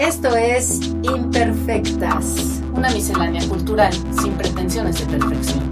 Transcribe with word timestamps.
Esto 0.00 0.34
es 0.34 0.80
Imperfectas, 1.02 2.62
una 2.72 2.88
miscelánea 2.88 3.46
cultural 3.46 3.92
sin 3.92 4.32
pretensiones 4.32 4.98
de 4.98 5.18
perfección. 5.18 5.70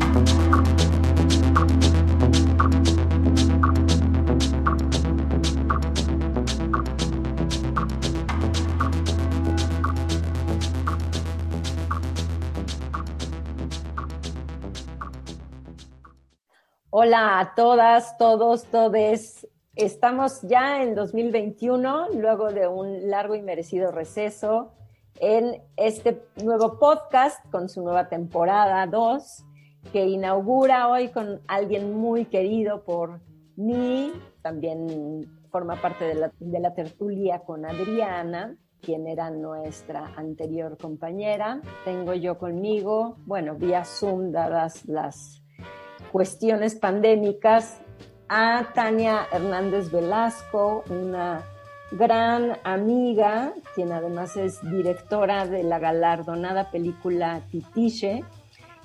Hola 16.91 17.41
a 17.41 17.55
todas, 17.55 18.19
todos, 18.19 18.65
todes. 18.65 19.38
Estamos 19.79 20.43
ya 20.43 20.83
en 20.83 20.97
2021, 20.97 22.09
luego 22.15 22.51
de 22.51 22.67
un 22.67 23.09
largo 23.09 23.37
y 23.37 23.43
merecido 23.43 23.93
receso, 23.93 24.73
en 25.21 25.63
este 25.77 26.21
nuevo 26.43 26.81
podcast 26.81 27.49
con 27.53 27.69
su 27.69 27.83
nueva 27.83 28.09
temporada 28.09 28.85
2, 28.89 29.45
que 29.93 30.05
inaugura 30.05 30.89
hoy 30.89 31.11
con 31.11 31.43
alguien 31.47 31.95
muy 31.95 32.25
querido 32.25 32.83
por 32.83 33.21
mí, 33.55 34.13
también 34.43 35.31
forma 35.53 35.81
parte 35.81 36.07
de 36.07 36.15
la, 36.17 36.33
de 36.41 36.59
la 36.59 36.75
tertulia 36.75 37.45
con 37.47 37.65
Adriana, 37.65 38.57
quien 38.83 39.07
era 39.07 39.31
nuestra 39.31 40.13
anterior 40.17 40.77
compañera. 40.77 41.63
Tengo 41.85 42.15
yo 42.15 42.37
conmigo, 42.37 43.19
bueno, 43.27 43.55
vía 43.55 43.85
Zoom, 43.85 44.33
dadas 44.33 44.87
las 44.87 45.41
cuestiones 46.11 46.75
pandémicas, 46.75 47.81
a 48.29 48.69
Tania 48.75 49.27
Hernández 49.33 49.91
Velasco, 49.91 50.85
una 50.91 51.43
gran 51.91 52.59
amiga, 52.65 53.53
quien 53.75 53.93
además 53.93 54.37
es 54.37 54.61
directora 54.63 55.47
de 55.47 55.63
la 55.63 55.79
galardonada 55.79 56.71
película 56.71 57.41
Titiche, 57.51 58.25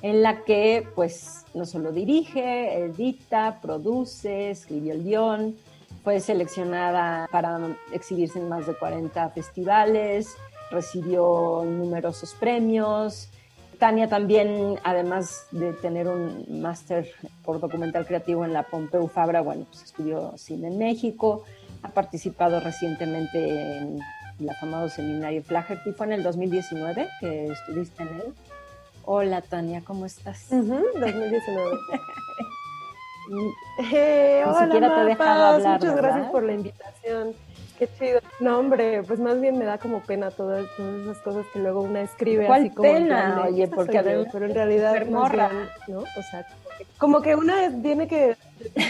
en 0.02 0.22
la 0.22 0.44
que 0.44 0.88
pues 0.95 1.45
no 1.53 1.66
solo 1.66 1.91
dirige, 1.91 2.85
edita, 2.85 3.59
produce, 3.61 4.52
escribió 4.52 4.94
el 4.94 5.03
guion, 5.03 5.55
fue 6.03 6.19
seleccionada 6.19 7.28
para 7.31 7.59
exhibirse 7.91 8.39
en 8.39 8.50
más 8.50 8.67
de 8.67 8.75
40 8.75 9.30
festivales, 9.30 10.35
recibió 10.72 11.63
numerosos 11.66 12.33
premios, 12.33 13.30
Tania 13.83 14.07
también, 14.07 14.79
además 14.85 15.45
de 15.51 15.73
tener 15.73 16.07
un 16.07 16.61
máster 16.61 17.05
por 17.43 17.59
documental 17.59 18.05
creativo 18.07 18.45
en 18.45 18.53
la 18.53 18.63
Pompeu 18.63 19.09
Fabra, 19.09 19.41
bueno, 19.41 19.65
pues 19.69 19.83
estudió 19.83 20.37
cine 20.37 20.69
en 20.69 20.77
México, 20.77 21.43
ha 21.81 21.89
participado 21.89 22.61
recientemente 22.61 23.79
en 23.79 23.99
el 24.39 24.49
afamado 24.49 24.87
seminario 24.87 25.43
Flaherty, 25.43 25.91
fue 25.91 26.05
en 26.05 26.13
el 26.13 26.23
2019 26.23 27.09
que 27.19 27.47
estuviste 27.47 28.03
en 28.03 28.09
él. 28.09 28.33
Hola 29.03 29.41
Tania, 29.41 29.81
¿cómo 29.83 30.05
estás? 30.05 30.49
2019. 30.49 31.71
eh, 33.93 34.43
hola, 34.45 34.63
siquiera 34.63 34.95
te 34.95 35.01
he 35.01 35.05
dejado 35.07 35.43
hablar. 35.43 35.79
Muchas 35.81 35.95
gracias 35.97 36.31
por 36.31 36.43
la 36.43 36.53
invitación. 36.53 37.33
Qué 37.83 37.89
chido. 37.99 38.19
No, 38.39 38.59
hombre, 38.59 39.03
pues 39.03 39.19
más 39.19 39.39
bien 39.41 39.57
me 39.57 39.65
da 39.65 39.77
como 39.77 40.01
pena 40.01 40.31
todas, 40.31 40.65
esas 40.77 41.17
cosas 41.19 41.45
que 41.51 41.59
luego 41.59 41.81
una 41.81 42.01
escribe 42.01 42.45
¿Cuál 42.45 42.61
así 42.61 42.69
como. 42.69 42.93
pena? 42.93 43.45
Oye, 43.47 43.67
porque 43.67 43.97
además. 43.97 44.27
Pero 44.31 44.45
en 44.45 44.53
realidad. 44.53 45.05
Más 45.07 45.31
bien, 45.31 45.49
¿no? 45.87 45.99
O 45.99 46.23
sea, 46.31 46.47
como 46.97 47.21
que 47.21 47.35
una 47.35 47.69
tiene 47.81 48.07
que 48.07 48.37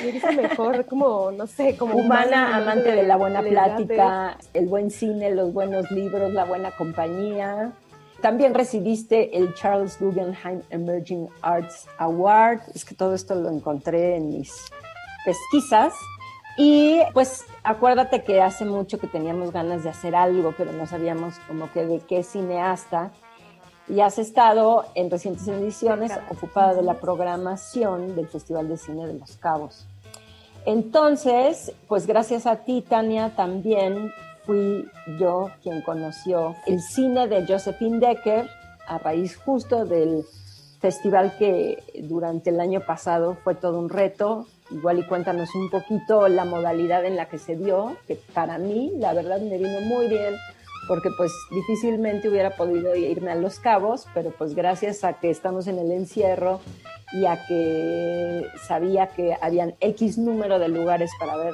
irse 0.05 0.31
mejor, 0.33 0.85
como, 0.85 1.31
no 1.31 1.47
sé, 1.47 1.75
como. 1.75 1.95
Humana, 1.95 2.57
amante 2.57 2.91
de, 2.91 2.97
de 2.97 3.03
la 3.03 3.17
buena 3.17 3.41
plática, 3.41 4.37
el 4.53 4.67
buen 4.67 4.91
cine, 4.91 5.33
los 5.33 5.53
buenos 5.53 5.89
libros, 5.91 6.31
la 6.33 6.45
buena 6.45 6.71
compañía. 6.71 7.71
También 8.21 8.53
recibiste 8.53 9.35
el 9.37 9.53
Charles 9.55 9.97
Guggenheim 9.99 10.61
Emerging 10.69 11.27
Arts 11.41 11.87
Award. 11.97 12.61
Es 12.73 12.85
que 12.85 12.95
todo 12.95 13.15
esto 13.15 13.35
lo 13.35 13.49
encontré 13.49 14.15
en 14.15 14.29
mis 14.29 14.53
pesquisas. 15.25 15.93
Y 16.57 16.99
pues 17.13 17.45
acuérdate 17.63 18.23
que 18.23 18.41
hace 18.41 18.65
mucho 18.65 18.99
que 18.99 19.07
teníamos 19.07 19.51
ganas 19.51 19.83
de 19.83 19.89
hacer 19.89 20.15
algo, 20.15 20.53
pero 20.57 20.71
no 20.71 20.85
sabíamos 20.85 21.35
como 21.47 21.71
que 21.71 21.85
de 21.85 21.99
qué 21.99 22.23
cineasta. 22.23 23.11
Y 23.87 23.99
has 23.99 24.17
estado 24.17 24.85
en 24.95 25.11
recientes 25.11 25.47
ediciones 25.47 26.11
ocupada 26.29 26.73
de 26.73 26.83
la 26.83 26.95
programación 26.95 28.15
del 28.15 28.27
Festival 28.27 28.69
de 28.69 28.77
Cine 28.77 29.07
de 29.07 29.15
Los 29.15 29.35
Cabos. 29.37 29.87
Entonces, 30.65 31.73
pues 31.87 32.07
gracias 32.07 32.45
a 32.45 32.57
ti, 32.57 32.81
Tania, 32.81 33.35
también 33.35 34.13
fui 34.45 34.87
yo 35.19 35.49
quien 35.61 35.81
conoció 35.81 36.55
el 36.65 36.81
cine 36.81 37.27
de 37.27 37.45
Josephine 37.45 37.99
Decker 37.99 38.49
a 38.87 38.97
raíz 38.97 39.37
justo 39.37 39.85
del 39.85 40.23
festival 40.79 41.35
que 41.37 41.81
durante 42.03 42.49
el 42.49 42.59
año 42.59 42.81
pasado 42.85 43.37
fue 43.43 43.55
todo 43.55 43.79
un 43.79 43.89
reto, 43.89 44.47
igual 44.71 44.99
y 44.99 45.03
cuéntanos 45.03 45.53
un 45.55 45.69
poquito 45.69 46.27
la 46.27 46.45
modalidad 46.45 47.05
en 47.05 47.15
la 47.15 47.27
que 47.27 47.37
se 47.37 47.55
dio, 47.55 47.97
que 48.07 48.17
para 48.33 48.57
mí 48.57 48.91
la 48.97 49.13
verdad 49.13 49.39
me 49.39 49.57
vino 49.57 49.81
muy 49.81 50.07
bien 50.07 50.35
porque 50.87 51.09
pues 51.17 51.31
difícilmente 51.51 52.27
hubiera 52.29 52.51
podido 52.51 52.95
irme 52.95 53.31
a 53.31 53.35
Los 53.35 53.59
Cabos, 53.59 54.05
pero 54.13 54.31
pues 54.31 54.53
gracias 54.53 55.03
a 55.03 55.13
que 55.13 55.29
estamos 55.29 55.67
en 55.67 55.79
el 55.79 55.91
encierro 55.91 56.59
y 57.13 57.25
a 57.25 57.45
que 57.47 58.47
sabía 58.67 59.07
que 59.07 59.37
habían 59.41 59.75
X 59.79 60.17
número 60.17 60.59
de 60.59 60.67
lugares 60.67 61.11
para 61.19 61.37
ver 61.37 61.53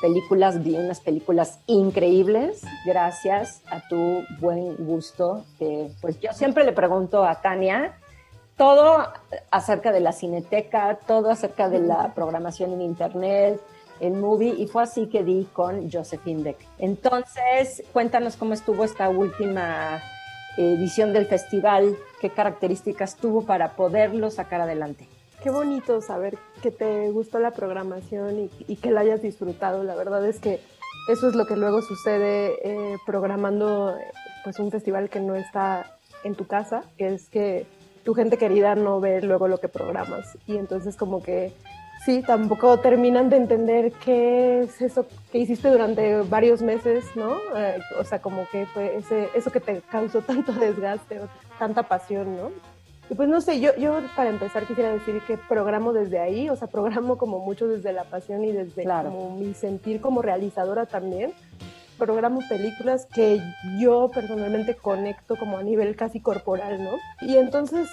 películas, 0.00 0.62
vi 0.62 0.76
unas 0.76 1.00
películas 1.00 1.60
increíbles. 1.66 2.62
Gracias 2.86 3.62
a 3.70 3.86
tu 3.88 4.22
buen 4.38 4.76
gusto, 4.76 5.44
que 5.58 5.90
pues 6.00 6.20
yo 6.20 6.32
siempre 6.32 6.64
le 6.64 6.72
pregunto 6.72 7.24
a 7.24 7.40
Tania, 7.40 7.98
todo 8.58 9.06
acerca 9.50 9.92
de 9.92 10.00
la 10.00 10.12
cineteca, 10.12 10.98
todo 11.06 11.30
acerca 11.30 11.70
de 11.70 11.78
la 11.78 12.12
programación 12.14 12.72
en 12.72 12.82
internet, 12.82 13.60
en 14.00 14.20
movie, 14.20 14.54
y 14.58 14.66
fue 14.66 14.82
así 14.82 15.06
que 15.06 15.22
di 15.24 15.48
con 15.52 15.90
Josephine 15.90 16.42
Deck. 16.42 16.58
Entonces, 16.78 17.84
cuéntanos 17.92 18.36
cómo 18.36 18.52
estuvo 18.52 18.84
esta 18.84 19.08
última 19.08 20.02
edición 20.56 21.12
del 21.12 21.26
festival, 21.26 21.96
qué 22.20 22.30
características 22.30 23.16
tuvo 23.16 23.42
para 23.42 23.76
poderlo 23.76 24.30
sacar 24.30 24.60
adelante. 24.60 25.08
Qué 25.42 25.50
bonito 25.50 26.00
saber 26.02 26.36
que 26.60 26.72
te 26.72 27.10
gustó 27.10 27.38
la 27.38 27.52
programación 27.52 28.40
y, 28.40 28.50
y 28.66 28.76
que 28.76 28.90
la 28.90 29.00
hayas 29.00 29.22
disfrutado. 29.22 29.84
La 29.84 29.94
verdad 29.94 30.26
es 30.26 30.40
que 30.40 30.60
eso 31.08 31.28
es 31.28 31.36
lo 31.36 31.46
que 31.46 31.56
luego 31.56 31.80
sucede 31.80 32.56
eh, 32.64 32.96
programando 33.06 33.96
pues 34.42 34.58
un 34.58 34.72
festival 34.72 35.08
que 35.08 35.20
no 35.20 35.36
está 35.36 35.98
en 36.24 36.34
tu 36.34 36.48
casa, 36.48 36.82
que 36.96 37.14
es 37.14 37.28
que 37.28 37.66
tu 38.08 38.14
gente 38.14 38.38
querida 38.38 38.74
no 38.74 39.00
ve 39.00 39.20
luego 39.20 39.48
lo 39.48 39.58
que 39.58 39.68
programas. 39.68 40.38
Y 40.46 40.56
entonces 40.56 40.96
como 40.96 41.22
que 41.22 41.52
sí, 42.06 42.22
tampoco 42.26 42.78
terminan 42.78 43.28
de 43.28 43.36
entender 43.36 43.92
qué 44.02 44.60
es 44.60 44.80
eso 44.80 45.04
que 45.30 45.36
hiciste 45.36 45.68
durante 45.68 46.22
varios 46.22 46.62
meses, 46.62 47.04
¿no? 47.16 47.36
Eh, 47.54 47.78
o 48.00 48.04
sea, 48.04 48.22
como 48.22 48.48
que 48.50 48.64
fue 48.64 48.96
ese, 48.96 49.28
eso 49.34 49.50
que 49.50 49.60
te 49.60 49.82
causó 49.82 50.22
tanto 50.26 50.52
desgaste, 50.52 51.20
tanta 51.58 51.82
pasión, 51.82 52.34
¿no? 52.34 52.50
Y 53.10 53.14
pues 53.14 53.28
no 53.28 53.42
sé, 53.42 53.60
yo, 53.60 53.76
yo 53.76 54.00
para 54.16 54.30
empezar 54.30 54.64
quisiera 54.64 54.90
decir 54.90 55.20
que 55.26 55.36
programo 55.36 55.92
desde 55.92 56.18
ahí, 56.18 56.48
o 56.48 56.56
sea, 56.56 56.66
programo 56.66 57.18
como 57.18 57.40
mucho 57.40 57.68
desde 57.68 57.92
la 57.92 58.04
pasión 58.04 58.42
y 58.42 58.52
desde 58.52 58.84
como 58.84 59.36
mi 59.36 59.52
sentir 59.52 60.00
como 60.00 60.22
realizadora 60.22 60.86
también. 60.86 61.34
Programo 61.98 62.40
películas 62.48 63.06
que 63.06 63.40
yo 63.78 64.10
personalmente 64.12 64.74
conecto 64.76 65.36
como 65.36 65.58
a 65.58 65.62
nivel 65.62 65.96
casi 65.96 66.20
corporal, 66.20 66.82
¿no? 66.82 66.92
Y 67.20 67.36
entonces, 67.36 67.88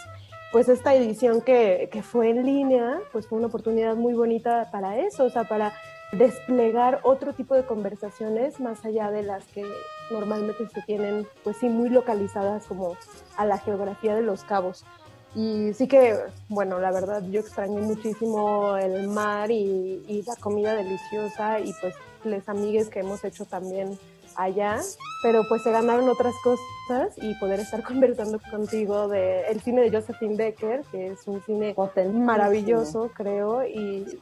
pues 0.51 0.69
esta 0.69 0.93
edición 0.93 1.41
que, 1.41 1.89
que 1.91 2.03
fue 2.03 2.29
en 2.29 2.45
línea, 2.45 2.99
pues 3.11 3.27
fue 3.27 3.37
una 3.39 3.47
oportunidad 3.47 3.95
muy 3.95 4.13
bonita 4.13 4.69
para 4.71 4.97
eso, 4.99 5.25
o 5.25 5.29
sea, 5.29 5.45
para 5.45 5.73
desplegar 6.11 6.99
otro 7.03 7.33
tipo 7.33 7.55
de 7.55 7.65
conversaciones 7.65 8.59
más 8.59 8.85
allá 8.85 9.11
de 9.11 9.23
las 9.23 9.43
que 9.45 9.65
normalmente 10.11 10.67
se 10.69 10.81
tienen, 10.83 11.27
pues 11.43 11.57
sí, 11.57 11.67
muy 11.67 11.89
localizadas 11.89 12.65
como 12.65 12.95
a 13.37 13.45
la 13.45 13.57
geografía 13.57 14.15
de 14.15 14.21
los 14.21 14.43
cabos. 14.43 14.85
Y 15.33 15.73
sí 15.73 15.87
que, 15.87 16.15
bueno, 16.47 16.79
la 16.79 16.91
verdad 16.91 17.21
yo 17.29 17.41
extrañé 17.41 17.81
muchísimo 17.81 18.77
el 18.77 19.07
mar 19.09 19.51
y, 19.51 20.01
y 20.07 20.23
la 20.25 20.35
comida 20.37 20.75
deliciosa 20.75 21.59
y 21.59 21.73
pues 21.81 21.93
les 22.25 22.47
amigues 22.49 22.89
que 22.89 22.99
hemos 22.99 23.23
hecho 23.23 23.45
también 23.45 23.97
allá, 24.35 24.81
pero 25.23 25.43
pues 25.47 25.63
se 25.63 25.71
ganaron 25.71 26.09
otras 26.09 26.33
cosas 26.43 27.13
y 27.17 27.33
poder 27.35 27.59
estar 27.59 27.83
conversando 27.87 28.39
contigo 28.51 29.07
de 29.07 29.47
el 29.47 29.61
cine 29.61 29.81
de 29.81 29.97
Josephine 29.97 30.35
Decker, 30.35 30.81
que 30.91 31.07
es 31.07 31.27
un 31.27 31.41
cine 31.43 31.75
maravilloso, 32.13 33.11
creo, 33.13 33.65
y, 33.65 34.19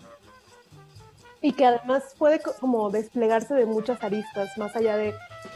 y 1.41 1.53
que 1.53 1.65
además 1.65 2.15
puede 2.17 2.39
como 2.39 2.89
desplegarse 2.89 3.53
de 3.53 3.65
muchas 3.65 4.03
aristas, 4.03 4.57
más 4.57 4.75
allá 4.75 4.97
de 4.97 5.13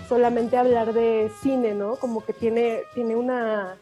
solamente 0.09 0.57
hablar 0.57 0.94
de 0.94 1.31
cine, 1.41 1.73
¿no? 1.73 1.95
Como 1.95 2.23
que 2.25 2.33
tiene, 2.33 2.81
tiene 2.94 3.15
una 3.15 3.77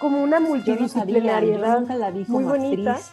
como 0.00 0.22
una 0.22 0.40
multidisciplinariedad 0.40 1.80
no 1.80 2.10
muy 2.28 2.44
bonita. 2.44 2.92
Actriz 2.92 3.12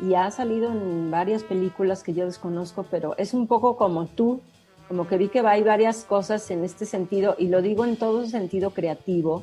y 0.00 0.14
ha 0.14 0.30
salido 0.30 0.70
en 0.70 1.10
varias 1.10 1.42
películas 1.42 2.02
que 2.02 2.14
yo 2.14 2.24
desconozco, 2.24 2.84
pero 2.90 3.16
es 3.16 3.34
un 3.34 3.46
poco 3.46 3.76
como 3.76 4.06
tú, 4.06 4.40
como 4.88 5.06
que 5.06 5.16
vi 5.16 5.28
que 5.28 5.40
hay 5.40 5.62
varias 5.62 6.04
cosas 6.04 6.50
en 6.50 6.64
este 6.64 6.86
sentido, 6.86 7.36
y 7.38 7.48
lo 7.48 7.62
digo 7.62 7.84
en 7.84 7.96
todo 7.96 8.26
sentido 8.26 8.70
creativo, 8.70 9.42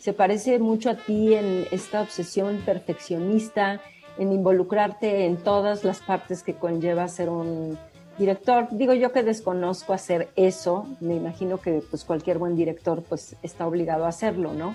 se 0.00 0.12
parece 0.12 0.58
mucho 0.58 0.90
a 0.90 0.96
ti 0.96 1.34
en 1.34 1.66
esta 1.70 2.02
obsesión 2.02 2.60
perfeccionista, 2.66 3.80
en 4.18 4.32
involucrarte 4.32 5.26
en 5.26 5.36
todas 5.36 5.84
las 5.84 6.00
partes 6.00 6.42
que 6.42 6.54
conlleva 6.54 7.08
ser 7.08 7.30
un 7.30 7.78
director. 8.18 8.66
Digo 8.70 8.92
yo 8.92 9.12
que 9.12 9.22
desconozco 9.22 9.92
hacer 9.92 10.28
eso, 10.36 10.86
me 11.00 11.14
imagino 11.14 11.58
que 11.58 11.82
pues 11.88 12.04
cualquier 12.04 12.38
buen 12.38 12.56
director 12.56 13.02
pues 13.08 13.36
está 13.42 13.66
obligado 13.66 14.04
a 14.04 14.08
hacerlo, 14.08 14.52
¿no? 14.52 14.74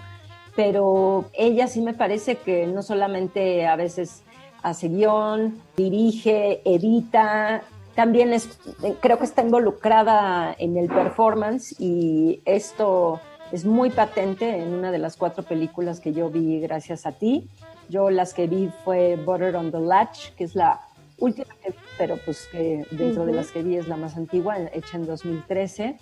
Pero 0.56 1.26
ella 1.34 1.68
sí 1.68 1.82
me 1.82 1.94
parece 1.94 2.38
que 2.38 2.66
no 2.66 2.82
solamente 2.82 3.68
a 3.68 3.76
veces 3.76 4.24
hace 4.70 4.90
guion, 4.90 5.62
dirige, 5.76 6.62
edita, 6.66 7.64
también 7.98 8.32
es, 8.32 8.60
creo 9.02 9.18
que 9.18 9.26
está 9.26 9.42
involucrada 9.42 10.56
en 10.60 10.78
el 10.78 10.88
performance 10.88 11.76
y 11.80 12.42
esto 12.46 13.20
es 13.52 13.66
muy 13.66 13.90
patente 13.90 14.62
en 14.62 14.74
una 14.74 14.92
de 14.92 15.00
las 15.00 15.18
cuatro 15.18 15.44
películas 15.44 16.00
que 16.00 16.14
yo 16.14 16.30
vi 16.30 16.60
gracias 16.60 17.08
a 17.08 17.14
ti. 17.14 17.50
Yo 17.90 18.12
las 18.12 18.36
que 18.36 18.46
vi 18.46 18.70
fue 18.86 19.16
Butter 19.16 19.56
on 19.56 19.72
the 19.72 19.80
Latch, 19.80 20.30
que 20.36 20.44
es 20.44 20.54
la 20.54 20.82
última 21.18 21.56
que 21.64 21.72
vi, 21.72 21.78
pero 21.98 22.18
pues 22.24 22.48
que 22.52 22.86
dentro 22.92 23.26
de 23.26 23.34
las 23.34 23.50
que 23.50 23.64
vi 23.64 23.78
es 23.78 23.88
la 23.88 23.98
más 23.98 24.16
antigua, 24.16 24.60
hecha 24.74 24.98
en 24.98 25.08
2013. 25.08 25.98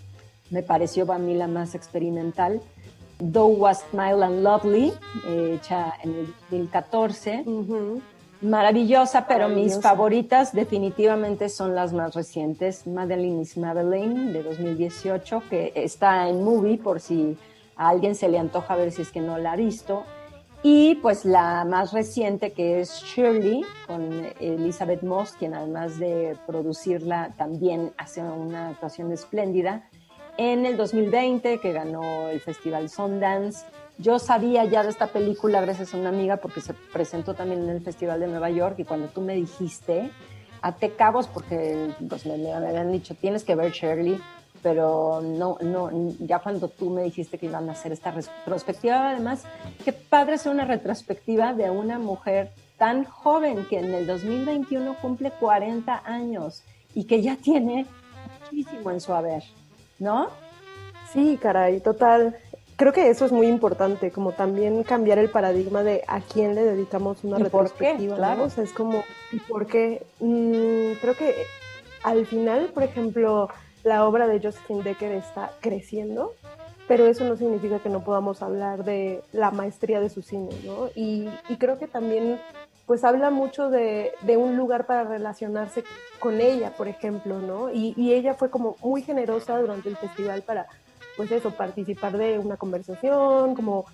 Me 0.49 0.63
pareció 0.63 1.09
a 1.13 1.17
mí 1.17 1.33
la 1.33 1.47
más 1.47 1.75
experimental. 1.75 2.61
Though 3.19 3.57
Was 3.57 3.85
Smile 3.91 4.21
and 4.21 4.43
Lovely, 4.43 4.91
hecha 5.29 5.93
en 6.03 6.09
el 6.09 6.25
2014. 6.49 7.45
Maravillosa, 8.45 9.25
pero 9.25 9.49
mis 9.49 9.81
favoritas 9.81 10.53
definitivamente 10.53 11.49
son 11.49 11.73
las 11.73 11.93
más 11.93 12.13
recientes. 12.13 12.85
Madeline 12.85 13.41
is 13.41 13.57
Madeline 13.57 14.33
de 14.33 14.43
2018, 14.43 15.41
que 15.49 15.71
está 15.73 16.29
en 16.29 16.43
movie 16.43 16.77
por 16.77 16.99
si 16.99 17.37
a 17.75 17.89
alguien 17.89 18.13
se 18.13 18.29
le 18.29 18.37
antoja 18.37 18.75
ver 18.75 18.91
si 18.91 19.01
es 19.01 19.11
que 19.11 19.19
no 19.19 19.39
la 19.39 19.53
ha 19.53 19.55
visto. 19.55 20.03
Y 20.61 20.95
pues 20.95 21.25
la 21.25 21.65
más 21.65 21.91
reciente 21.91 22.51
que 22.51 22.81
es 22.81 23.01
Shirley 23.01 23.65
con 23.87 24.27
Elizabeth 24.39 25.01
Moss, 25.01 25.31
quien 25.31 25.55
además 25.55 25.97
de 25.97 26.37
producirla 26.45 27.33
también 27.37 27.93
hace 27.97 28.21
una 28.21 28.69
actuación 28.69 29.11
espléndida. 29.11 29.89
En 30.37 30.67
el 30.67 30.77
2020 30.77 31.59
que 31.59 31.73
ganó 31.73 32.29
el 32.29 32.39
Festival 32.41 32.89
Sundance 32.89 33.65
yo 33.97 34.19
sabía 34.19 34.65
ya 34.65 34.83
de 34.83 34.89
esta 34.89 35.07
película 35.07 35.61
gracias 35.61 35.93
a 35.93 35.97
una 35.97 36.09
amiga 36.09 36.37
porque 36.37 36.61
se 36.61 36.73
presentó 36.73 37.33
también 37.33 37.63
en 37.63 37.69
el 37.69 37.81
Festival 37.81 38.19
de 38.19 38.27
Nueva 38.27 38.49
York 38.49 38.75
y 38.79 38.83
cuando 38.83 39.07
tú 39.07 39.21
me 39.21 39.35
dijiste, 39.35 40.11
até 40.61 40.91
cabos 40.91 41.27
porque 41.27 41.93
pues, 42.09 42.25
me, 42.25 42.51
habían 42.51 42.91
dicho, 42.91 43.15
tienes 43.15 43.43
que 43.43 43.55
ver 43.55 43.71
Shirley, 43.71 44.19
pero 44.61 45.21
no, 45.21 45.57
no, 45.61 45.89
ya 46.19 46.39
cuando 46.39 46.67
tú 46.67 46.89
me 46.89 47.03
dijiste 47.03 47.37
que 47.37 47.45
iban 47.45 47.69
a 47.69 47.73
hacer 47.73 47.91
esta 47.91 48.11
retrospectiva, 48.11 49.11
además, 49.11 49.43
qué 49.83 49.93
padre 49.93 50.35
hacer 50.35 50.51
una 50.51 50.65
retrospectiva 50.65 51.53
de 51.53 51.69
una 51.69 51.99
mujer 51.99 52.51
tan 52.77 53.05
joven 53.05 53.65
que 53.69 53.79
en 53.79 53.93
el 53.93 54.07
2021 54.07 54.95
cumple 55.01 55.31
40 55.31 56.01
años 56.03 56.63
y 56.93 57.05
que 57.05 57.21
ya 57.21 57.37
tiene 57.37 57.85
muchísimo 58.41 58.91
en 58.91 58.99
su 58.99 59.13
haber, 59.13 59.43
¿no? 59.99 60.29
Sí, 61.13 61.37
caray, 61.41 61.79
total 61.79 62.35
creo 62.75 62.93
que 62.93 63.09
eso 63.09 63.25
es 63.25 63.31
muy 63.31 63.47
importante, 63.47 64.11
como 64.11 64.31
también 64.33 64.83
cambiar 64.83 65.17
el 65.17 65.29
paradigma 65.29 65.83
de 65.83 66.03
a 66.07 66.21
quién 66.21 66.55
le 66.55 66.63
dedicamos 66.63 67.23
una 67.23 67.37
retrospectiva. 67.37 68.15
Claro. 68.15 68.43
O 68.43 68.49
sea, 68.49 68.63
es 68.63 68.73
como, 68.73 69.03
¿y 69.31 69.39
por 69.39 69.67
qué? 69.67 70.05
Mm, 70.19 70.99
creo 71.01 71.15
que 71.15 71.35
al 72.03 72.25
final, 72.25 72.71
por 72.73 72.83
ejemplo, 72.83 73.49
la 73.83 74.05
obra 74.05 74.27
de 74.27 74.39
Josephine 74.41 74.83
Decker 74.83 75.11
está 75.13 75.51
creciendo, 75.61 76.33
pero 76.87 77.05
eso 77.05 77.23
no 77.23 77.35
significa 77.35 77.79
que 77.79 77.89
no 77.89 78.03
podamos 78.03 78.41
hablar 78.41 78.83
de 78.83 79.21
la 79.31 79.51
maestría 79.51 79.99
de 79.99 80.09
su 80.09 80.21
cine, 80.21 80.49
¿no? 80.63 80.89
Y, 80.95 81.29
y 81.49 81.57
creo 81.57 81.79
que 81.79 81.87
también 81.87 82.39
pues 82.85 83.03
habla 83.03 83.31
mucho 83.31 83.71
de, 83.71 84.11
de, 84.21 84.37
un 84.37 84.57
lugar 84.57 84.85
para 84.85 85.03
relacionarse 85.03 85.83
con 86.19 86.39
ella, 86.39 86.75
por 86.77 86.87
ejemplo, 86.87 87.39
¿no? 87.39 87.71
Y, 87.71 87.95
y 87.97 88.13
ella 88.13 88.35
fue 88.35 88.51
como 88.51 88.75
muy 88.83 89.01
generosa 89.01 89.57
durante 89.57 89.89
el 89.89 89.97
festival 89.97 90.43
para 90.43 90.67
pues 91.17 91.31
eso, 91.31 91.51
participar 91.51 92.17
de 92.17 92.39
una 92.39 92.57
conversación, 92.57 93.55
como 93.55 93.85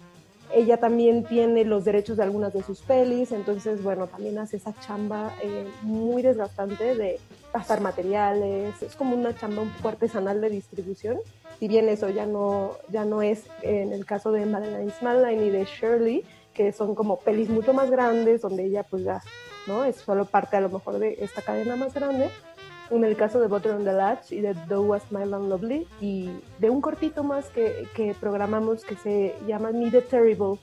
ella 0.53 0.77
también 0.77 1.23
tiene 1.23 1.63
los 1.63 1.85
derechos 1.85 2.17
de 2.17 2.23
algunas 2.23 2.53
de 2.53 2.63
sus 2.63 2.81
pelis, 2.81 3.31
entonces, 3.31 3.81
bueno, 3.83 4.07
también 4.07 4.37
hace 4.37 4.57
esa 4.57 4.73
chamba 4.81 5.33
eh, 5.41 5.67
muy 5.81 6.21
desgastante 6.21 6.95
de 6.95 7.19
pasar 7.51 7.81
materiales, 7.81 8.81
es 8.81 8.95
como 8.95 9.15
una 9.15 9.35
chamba 9.35 9.61
un 9.61 9.69
poco 9.69 9.89
artesanal 9.89 10.41
de 10.41 10.49
distribución, 10.49 11.19
si 11.59 11.67
bien 11.67 11.87
eso 11.89 12.09
ya 12.09 12.25
no, 12.25 12.77
ya 12.89 13.05
no 13.05 13.21
es 13.21 13.45
en 13.61 13.93
el 13.93 14.05
caso 14.05 14.31
de 14.31 14.45
Madeline 14.45 14.91
Smalline 14.91 15.43
y 15.43 15.49
de 15.51 15.65
Shirley, 15.65 16.25
que 16.53 16.71
son 16.73 16.95
como 16.95 17.19
pelis 17.19 17.49
mucho 17.49 17.73
más 17.73 17.89
grandes, 17.89 18.41
donde 18.41 18.65
ella 18.65 18.83
pues 18.83 19.03
ya, 19.03 19.21
¿no? 19.67 19.85
Es 19.85 19.97
solo 19.97 20.25
parte 20.25 20.57
a 20.57 20.61
lo 20.61 20.69
mejor 20.69 20.99
de 20.99 21.17
esta 21.21 21.41
cadena 21.41 21.75
más 21.75 21.93
grande, 21.93 22.29
en 22.97 23.05
el 23.05 23.15
caso 23.15 23.39
de 23.39 23.47
Butter 23.47 23.71
on 23.71 23.83
the 23.83 23.93
Latch 23.93 24.31
y 24.31 24.41
de 24.41 24.53
Though 24.67 24.87
Was 24.89 25.03
My 25.11 25.25
Long 25.25 25.49
Lovely 25.49 25.87
y 25.99 26.29
de 26.59 26.69
un 26.69 26.81
cortito 26.81 27.23
más 27.23 27.45
que, 27.47 27.87
que 27.95 28.13
programamos 28.19 28.83
que 28.83 28.95
se 28.95 29.35
llama 29.47 29.71
Me 29.71 29.89
the 29.89 30.01
Terrible, 30.01 30.59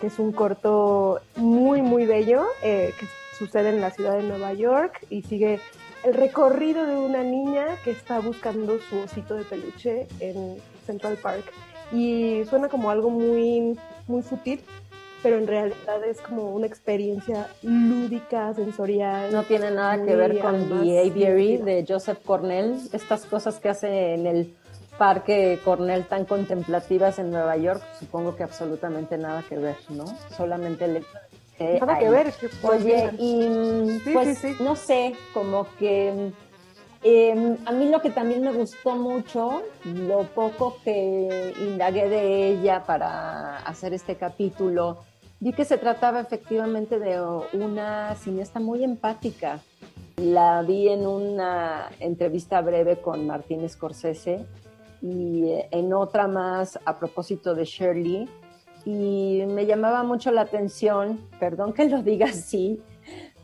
que 0.00 0.08
es 0.08 0.18
un 0.18 0.32
corto 0.32 1.20
muy 1.36 1.82
muy 1.82 2.06
bello 2.06 2.44
eh, 2.62 2.92
que 2.98 3.06
sucede 3.38 3.70
en 3.70 3.80
la 3.80 3.90
ciudad 3.90 4.16
de 4.16 4.22
Nueva 4.22 4.52
York 4.52 5.06
y 5.08 5.22
sigue 5.22 5.60
el 6.04 6.14
recorrido 6.14 6.86
de 6.86 6.96
una 6.96 7.22
niña 7.22 7.66
que 7.84 7.90
está 7.90 8.20
buscando 8.20 8.78
su 8.78 8.98
osito 8.98 9.34
de 9.34 9.44
peluche 9.44 10.06
en 10.20 10.56
Central 10.86 11.16
Park. 11.16 11.44
Y 11.92 12.44
suena 12.48 12.68
como 12.68 12.90
algo 12.90 13.10
muy 13.10 13.78
muy 14.06 14.22
sutil 14.22 14.62
pero 15.22 15.38
en 15.38 15.46
realidad 15.46 16.04
es 16.04 16.20
como 16.20 16.50
una 16.54 16.66
experiencia 16.66 17.48
lúdica, 17.62 18.54
sensorial. 18.54 19.32
No 19.32 19.44
tiene 19.44 19.70
nada 19.70 20.04
que 20.04 20.16
ver 20.16 20.38
con 20.40 20.68
Behaviory 20.68 21.58
de 21.58 21.84
Joseph 21.86 22.18
Cornell, 22.24 22.76
estas 22.92 23.26
cosas 23.26 23.58
que 23.58 23.68
hace 23.68 24.14
en 24.14 24.26
el 24.26 24.54
parque 24.98 25.58
Cornell 25.64 26.04
tan 26.06 26.26
contemplativas 26.26 27.18
en 27.18 27.30
Nueva 27.30 27.56
York, 27.56 27.82
supongo 27.98 28.36
que 28.36 28.42
absolutamente 28.42 29.16
nada 29.16 29.42
que 29.48 29.56
ver, 29.56 29.76
¿no? 29.88 30.04
Solamente 30.36 30.84
el 30.84 31.04
Nada 31.60 31.98
que 31.98 32.08
ver. 32.08 32.32
Oye, 32.62 33.10
y 33.18 33.98
pues 34.12 34.60
no 34.60 34.74
sé, 34.76 35.14
como 35.34 35.66
que 35.78 36.32
eh, 37.02 37.56
a 37.64 37.72
mí 37.72 37.88
lo 37.88 38.00
que 38.00 38.10
también 38.10 38.42
me 38.42 38.52
gustó 38.52 38.96
mucho, 38.96 39.62
lo 39.84 40.24
poco 40.24 40.76
que 40.84 41.54
indagué 41.58 42.08
de 42.08 42.48
ella 42.48 42.84
para 42.84 43.58
hacer 43.58 43.94
este 43.94 44.16
capítulo, 44.16 45.04
vi 45.40 45.52
que 45.52 45.64
se 45.64 45.78
trataba 45.78 46.20
efectivamente 46.20 46.98
de 46.98 47.20
una 47.54 48.14
cineasta 48.14 48.60
muy 48.60 48.84
empática. 48.84 49.60
La 50.16 50.62
vi 50.62 50.88
en 50.88 51.06
una 51.06 51.88
entrevista 51.98 52.60
breve 52.60 53.00
con 53.00 53.26
Martín 53.26 53.66
Scorsese 53.68 54.44
y 55.00 55.44
eh, 55.44 55.68
en 55.70 55.94
otra 55.94 56.28
más 56.28 56.78
a 56.84 56.98
propósito 56.98 57.54
de 57.54 57.64
Shirley. 57.64 58.28
Y 58.84 59.42
me 59.46 59.66
llamaba 59.66 60.02
mucho 60.02 60.30
la 60.30 60.42
atención, 60.42 61.20
perdón 61.38 61.72
que 61.72 61.88
lo 61.88 62.02
diga 62.02 62.26
así, 62.26 62.82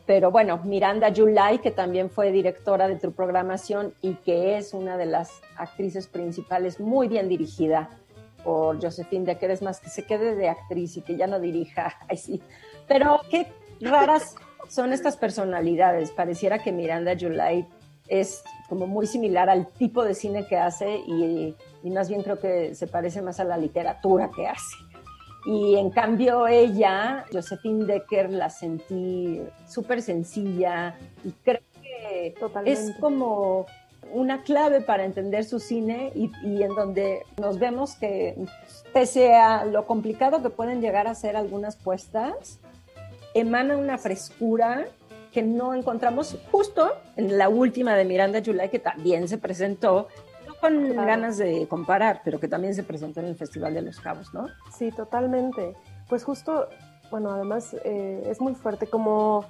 pero 0.05 0.31
bueno, 0.31 0.61
Miranda 0.63 1.11
July, 1.15 1.59
que 1.59 1.71
también 1.71 2.09
fue 2.09 2.31
directora 2.31 2.87
de 2.87 2.95
tu 2.95 3.11
programación 3.11 3.93
y 4.01 4.13
que 4.15 4.57
es 4.57 4.73
una 4.73 4.97
de 4.97 5.05
las 5.05 5.41
actrices 5.57 6.07
principales, 6.07 6.79
muy 6.79 7.07
bien 7.07 7.27
dirigida 7.27 7.89
por 8.47 8.81
Josephine 8.81 9.25
Decker, 9.25 9.51
es 9.51 9.61
más 9.61 9.81
que 9.81 9.89
se 9.89 10.05
quede 10.05 10.33
de 10.33 10.47
actriz 10.47 10.95
y 10.95 11.01
que 11.01 11.17
ya 11.17 11.27
no 11.27 11.37
dirija. 11.37 11.93
Ay, 12.09 12.15
sí. 12.15 12.41
Pero 12.87 13.19
qué 13.29 13.51
raras 13.81 14.35
son 14.69 14.93
estas 14.93 15.17
personalidades. 15.17 16.11
Pareciera 16.11 16.63
que 16.63 16.71
Miranda 16.71 17.13
July 17.19 17.67
es 18.07 18.41
como 18.69 18.87
muy 18.87 19.05
similar 19.05 19.49
al 19.49 19.67
tipo 19.67 20.01
de 20.05 20.15
cine 20.15 20.47
que 20.47 20.55
hace 20.55 20.95
y, 20.95 21.57
y 21.83 21.89
más 21.89 22.07
bien 22.07 22.23
creo 22.23 22.39
que 22.39 22.73
se 22.73 22.87
parece 22.87 23.21
más 23.21 23.41
a 23.41 23.43
la 23.43 23.57
literatura 23.57 24.31
que 24.33 24.47
hace. 24.47 24.77
Y 25.45 25.75
en 25.75 25.89
cambio 25.89 26.47
ella, 26.47 27.25
Josephine 27.29 27.83
Decker, 27.83 28.29
la 28.29 28.49
sentí 28.49 29.41
súper 29.67 30.01
sencilla 30.01 30.95
y 31.25 31.31
creo 31.43 31.59
que 31.81 32.33
Totalmente. 32.39 32.79
es 32.79 32.95
como 33.01 33.65
una 34.13 34.43
clave 34.43 34.81
para 34.81 35.05
entender 35.05 35.45
su 35.45 35.59
cine 35.59 36.11
y, 36.15 36.31
y, 36.43 36.63
en 36.63 36.75
donde 36.75 37.25
nos 37.39 37.59
vemos 37.59 37.95
que 37.95 38.35
pese 38.93 39.35
a 39.35 39.65
lo 39.65 39.85
complicado 39.85 40.41
que 40.41 40.49
pueden 40.49 40.81
llegar 40.81 41.07
a 41.07 41.15
ser 41.15 41.35
algunas 41.35 41.75
puestas, 41.75 42.59
emana 43.33 43.77
una 43.77 43.97
frescura 43.97 44.87
que 45.31 45.43
no 45.43 45.73
encontramos 45.73 46.37
justo 46.51 46.93
en 47.15 47.37
la 47.37 47.49
última 47.49 47.95
de 47.95 48.05
Miranda 48.05 48.41
July, 48.43 48.69
que 48.69 48.79
también 48.79 49.27
se 49.27 49.37
presentó, 49.37 50.07
no 50.47 50.55
con 50.55 50.91
claro. 50.91 51.07
ganas 51.07 51.37
de 51.37 51.67
comparar, 51.67 52.21
pero 52.23 52.39
que 52.39 52.47
también 52.47 52.73
se 52.73 52.83
presentó 52.83 53.19
en 53.19 53.27
el 53.27 53.35
Festival 53.35 53.73
de 53.73 53.83
los 53.83 53.99
Cabos, 53.99 54.33
¿no? 54.33 54.47
Sí, 54.75 54.91
totalmente. 54.91 55.75
Pues 56.09 56.23
justo, 56.23 56.69
bueno, 57.11 57.29
además 57.31 57.75
eh, 57.83 58.23
es 58.25 58.41
muy 58.41 58.55
fuerte 58.55 58.87
como 58.87 59.45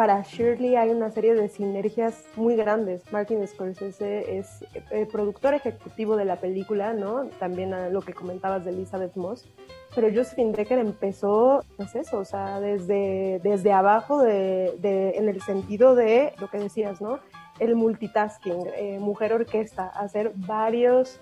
para 0.00 0.22
Shirley 0.22 0.76
hay 0.76 0.88
una 0.88 1.10
serie 1.10 1.34
de 1.34 1.50
sinergias 1.50 2.24
muy 2.34 2.56
grandes. 2.56 3.02
Martin 3.12 3.46
Scorsese 3.46 4.38
es 4.38 4.64
el 4.90 5.06
productor 5.08 5.52
ejecutivo 5.52 6.16
de 6.16 6.24
la 6.24 6.36
película, 6.36 6.94
¿no? 6.94 7.26
También 7.38 7.74
a 7.74 7.90
lo 7.90 8.00
que 8.00 8.14
comentabas 8.14 8.64
de 8.64 8.70
Elizabeth 8.70 9.14
Moss. 9.16 9.46
Pero 9.94 10.08
Josephine 10.08 10.52
Decker 10.52 10.78
empezó, 10.78 11.62
pues 11.76 11.94
eso, 11.94 12.16
o 12.16 12.24
sea, 12.24 12.60
desde, 12.60 13.42
desde 13.44 13.72
abajo, 13.72 14.22
de, 14.22 14.74
de, 14.78 15.18
en 15.18 15.28
el 15.28 15.42
sentido 15.42 15.94
de 15.94 16.32
lo 16.40 16.48
que 16.48 16.56
decías, 16.56 17.02
¿no? 17.02 17.18
El 17.58 17.76
multitasking, 17.76 18.68
eh, 18.78 18.98
mujer 19.00 19.34
orquesta, 19.34 19.84
hacer 19.88 20.32
varios 20.34 21.20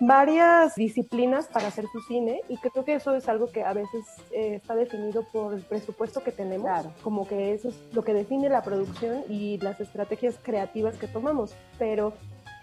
varias 0.00 0.74
disciplinas 0.76 1.48
para 1.48 1.68
hacer 1.68 1.86
su 1.92 2.00
cine 2.00 2.40
y 2.48 2.56
creo 2.58 2.84
que 2.84 2.94
eso 2.94 3.14
es 3.14 3.28
algo 3.28 3.50
que 3.50 3.64
a 3.64 3.72
veces 3.72 4.04
eh, 4.30 4.54
está 4.54 4.74
definido 4.76 5.24
por 5.32 5.54
el 5.54 5.62
presupuesto 5.62 6.22
que 6.22 6.30
tenemos, 6.30 6.86
como 7.02 7.26
que 7.26 7.52
eso 7.52 7.68
es 7.68 7.74
lo 7.92 8.02
que 8.02 8.14
define 8.14 8.48
la 8.48 8.62
producción 8.62 9.24
y 9.28 9.58
las 9.58 9.80
estrategias 9.80 10.38
creativas 10.42 10.96
que 10.96 11.08
tomamos, 11.08 11.54
pero 11.78 12.12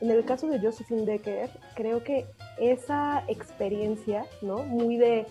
en 0.02 0.12
el 0.12 0.26
caso 0.26 0.48
de 0.48 0.60
Josephine 0.60 1.06
Decker, 1.06 1.50
creo 1.74 2.04
que 2.04 2.26
esa 2.60 3.24
experiencia, 3.28 4.26
¿no? 4.42 4.60
Muy 4.64 4.98
de 4.98 5.26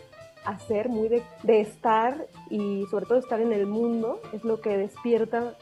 hacer, 0.45 0.89
muy 0.89 1.09
de, 1.09 1.23
de 1.43 1.61
estar 1.61 2.27
y 2.51 2.85
sobre 2.91 3.07
todo 3.07 3.19
estar 3.19 3.41
en 3.41 3.53
el 3.53 3.67
mundo, 3.67 4.21
es 4.33 4.45
lo 4.45 4.61
que 4.61 4.77
despierta 4.77 5.55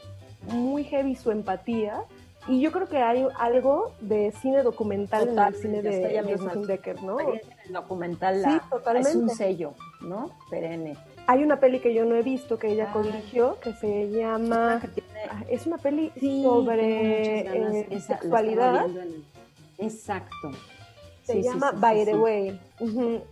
muy 0.47 0.83
heavy 0.83 1.15
su 1.15 1.31
empatía 1.31 2.03
y 2.47 2.59
yo 2.61 2.71
creo 2.71 2.87
que 2.87 2.97
hay 2.97 3.25
algo 3.39 3.93
de 4.01 4.31
cine 4.41 4.63
documental 4.63 5.29
en 5.29 5.39
el 5.39 5.55
cine 5.55 5.81
de 5.81 6.21
Josephine 6.23 6.65
Decker, 6.65 7.01
¿no? 7.03 7.19
El 7.19 7.41
documental 7.69 8.43
sí, 8.43 8.59
totalmente. 8.69 9.09
es 9.09 9.15
un 9.15 9.29
sello, 9.29 9.73
¿no? 10.01 10.31
Perenne. 10.49 10.97
Hay 11.25 11.43
una 11.43 11.59
peli 11.59 11.79
que 11.79 11.93
yo 11.93 12.03
no 12.05 12.15
he 12.15 12.21
visto 12.21 12.59
que 12.59 12.67
ella 12.67 12.91
co-dirigió 12.91 13.59
que 13.61 13.73
se 13.73 14.09
llama... 14.09 14.81
Ah, 15.29 15.43
es 15.49 15.65
una 15.65 15.77
peli 15.77 16.11
sobre 16.19 17.87
eh, 17.95 18.01
sexualidad. 18.01 18.87
Exacto. 19.77 20.51
Se 21.23 21.41
llama 21.41 21.71
By 21.71 22.05
the 22.05 22.15
Way. 22.15 22.59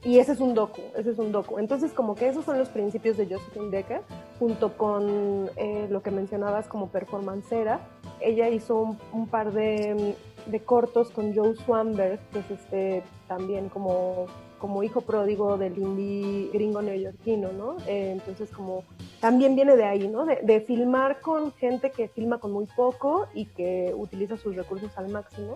Y 0.03 0.19
ese 0.19 0.31
es 0.31 0.39
un 0.39 0.53
docu, 0.53 0.81
ese 0.97 1.11
es 1.11 1.19
un 1.19 1.31
docu. 1.31 1.59
Entonces, 1.59 1.91
como 1.91 2.15
que 2.15 2.29
esos 2.29 2.45
son 2.45 2.57
los 2.57 2.69
principios 2.69 3.17
de 3.17 3.25
Josephine 3.25 3.69
Decker, 3.69 4.01
junto 4.39 4.77
con 4.77 5.49
eh, 5.57 5.87
lo 5.89 6.01
que 6.01 6.09
mencionabas 6.09 6.67
como 6.67 6.87
performancera. 6.87 7.81
Ella 8.21 8.49
hizo 8.49 8.95
un, 9.11 9.27
par 9.27 9.51
de, 9.51 10.15
de, 10.45 10.59
cortos 10.61 11.09
con 11.09 11.35
Joe 11.35 11.55
Swanberg, 11.55 12.19
que 12.31 12.39
es 12.39 12.51
este, 12.51 13.03
también 13.27 13.67
como, 13.67 14.27
como 14.57 14.83
hijo 14.83 15.01
pródigo 15.01 15.57
del 15.57 15.77
indie 15.77 16.49
gringo 16.53 16.81
neoyorquino, 16.81 17.51
¿no? 17.51 17.75
Eh, 17.87 18.11
entonces, 18.13 18.51
como 18.51 18.85
también 19.19 19.55
viene 19.55 19.75
de 19.75 19.83
ahí, 19.83 20.07
¿no? 20.07 20.25
De, 20.25 20.39
de 20.43 20.61
filmar 20.61 21.19
con 21.19 21.51
gente 21.53 21.91
que 21.91 22.07
filma 22.07 22.37
con 22.37 22.53
muy 22.53 22.67
poco 22.67 23.27
y 23.33 23.47
que 23.47 23.93
utiliza 23.97 24.37
sus 24.37 24.55
recursos 24.55 24.97
al 24.97 25.09
máximo 25.09 25.55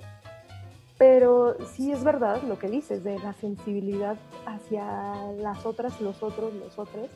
pero 0.98 1.58
sí 1.66 1.92
es 1.92 2.04
verdad 2.04 2.42
lo 2.44 2.58
que 2.58 2.70
dices 2.70 3.04
de 3.04 3.20
la 3.20 3.34
sensibilidad 3.34 4.18
hacia 4.46 5.32
las 5.38 5.66
otras, 5.66 6.00
los 6.00 6.24
otros, 6.24 6.54
los 6.54 6.80
otros, 6.80 7.10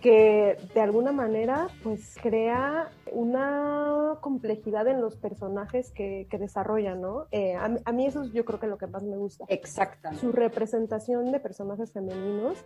que 0.00 0.56
de 0.74 0.80
alguna 0.80 1.12
manera 1.12 1.68
pues 1.82 2.16
crea 2.22 2.90
una 3.12 4.16
complejidad 4.20 4.86
en 4.86 5.00
los 5.00 5.16
personajes 5.16 5.90
que, 5.90 6.26
que 6.30 6.38
desarrollan, 6.38 7.00
¿no? 7.00 7.26
Eh, 7.32 7.54
a, 7.56 7.92
mí 7.92 8.06
eso 8.06 8.22
es 8.22 8.32
yo 8.32 8.44
creo 8.44 8.60
que 8.60 8.68
lo 8.68 8.78
que 8.78 8.86
más 8.86 9.02
me 9.02 9.16
gusta. 9.16 9.44
Exacto. 9.48 10.10
Su 10.20 10.32
representación 10.32 11.32
de 11.32 11.40
personajes 11.40 11.92
femeninos 11.92 12.64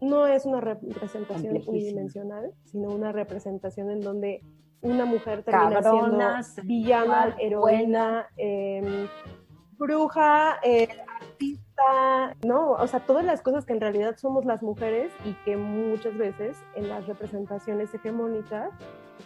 no 0.00 0.26
es 0.26 0.44
una 0.44 0.60
representación 0.60 1.62
unidimensional, 1.66 2.52
sino 2.64 2.88
una 2.88 3.12
representación 3.12 3.90
en 3.90 4.00
donde 4.00 4.42
una 4.80 5.04
mujer 5.04 5.44
termina 5.44 5.80
siendo 5.80 6.64
villana, 6.64 7.36
heroína, 7.38 8.26
eh, 8.36 9.06
bruja, 9.82 10.58
eh, 10.62 10.88
artista, 11.20 12.36
¿no? 12.44 12.70
O 12.72 12.86
sea, 12.86 13.00
todas 13.00 13.24
las 13.24 13.42
cosas 13.42 13.66
que 13.66 13.72
en 13.72 13.80
realidad 13.80 14.16
somos 14.16 14.44
las 14.44 14.62
mujeres 14.62 15.12
y 15.24 15.32
que 15.44 15.56
muchas 15.56 16.16
veces 16.16 16.56
en 16.74 16.88
las 16.88 17.06
representaciones 17.06 17.92
hegemónicas 17.92 18.70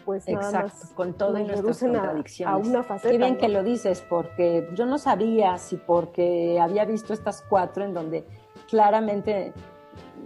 pues 0.05 0.29
nada 0.29 0.63
Exacto, 0.63 0.95
con 0.95 1.15
todo 1.15 1.39
y 1.39 1.45
nuestras 1.45 1.81
contradicciones. 1.81 2.55
A, 2.55 2.57
una 2.57 2.83
faceta. 2.83 3.11
Qué 3.11 3.19
bien 3.19 3.37
que 3.37 3.49
lo 3.49 3.63
dices, 3.63 4.05
porque 4.09 4.69
yo 4.75 4.87
no 4.87 4.99
sabía 4.99 5.59
si 5.59 5.77
porque 5.77 6.59
había 6.61 6.85
visto 6.85 7.13
estas 7.13 7.43
cuatro 7.49 7.85
en 7.85 7.95
donde 7.95 8.25
claramente, 8.69 9.53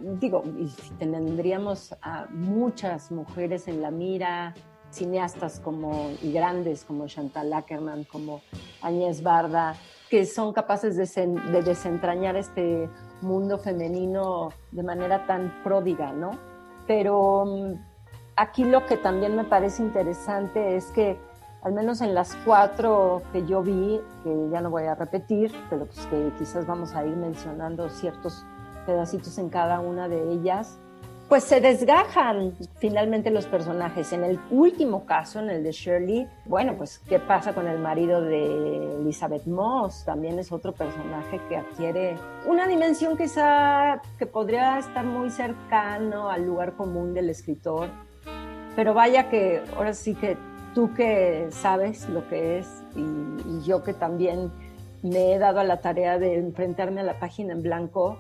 digo, 0.03 0.43
y 0.59 0.69
tendríamos 0.99 1.95
a 2.03 2.27
muchas 2.31 3.11
mujeres 3.11 3.69
en 3.69 3.83
la 3.83 3.91
mira, 3.91 4.55
cineastas 4.91 5.61
como 5.61 6.11
y 6.23 6.33
grandes 6.33 6.85
como 6.85 7.07
Chantal 7.07 7.53
Ackerman, 7.53 8.05
como 8.05 8.43
Agnès 8.83 9.23
Barda, 9.23 9.77
que 10.11 10.27
son 10.27 10.53
capaces 10.53 10.97
de, 10.97 11.63
desentrañar 11.63 12.37
este 12.37 12.91
mundo 13.23 13.59
femenino 13.59 14.49
de 14.73 14.83
manera 14.83 15.25
tan 15.27 15.63
pródiga, 15.63 16.13
¿no? 16.13 16.33
Pero 16.89 17.45
mm, 17.47 17.75
aquí 18.35 18.65
lo 18.65 18.85
que 18.87 18.97
también 18.97 19.37
me 19.37 19.45
parece 19.45 19.85
interesante 19.85 20.77
es 20.77 20.87
que 20.87 21.17
al 21.63 21.73
menos 21.73 22.01
en 22.01 22.15
las 22.15 22.35
cuatro 22.45 23.23
que 23.33 23.47
yo 23.47 23.63
vi, 23.63 24.01
que 24.25 24.49
ya 24.51 24.61
no 24.61 24.71
voy 24.71 24.85
a 24.85 24.97
repetir, 24.97 25.53
pero 25.71 25.87
pues 25.87 26.05
que 26.07 26.33
quizás 26.39 26.67
vamos 26.67 26.95
a 26.95 27.07
ir 27.07 27.17
mencionando 27.17 27.89
ciertos 27.89 28.45
pedacitos 28.87 29.39
en 29.39 29.49
cada 29.49 29.79
una 29.79 30.09
de 30.09 30.33
ellas, 30.33 30.81
pues 31.31 31.45
se 31.45 31.61
desgajan 31.61 32.55
finalmente 32.81 33.31
los 33.31 33.47
personajes. 33.47 34.13
En 34.13 34.25
el 34.25 34.41
último 34.51 35.07
caso, 35.07 35.39
en 35.39 35.49
el 35.49 35.63
de 35.63 35.71
Shirley, 35.71 36.29
bueno, 36.45 36.75
pues 36.77 36.99
qué 36.99 37.21
pasa 37.21 37.55
con 37.55 37.69
el 37.69 37.79
marido 37.79 38.21
de 38.21 38.97
Elizabeth 38.97 39.47
Moss, 39.47 40.05
también 40.05 40.41
es 40.41 40.51
otro 40.51 40.73
personaje 40.73 41.41
que 41.49 41.57
adquiere 41.57 42.17
una 42.47 42.67
dimensión 42.67 43.17
quizá 43.17 44.03
que 44.19 44.27
podría 44.27 44.81
estar 44.81 45.05
muy 45.05 45.31
cercano 45.31 46.31
al 46.31 46.45
lugar 46.45 46.73
común 46.73 47.15
del 47.15 47.31
escritor, 47.31 47.91
pero 48.75 48.93
vaya 48.93 49.31
que 49.31 49.63
ahora 49.77 49.95
sí 49.95 50.17
que 50.17 50.37
tú 50.75 50.93
que 50.95 51.47
sabes 51.51 52.09
lo 52.09 52.29
que 52.29 52.59
es 52.59 52.83
y, 52.97 53.03
y 53.03 53.63
yo 53.65 53.85
que 53.85 53.95
también 53.95 54.51
me 55.03 55.33
he 55.33 55.39
dado 55.39 55.61
a 55.61 55.65
la 55.65 55.81
tarea 55.81 56.19
de 56.19 56.35
enfrentarme 56.39 57.03
a 57.03 57.05
la 57.05 57.21
página 57.21 57.53
en 57.53 57.63
blanco, 57.63 58.19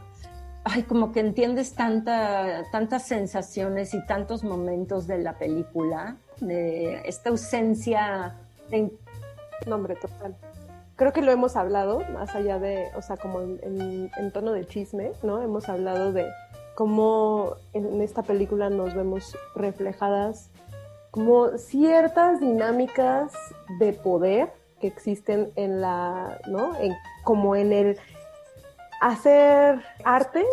ay, 0.64 0.83
como 0.83 1.12
que 1.12 1.21
entiendes 1.21 1.75
tanta, 1.75 2.64
tantas 2.71 3.07
sensaciones 3.07 3.95
y 3.95 4.05
tantos 4.07 4.45
momentos 4.45 5.07
de 5.07 5.19
la 5.19 5.35
película, 5.35 6.17
de 6.40 7.02
esta 7.05 7.31
ausencia 7.31 8.37
de... 8.71 8.90
Nombre 9.67 9.95
total. 9.97 10.35
Creo 10.97 11.12
que 11.12 11.23
lo 11.23 11.33
hemos 11.33 11.57
hablado, 11.57 12.00
más 12.12 12.35
allá 12.35 12.59
de, 12.59 12.88
o 12.95 13.02
sea, 13.02 13.17
como 13.17 13.40
en, 13.40 14.33
tono 14.33 14.52
de 14.52 14.67
chisme, 14.67 15.12
¿no? 15.23 15.43
Hemos 15.43 15.69
hablado 15.69 16.12
de 16.12 16.26
cómo 16.75 17.57
en 17.73 18.00
esta 18.00 18.23
película 18.23 18.71
nos 18.71 18.95
vemos 18.95 19.37
reflejadas 19.55 20.50
como 21.11 21.59
ciertas 21.59 22.40
dinámicas 22.40 23.33
de 23.79 23.93
poder 23.93 24.52
que 24.81 24.87
existen 24.87 25.52
en 25.57 25.81
la, 25.81 26.38
¿no? 26.47 26.76
En, 26.79 26.95
como 27.25 27.57
en 27.57 27.73
el 27.73 27.99
hacer 29.00 29.83
arte 30.04 30.45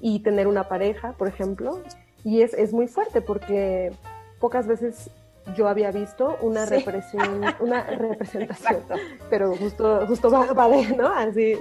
y 0.00 0.20
tener 0.20 0.46
una 0.46 0.68
pareja, 0.68 1.12
por 1.12 1.28
ejemplo, 1.28 1.80
y 2.24 2.42
es, 2.42 2.54
es 2.54 2.72
muy 2.72 2.88
fuerte 2.88 3.20
porque 3.20 3.92
pocas 4.40 4.66
veces 4.66 5.10
yo 5.56 5.68
había 5.68 5.90
visto 5.90 6.36
una 6.40 6.66
represión, 6.66 7.42
una 7.60 7.82
representación, 7.84 8.82
pero 9.28 9.54
justo, 9.56 10.06
justo 10.06 10.30
va, 10.30 10.68
de, 10.68 10.96
¿no? 10.96 11.08
Así, 11.08 11.54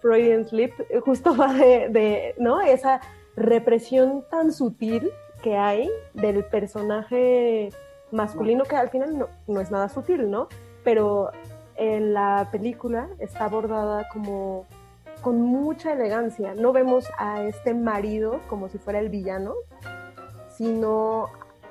Freudian 0.00 0.44
Slip, 0.44 0.72
justo 1.04 1.36
va 1.36 1.52
de, 1.54 1.88
de, 1.88 2.34
¿no? 2.38 2.60
Esa 2.60 3.00
represión 3.36 4.24
tan 4.30 4.52
sutil 4.52 5.10
que 5.42 5.56
hay 5.56 5.88
del 6.14 6.44
personaje 6.44 7.70
masculino, 8.10 8.64
que 8.64 8.76
al 8.76 8.90
final 8.90 9.18
no, 9.18 9.28
no 9.46 9.60
es 9.60 9.70
nada 9.70 9.88
sutil, 9.88 10.30
¿no? 10.30 10.48
Pero 10.82 11.30
en 11.76 12.12
la 12.12 12.48
película 12.50 13.08
está 13.18 13.44
abordada 13.44 14.08
como 14.08 14.66
con 15.20 15.40
mucha 15.40 15.92
elegancia. 15.92 16.54
No 16.54 16.72
vemos 16.72 17.06
a 17.18 17.42
este 17.44 17.74
marido 17.74 18.40
como 18.48 18.68
si 18.68 18.78
fuera 18.78 18.98
el 18.98 19.08
villano, 19.08 19.54
sino 20.56 21.28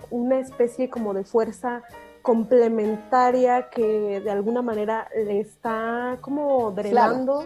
una 0.09 0.39
especie 0.39 0.89
como 0.89 1.13
de 1.13 1.23
fuerza 1.23 1.83
complementaria 2.21 3.69
que 3.69 4.19
de 4.19 4.31
alguna 4.31 4.61
manera 4.61 5.07
le 5.15 5.39
está 5.39 6.17
como 6.21 6.71
drenando, 6.71 7.45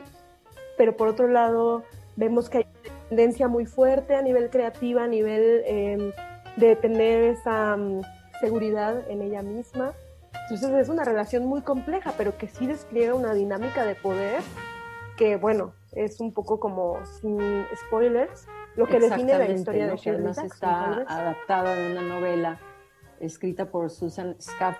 pero 0.78 0.98
por 0.98 1.08
otro 1.08 1.28
lado 1.28 1.84
vemos 2.16 2.50
que 2.50 2.60
hay 2.60 2.64
una 2.64 3.10
tendencia 3.10 3.48
muy 3.48 3.66
fuerte 3.66 4.16
a 4.16 4.22
nivel 4.22 4.50
creativa, 4.50 5.04
a 5.04 5.08
nivel 5.08 5.64
em, 5.66 6.12
de 6.58 6.76
tener 6.76 7.24
esa 7.24 7.78
mm, 7.78 8.02
seguridad 8.40 9.10
en 9.10 9.22
ella 9.22 9.42
misma. 9.42 9.94
Entonces 10.50 10.72
es 10.74 10.90
una 10.90 11.04
relación 11.04 11.46
muy 11.46 11.62
compleja, 11.62 12.14
pero 12.18 12.38
que 12.38 12.48
sí 12.48 12.68
despliega 12.68 13.14
una 13.14 13.34
dinámica 13.34 13.86
de 13.86 13.96
poder 13.96 14.42
que, 15.18 15.36
bueno, 15.36 15.74
es 15.96 16.20
un 16.20 16.34
poco 16.34 16.60
como 16.60 16.98
sin 17.06 17.66
spoilers, 17.76 18.48
lo 18.76 18.88
que 18.88 19.00
define 19.00 19.38
la 19.38 19.50
historia 19.50 19.88
de 19.88 19.98
Shirley 19.98 20.32
está 20.46 21.04
adaptada 21.08 21.76
de 21.76 21.92
una 21.92 22.02
novela 22.02 22.60
escrita 23.20 23.66
por 23.66 23.90
Susan 23.90 24.36
Scaff, 24.42 24.78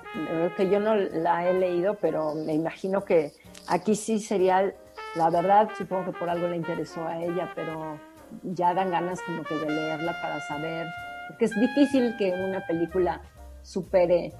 que 0.58 0.70
yo 0.70 0.80
no 0.80 0.96
la 0.96 1.48
he 1.48 1.54
leído, 1.54 1.96
pero 1.96 2.34
me 2.36 2.54
imagino 2.54 3.06
que 3.06 3.32
aquí 3.68 3.96
sí 3.96 4.20
sería, 4.20 4.74
la 5.16 5.30
verdad, 5.30 5.70
supongo 5.78 6.12
que 6.12 6.20
por 6.20 6.30
algo 6.30 6.48
le 6.48 6.58
interesó 6.58 7.06
a 7.06 7.24
ella, 7.24 7.52
pero 7.56 8.00
ya 8.44 8.74
dan 8.74 8.92
ganas 8.92 9.22
como 9.22 9.44
que 9.44 9.56
de 9.56 9.70
leerla 9.70 10.14
para 10.22 10.42
saber, 10.42 10.88
porque 11.30 11.46
es 11.46 11.56
difícil 11.60 12.16
que 12.18 12.32
una 12.32 12.66
película 12.66 13.22
supere 13.62 14.34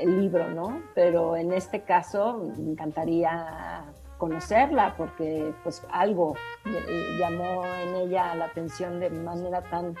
el 0.00 0.20
libro, 0.20 0.48
¿no? 0.50 0.82
Pero 0.94 1.36
en 1.36 1.52
este 1.52 1.82
caso 1.82 2.52
me 2.56 2.70
encantaría 2.70 3.84
conocerla 4.18 4.94
porque 4.96 5.52
pues 5.62 5.82
algo 5.90 6.34
llamó 7.18 7.64
en 7.64 7.94
ella 7.96 8.34
la 8.34 8.46
atención 8.46 9.00
de 9.00 9.10
manera 9.10 9.62
tan 9.62 9.96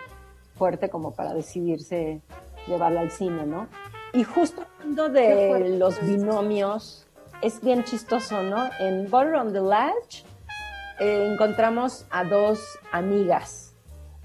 fuerte 0.54 0.88
como 0.88 1.12
para 1.12 1.34
decidirse 1.34 2.20
llevarla 2.66 3.02
al 3.02 3.10
cine, 3.10 3.44
¿no? 3.44 3.68
Y 4.12 4.24
justo 4.24 4.62
hablando 4.78 5.08
de 5.08 5.76
los 5.78 6.00
binomios, 6.00 7.06
es 7.42 7.60
bien 7.60 7.84
chistoso, 7.84 8.42
¿no? 8.42 8.70
En 8.78 9.10
Butter 9.10 9.34
on 9.34 9.52
the 9.52 9.60
Latch 9.60 10.24
eh, 10.98 11.28
encontramos 11.30 12.06
a 12.10 12.24
dos 12.24 12.78
amigas 12.92 13.65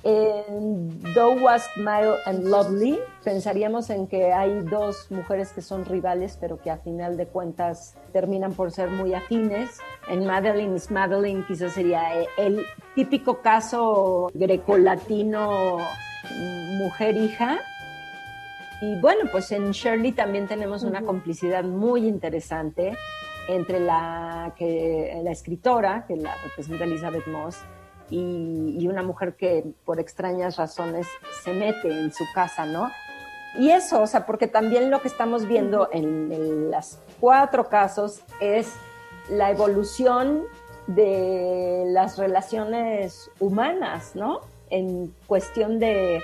en 0.03 1.00
Though 1.13 1.41
Was 1.41 1.70
Mild 1.77 2.15
and 2.25 2.48
Lovely, 2.48 3.00
pensaríamos 3.24 3.89
en 3.89 4.08
que 4.08 4.34
hay 4.34 4.62
dos 4.62 5.12
mujeres 5.12 5.51
que 5.51 5.62
son 5.62 5.86
rivales, 5.86 6.38
pero 6.39 6.60
que 6.60 6.72
a 6.72 6.77
final 6.77 7.17
de 7.17 7.27
cuentas 7.27 7.96
terminan 8.12 8.53
por 8.53 8.72
ser 8.72 8.89
muy 8.89 9.13
afines. 9.13 9.79
En 10.10 10.25
Madeline 10.25 10.75
is 10.75 10.89
Madeline 10.89 11.46
quizás 11.48 11.74
sería 11.74 12.01
el 12.38 12.65
típico 12.96 13.41
caso 13.41 14.31
grecolatino 14.34 15.77
mujer-hija. 16.77 17.60
Y 18.81 19.00
bueno, 19.00 19.29
pues 19.31 19.51
en 19.51 19.72
Shirley 19.72 20.12
también 20.13 20.48
tenemos 20.48 20.84
una 20.84 21.01
complicidad 21.03 21.63
muy 21.63 22.08
interesante 22.08 22.98
entre 23.48 23.79
la, 23.79 24.53
que, 24.58 25.20
la 25.24 25.31
escritora, 25.31 26.05
que 26.08 26.15
la 26.15 26.36
representa 26.43 26.86
Elizabeth 26.86 27.27
Moss, 27.27 27.60
y, 28.12 28.88
una 28.88 29.03
mujer 29.03 29.36
que 29.36 29.63
por 29.86 30.00
extrañas 30.00 30.58
razones 30.58 31.08
se 31.44 31.53
mete 31.53 31.89
en 31.89 32.12
su 32.12 32.25
casa, 32.34 32.65
¿no? 32.65 32.91
Y 33.58 33.70
eso, 33.70 34.01
o 34.01 34.08
sea, 34.08 34.25
porque 34.25 34.48
también 34.48 34.91
lo 34.91 35.01
que 35.01 35.08
estamos 35.08 35.48
viendo 35.48 35.89
en, 35.91 36.32
en 36.32 36.72
los 36.72 37.00
cuatro 37.20 37.70
casos 37.70 38.22
es 38.39 38.74
la 39.30 39.50
evolución 39.50 40.44
de 40.88 41.86
las 41.88 42.18
relaciones 42.18 43.30
humanas, 43.39 44.15
¿no? 44.15 44.41
En 44.70 45.13
cuestión 45.27 45.80
de 45.80 46.22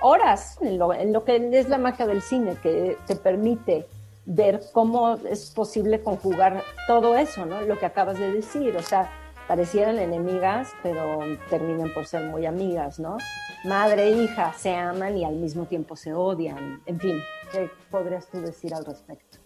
horas, 0.00 0.58
en 0.60 0.78
lo, 0.78 0.92
en 0.94 1.12
lo, 1.12 1.24
que 1.24 1.50
es 1.52 1.68
la 1.68 1.78
magia 1.78 2.06
del 2.06 2.22
cine, 2.22 2.56
que 2.62 2.96
te 3.06 3.16
permite 3.16 3.86
ver 4.26 4.60
cómo 4.72 5.14
es 5.28 5.50
posible 5.50 6.00
conjugar 6.02 6.62
todo 6.86 7.16
eso, 7.16 7.46
¿no? 7.46 7.60
Lo 7.62 7.78
que 7.78 7.86
acabas 7.86 8.18
de 8.18 8.32
decir, 8.32 8.76
o 8.76 8.82
sea, 8.82 9.10
parecieran 9.50 9.98
enemigas, 9.98 10.72
pero 10.80 11.18
terminan 11.48 11.92
por 11.92 12.06
ser 12.06 12.22
muy 12.22 12.46
amigas, 12.46 13.00
¿no? 13.00 13.18
Madre 13.64 14.04
e 14.04 14.10
hija 14.10 14.52
se 14.52 14.76
aman 14.76 15.18
y 15.18 15.24
al 15.24 15.34
mismo 15.34 15.64
tiempo 15.64 15.96
se 15.96 16.14
odian. 16.14 16.80
En 16.86 17.00
fin, 17.00 17.20
¿qué 17.50 17.68
podrías 17.90 18.28
tú 18.28 18.40
decir 18.40 18.72
al 18.72 18.84
respecto? 18.84 19.38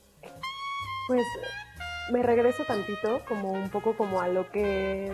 Pues 1.08 1.22
me 2.12 2.22
regreso 2.22 2.64
tantito, 2.64 3.22
como 3.26 3.52
un 3.52 3.70
poco 3.70 3.96
como 3.96 4.20
a 4.20 4.28
lo 4.28 4.50
que 4.50 5.10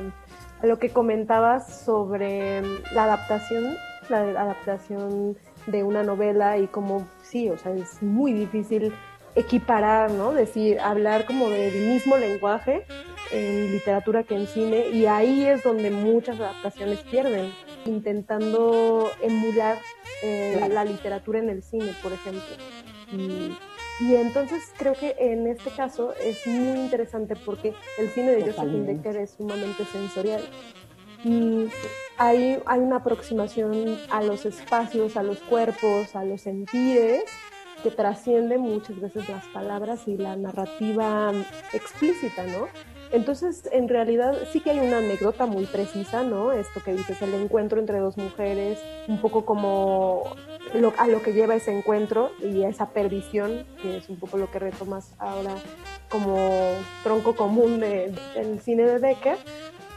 a 0.60 0.66
lo 0.66 0.80
que 0.80 0.90
comentabas 0.90 1.84
sobre 1.84 2.60
la 2.92 3.04
adaptación, 3.04 3.76
la 4.08 4.22
adaptación 4.22 5.38
de 5.68 5.84
una 5.84 6.02
novela 6.02 6.58
y 6.58 6.66
como 6.66 7.06
sí, 7.22 7.48
o 7.48 7.56
sea, 7.56 7.70
es 7.74 8.02
muy 8.02 8.32
difícil 8.32 8.92
equiparar, 9.36 10.10
¿no? 10.10 10.32
Decir, 10.32 10.80
hablar 10.80 11.26
como 11.26 11.48
del 11.48 11.90
mismo 11.90 12.16
lenguaje 12.16 12.84
en 13.32 13.72
literatura 13.72 14.24
que 14.24 14.34
en 14.34 14.46
cine 14.46 14.88
y 14.88 15.06
ahí 15.06 15.44
es 15.44 15.62
donde 15.62 15.90
muchas 15.90 16.38
adaptaciones 16.38 17.00
pierden, 17.00 17.52
intentando 17.84 19.10
emular 19.22 19.78
eh, 20.22 20.68
la 20.70 20.84
literatura 20.84 21.38
en 21.38 21.50
el 21.50 21.62
cine, 21.62 21.94
por 22.02 22.12
ejemplo. 22.12 22.42
Y, 23.12 23.56
entonces 24.14 24.62
creo 24.78 24.94
que 24.94 25.14
en 25.18 25.46
este 25.46 25.70
caso 25.70 26.14
es 26.14 26.46
muy 26.46 26.80
interesante 26.80 27.36
porque 27.36 27.74
el 27.98 28.08
cine 28.10 28.30
de 28.32 28.50
Josephine 28.50 28.94
Decker 28.94 29.16
es 29.16 29.32
sumamente 29.32 29.84
sensorial. 29.84 30.42
Y 31.22 31.68
hay, 32.16 32.62
hay 32.64 32.80
una 32.80 32.96
aproximación 32.96 33.98
a 34.10 34.22
los 34.22 34.46
espacios, 34.46 35.18
a 35.18 35.22
los 35.22 35.38
cuerpos, 35.40 36.16
a 36.16 36.24
los 36.24 36.40
sentires, 36.40 37.24
que 37.82 37.90
trasciende 37.90 38.56
muchas 38.58 38.98
veces 39.00 39.28
las 39.28 39.44
palabras 39.48 40.06
y 40.06 40.16
la 40.16 40.36
narrativa 40.36 41.32
explícita, 41.72 42.46
¿no? 42.46 42.68
Entonces, 43.12 43.68
en 43.72 43.88
realidad 43.88 44.34
sí 44.52 44.60
que 44.60 44.70
hay 44.70 44.78
una 44.78 44.98
anécdota 44.98 45.46
muy 45.46 45.66
precisa, 45.66 46.22
¿no? 46.22 46.52
Esto 46.52 46.80
que 46.82 46.92
dices, 46.92 47.20
el 47.22 47.34
encuentro 47.34 47.80
entre 47.80 47.98
dos 47.98 48.16
mujeres, 48.16 48.78
un 49.08 49.20
poco 49.20 49.44
como 49.44 50.36
a 50.96 51.06
lo 51.08 51.22
que 51.22 51.32
lleva 51.32 51.56
ese 51.56 51.76
encuentro 51.76 52.30
y 52.40 52.62
a 52.62 52.68
esa 52.68 52.90
perdición, 52.90 53.66
que 53.82 53.96
es 53.96 54.08
un 54.08 54.16
poco 54.16 54.38
lo 54.38 54.50
que 54.50 54.60
retomas 54.60 55.12
ahora 55.18 55.54
como 56.08 56.36
tronco 57.02 57.34
común 57.34 57.80
del 57.80 58.60
cine 58.60 58.84
de 58.84 58.98
Becker. 58.98 59.38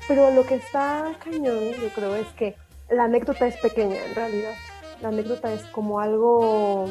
Pero 0.07 0.31
lo 0.31 0.43
que 0.45 0.55
está 0.55 1.13
cañón, 1.23 1.59
yo 1.81 1.89
creo, 1.93 2.15
es 2.15 2.27
que 2.29 2.55
la 2.89 3.03
anécdota 3.05 3.45
es 3.47 3.57
pequeña 3.57 4.03
en 4.03 4.15
realidad. 4.15 4.53
La 5.01 5.09
anécdota 5.09 5.53
es 5.53 5.63
como 5.67 5.99
algo, 5.99 6.87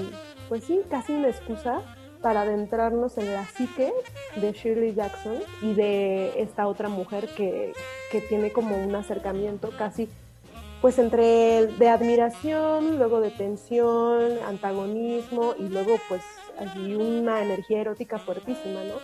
pues 0.49 0.65
sí, 0.65 0.81
casi 0.89 1.15
una 1.15 1.29
excusa 1.29 1.83
para 2.23 2.43
adentrarnos 2.43 3.19
en 3.19 3.33
la 3.35 3.45
psique 3.45 3.93
de 4.37 4.53
Shirley 4.53 4.95
Jackson 4.95 5.39
y 5.61 5.75
de 5.75 6.41
esta 6.41 6.67
otra 6.67 6.89
mujer 6.89 7.29
que, 7.37 7.73
tiene 8.29 8.53
como 8.53 8.77
un 8.77 8.95
acercamiento 8.95 9.71
casi 9.79 10.07
pues 10.83 10.99
entre 10.99 11.67
de 11.67 11.89
admiración, 11.89 12.99
luego 12.99 13.23
de 13.23 13.31
tensión, 13.31 14.39
antagonismo 14.47 15.55
y 15.59 15.69
luego 15.71 15.97
pues 16.11 16.21
así 16.59 16.95
una 16.95 17.43
energía 17.43 17.81
erótica 17.81 18.19
fuertísima, 18.19 18.81
¿no? 18.85 18.97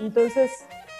Entonces, 0.00 0.50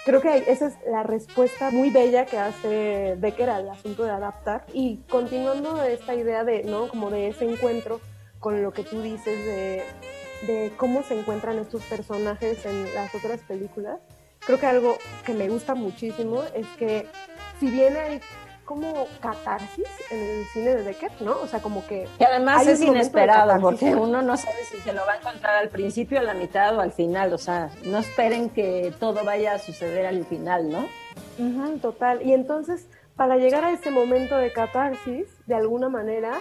creo 0.04 0.20
que 0.20 0.44
esa 0.48 0.66
es 0.66 0.74
la 0.86 1.02
respuesta 1.02 1.70
muy 1.70 1.88
bella 1.88 2.26
que 2.26 2.36
hace 2.36 3.16
Becker 3.18 3.48
al 3.48 3.70
asunto 3.70 4.04
de 4.04 4.10
adaptar 4.10 4.66
y 4.74 4.98
continuando 5.08 5.82
esta 5.82 6.14
idea 6.14 6.44
de, 6.44 6.64
¿no? 6.64 6.88
Como 6.88 7.10
de 7.10 7.28
ese 7.28 7.50
encuentro 7.50 8.00
con 8.38 8.62
lo 8.62 8.72
que 8.72 8.82
tú 8.82 9.00
dices 9.00 9.46
de 9.46 9.82
de 10.42 10.72
cómo 10.76 11.02
se 11.02 11.18
encuentran 11.18 11.58
estos 11.58 11.82
personajes 11.84 12.64
en 12.66 12.94
las 12.94 13.14
otras 13.14 13.40
películas, 13.40 13.98
creo 14.40 14.58
que 14.58 14.66
algo 14.66 14.98
que 15.24 15.34
me 15.34 15.48
gusta 15.48 15.74
muchísimo 15.74 16.42
es 16.54 16.66
que 16.78 17.06
si 17.58 17.70
bien 17.70 17.96
hay 17.96 18.20
como 18.66 19.06
catarsis 19.20 19.86
en 20.10 20.18
el 20.18 20.44
cine 20.46 20.74
de 20.74 20.82
Becker, 20.82 21.12
¿no? 21.20 21.40
O 21.40 21.46
sea, 21.46 21.60
como 21.60 21.86
que... 21.86 22.08
Que 22.18 22.24
además 22.24 22.66
es 22.66 22.80
inesperado, 22.82 23.58
porque 23.60 23.94
uno 23.94 24.20
no 24.22 24.36
sabe 24.36 24.56
si 24.68 24.78
se 24.78 24.92
lo 24.92 25.06
va 25.06 25.12
a 25.12 25.16
encontrar 25.18 25.56
al 25.56 25.68
principio, 25.68 26.18
a 26.18 26.22
la 26.22 26.34
mitad 26.34 26.76
o 26.76 26.80
al 26.80 26.92
final, 26.92 27.32
o 27.32 27.38
sea, 27.38 27.70
no 27.84 27.98
esperen 27.98 28.50
que 28.50 28.92
todo 28.98 29.24
vaya 29.24 29.54
a 29.54 29.58
suceder 29.58 30.04
al 30.04 30.24
final, 30.26 30.68
¿no? 30.68 30.88
total. 31.80 32.22
Y 32.22 32.32
entonces, 32.32 32.88
para 33.14 33.36
llegar 33.36 33.64
a 33.64 33.72
ese 33.72 33.90
momento 33.90 34.36
de 34.36 34.52
catarsis, 34.52 35.26
de 35.46 35.54
alguna 35.54 35.88
manera, 35.88 36.40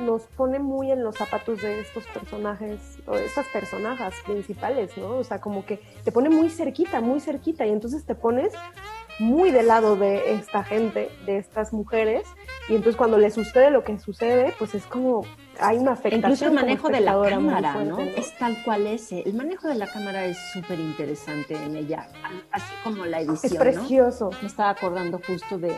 nos 0.00 0.22
pone 0.22 0.58
muy 0.58 0.90
en 0.90 1.04
los 1.04 1.16
zapatos 1.16 1.62
de 1.62 1.80
estos 1.80 2.06
personajes 2.08 2.98
o 3.06 3.16
de 3.16 3.26
estas 3.26 3.46
personajes 3.46 4.14
principales, 4.24 4.96
¿no? 4.96 5.16
O 5.16 5.24
sea, 5.24 5.40
como 5.40 5.64
que 5.64 5.80
te 6.04 6.12
pone 6.12 6.28
muy 6.28 6.50
cerquita, 6.50 7.00
muy 7.00 7.20
cerquita 7.20 7.66
y 7.66 7.70
entonces 7.70 8.04
te 8.04 8.14
pones 8.14 8.52
muy 9.18 9.50
del 9.50 9.66
lado 9.66 9.96
de 9.96 10.32
esta 10.32 10.64
gente, 10.64 11.10
de 11.26 11.36
estas 11.36 11.72
mujeres 11.72 12.24
y 12.68 12.74
entonces 12.74 12.96
cuando 12.96 13.18
le 13.18 13.30
sucede 13.30 13.70
lo 13.70 13.84
que 13.84 13.98
sucede, 13.98 14.54
pues 14.58 14.74
es 14.74 14.86
como 14.86 15.24
hay 15.58 15.76
una 15.76 15.92
afectación. 15.92 16.24
Incluso 16.24 16.46
el 16.46 16.52
manejo 16.52 16.88
de 16.88 17.00
la 17.00 17.20
cámara, 17.20 17.84
¿no? 17.84 18.00
Es 18.00 18.36
tal 18.38 18.56
cual 18.64 18.86
ese. 18.86 19.22
El 19.26 19.34
manejo 19.34 19.68
de 19.68 19.74
la 19.74 19.86
cámara 19.86 20.24
es 20.24 20.38
súper 20.52 20.80
interesante 20.80 21.54
en 21.54 21.76
ella, 21.76 22.08
así 22.50 22.72
como 22.82 23.04
la 23.04 23.20
edición. 23.20 23.52
Es 23.52 23.54
precioso. 23.54 24.30
Me 24.40 24.48
estaba 24.48 24.70
acordando 24.70 25.20
justo 25.26 25.58
de 25.58 25.76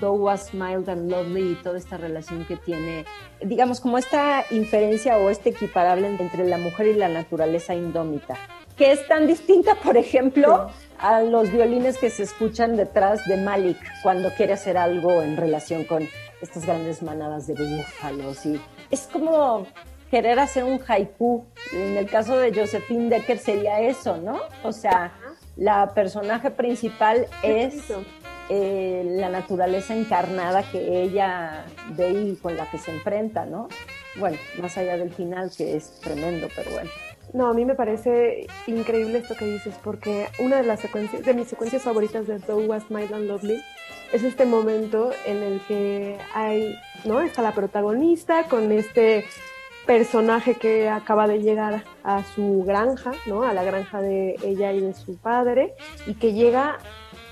Though 0.00 0.14
Was 0.14 0.52
Mild 0.52 0.88
and 0.88 1.10
Lovely 1.10 1.52
y 1.52 1.54
toda 1.56 1.78
esta 1.78 1.96
relación 1.96 2.44
que 2.44 2.56
tiene, 2.56 3.04
digamos, 3.42 3.80
como 3.80 3.98
esta 3.98 4.44
inferencia 4.50 5.16
o 5.18 5.30
este 5.30 5.50
equiparable 5.50 6.08
entre 6.08 6.44
la 6.46 6.58
mujer 6.58 6.88
y 6.88 6.94
la 6.94 7.08
naturaleza 7.08 7.74
indómita, 7.74 8.36
que 8.76 8.92
es 8.92 9.06
tan 9.08 9.26
distinta, 9.26 9.74
por 9.76 9.96
ejemplo, 9.96 10.70
a 10.98 11.22
los 11.22 11.50
violines 11.50 11.96
que 11.98 12.10
se 12.10 12.24
escuchan 12.24 12.76
detrás 12.76 13.24
de 13.26 13.36
Malik 13.36 13.78
cuando 14.02 14.30
quiere 14.34 14.52
hacer 14.52 14.76
algo 14.76 15.22
en 15.22 15.36
relación 15.36 15.84
con 15.84 16.06
estas 16.40 16.66
grandes 16.66 17.02
manadas 17.02 17.46
de 17.46 17.54
búfalos. 17.54 18.46
Y 18.46 18.60
es 18.90 19.08
como 19.12 19.66
querer 20.10 20.38
hacer 20.38 20.64
un 20.64 20.80
haiku. 20.86 21.46
En 21.72 21.96
el 21.96 22.08
caso 22.08 22.36
de 22.36 22.52
Josephine 22.54 23.08
Decker 23.08 23.38
sería 23.38 23.80
eso, 23.80 24.16
¿no? 24.16 24.40
O 24.62 24.72
sea, 24.72 25.12
la 25.56 25.92
personaje 25.92 26.50
principal 26.50 27.26
es 27.42 27.92
eh, 28.48 29.02
la 29.04 29.28
naturaleza 29.28 29.94
encarnada 29.94 30.62
que 30.62 31.02
ella 31.02 31.64
ve 31.90 32.10
y 32.10 32.36
con 32.36 32.56
la 32.56 32.70
que 32.70 32.78
se 32.78 32.90
enfrenta, 32.90 33.44
¿no? 33.46 33.68
Bueno, 34.16 34.38
más 34.60 34.76
allá 34.78 34.96
del 34.96 35.12
final, 35.12 35.50
que 35.56 35.76
es 35.76 36.00
tremendo, 36.00 36.48
pero 36.56 36.70
bueno. 36.70 36.90
No, 37.34 37.48
a 37.48 37.52
mí 37.52 37.64
me 37.64 37.74
parece 37.74 38.46
increíble 38.66 39.18
esto 39.18 39.34
que 39.36 39.44
dices, 39.44 39.74
porque 39.84 40.28
una 40.38 40.56
de 40.56 40.62
las 40.62 40.80
secuencias, 40.80 41.24
de 41.24 41.34
mis 41.34 41.48
secuencias 41.48 41.82
favoritas 41.82 42.26
de 42.26 42.38
Though 42.38 42.68
Was 42.68 42.90
My 42.90 43.06
Land 43.06 43.26
Lovely, 43.26 43.60
es 44.12 44.24
este 44.24 44.46
momento 44.46 45.10
en 45.26 45.42
el 45.42 45.60
que 45.68 46.16
hay, 46.34 46.74
¿no? 47.04 47.20
Está 47.20 47.42
la 47.42 47.52
protagonista 47.52 48.44
con 48.44 48.72
este 48.72 49.26
personaje 49.86 50.54
que 50.54 50.88
acaba 50.88 51.26
de 51.26 51.40
llegar 51.40 51.82
a 52.04 52.22
su 52.22 52.64
granja, 52.66 53.12
¿no? 53.26 53.42
A 53.42 53.52
la 53.52 53.64
granja 53.64 54.00
de 54.00 54.36
ella 54.42 54.72
y 54.72 54.80
de 54.80 54.94
su 54.94 55.18
padre, 55.18 55.74
y 56.06 56.14
que 56.14 56.32
llega 56.32 56.78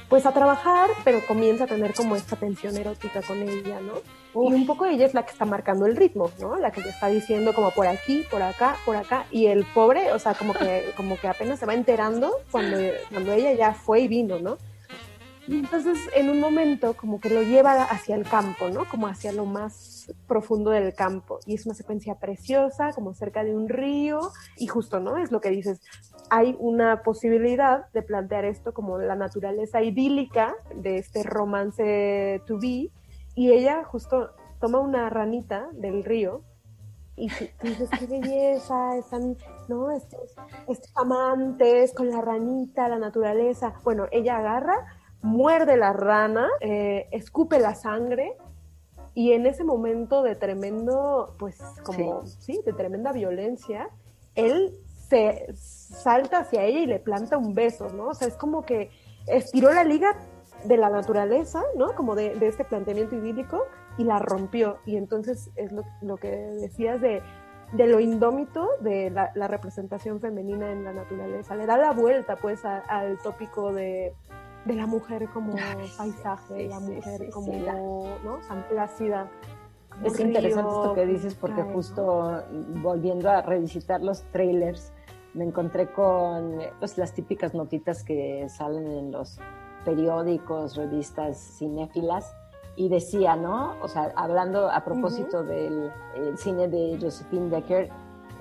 pues 0.09 0.25
a 0.25 0.33
trabajar, 0.33 0.91
pero 1.05 1.21
comienza 1.27 1.65
a 1.65 1.67
tener 1.67 1.95
como 1.95 2.15
esta 2.15 2.37
tensión 2.37 2.77
erótica 2.77 3.23
con 3.23 3.39
ella, 3.43 3.81
¿no? 3.81 3.95
Y 4.49 4.53
un 4.53 4.67
poco 4.67 4.87
ella 4.87 5.07
es 5.07 5.15
la 5.15 5.25
que 5.25 5.33
está 5.33 5.45
marcando 5.45 5.87
el 5.87 5.97
ritmo, 5.97 6.31
¿no? 6.41 6.57
La 6.57 6.71
que 6.71 6.81
le 6.81 6.91
está 6.91 7.09
diciendo 7.09 7.55
como 7.55 7.71
por 7.71 7.87
aquí, 7.87 8.25
por 8.31 8.43
acá, 8.43 8.77
por 8.85 8.95
acá. 8.95 9.27
Y 9.31 9.47
el 9.47 9.65
pobre, 9.65 10.13
o 10.13 10.19
sea, 10.19 10.35
como 10.35 10.53
que, 10.53 10.93
como 10.97 11.17
que 11.17 11.27
apenas 11.27 11.59
se 11.59 11.67
va 11.67 11.75
enterando 11.75 12.33
cuando, 12.51 12.77
cuando 13.11 13.33
ella 13.33 13.53
ya 13.55 13.73
fue 13.73 14.01
y 14.01 14.09
vino, 14.09 14.39
¿no? 14.39 14.59
Y 15.49 15.61
entonces 15.61 15.99
en 16.15 16.29
un 16.29 16.41
momento 16.41 16.95
como 16.95 17.21
que 17.21 17.31
lo 17.31 17.43
lleva 17.43 17.85
hacia 17.85 18.17
el 18.17 18.25
campo, 18.25 18.69
¿no? 18.69 18.85
Como 18.89 19.07
hacia 19.07 19.33
lo 19.33 19.47
más 19.47 20.13
profundo 20.27 20.71
del 20.71 20.93
campo. 20.95 21.39
Y 21.47 21.55
es 21.55 21.67
una 21.67 21.75
secuencia 21.75 22.17
preciosa, 22.17 22.93
como 22.93 23.15
cerca 23.15 23.45
de 23.45 23.55
un 23.55 23.69
río. 23.69 24.33
Y 24.57 24.67
justo, 24.67 24.99
¿no? 24.99 25.17
Es 25.19 25.31
lo 25.31 25.41
que 25.41 25.51
dices. 25.51 25.81
Hay 26.31 26.57
una 26.59 27.03
posibilidad 27.03 27.91
de 27.93 28.03
plantear 28.03 28.45
esto 28.45 28.75
como 28.75 28.99
la 28.99 29.15
naturaleza 29.15 29.83
idílica 29.83 30.55
de 30.75 30.99
este 30.99 31.23
romance 31.23 32.43
to 32.47 32.59
be 32.59 32.91
y 33.35 33.53
ella 33.53 33.85
justo 33.85 34.31
toma 34.61 34.81
una 34.81 35.11
ranita 35.11 35.69
del 35.73 36.05
río 36.05 36.43
y 37.17 37.31
dices, 37.63 37.89
qué 37.99 38.07
belleza, 38.07 38.97
están, 38.97 39.37
¿no? 39.69 39.91
Estos, 39.91 40.35
estos 40.69 40.93
amantes 40.97 41.95
con 41.95 42.11
la 42.11 42.21
ranita, 42.21 42.89
la 42.89 42.99
naturaleza. 42.99 43.73
Bueno, 43.85 44.07
ella 44.11 44.37
agarra, 44.37 44.75
muerde 45.23 45.79
la 45.79 45.95
rana, 45.95 46.47
eh, 46.61 47.09
escupe 47.13 47.59
la 47.59 47.75
sangre 47.75 48.37
y 49.15 49.33
en 49.33 49.47
ese 49.47 49.65
momento 49.65 50.23
de 50.23 50.37
tremendo, 50.37 51.35
pues 51.39 51.59
como, 51.85 52.27
sí. 52.27 52.61
de 52.67 52.75
tremenda 52.75 53.13
violencia, 53.13 53.89
él 54.35 54.75
se 55.09 55.47
salta 55.55 56.41
hacia 56.41 56.65
ella 56.65 56.81
y 56.81 56.87
le 56.87 56.99
planta 56.99 57.37
un 57.37 57.55
beso, 57.55 57.91
¿no? 57.91 58.09
O 58.09 58.15
sea, 58.15 58.29
es 58.29 58.37
como 58.37 58.65
que 58.65 58.91
estiró 59.27 59.73
la 59.73 59.85
liga 59.85 60.17
de 60.65 60.77
la 60.77 60.91
naturaleza, 60.91 61.63
¿no? 61.77 61.95
Como 61.95 62.15
de, 62.15 62.37
este 62.43 62.65
planteamiento 62.65 63.15
idílico 63.15 63.63
y 63.99 64.05
la 64.05 64.19
rompió. 64.19 64.79
Y 64.85 64.97
entonces 64.97 65.51
es 65.57 65.71
lo, 66.03 66.17
que 66.17 66.31
decías 66.31 67.01
de, 67.01 67.23
de, 67.73 67.87
lo 67.87 68.01
indómito 68.01 68.69
de 68.81 69.11
la, 69.11 69.49
representación 69.49 70.21
femenina 70.21 70.73
en 70.73 70.85
la 70.85 70.93
naturaleza. 70.93 71.55
Le 71.55 71.67
da 71.67 71.77
la 71.77 71.93
vuelta, 71.93 72.37
pues, 72.37 72.65
al 72.65 73.19
tópico 73.19 73.73
de, 73.73 74.15
la 74.67 74.87
mujer 74.87 75.29
como 75.33 75.55
paisaje, 75.97 76.69
la 76.69 76.81
mujer 76.81 77.31
como, 77.31 78.19
¿no? 78.25 78.43
San 78.43 78.67
Plácida. 78.69 79.31
Es 80.03 80.21
interesante 80.21 80.71
esto 80.71 80.95
que 80.95 81.07
dices 81.07 81.35
porque 81.35 81.63
justo 81.63 82.43
volviendo 82.83 83.31
a 83.31 83.41
revisitar 83.41 84.03
los 84.03 84.25
trailers, 84.25 84.93
me 85.37 85.45
encontré 85.45 85.93
con 85.93 86.59
pues, 86.81 86.99
las 86.99 87.13
típicas 87.13 87.55
notitas 87.55 88.03
que 88.03 88.49
salen 88.49 88.87
en 88.87 89.13
los 89.13 89.39
periódicos, 89.85 90.77
revistas 90.77 91.39
cinéfilas, 91.59 92.35
y 92.75 92.89
decía, 92.89 93.37
¿no? 93.37 93.77
O 93.81 93.89
sea, 93.89 94.13
hablando 94.17 94.69
a 94.71 94.85
propósito 94.85 95.43
del 95.43 95.91
cine 96.37 96.69
de 96.69 96.99
Josephine 97.01 97.49
Decker, 97.49 97.89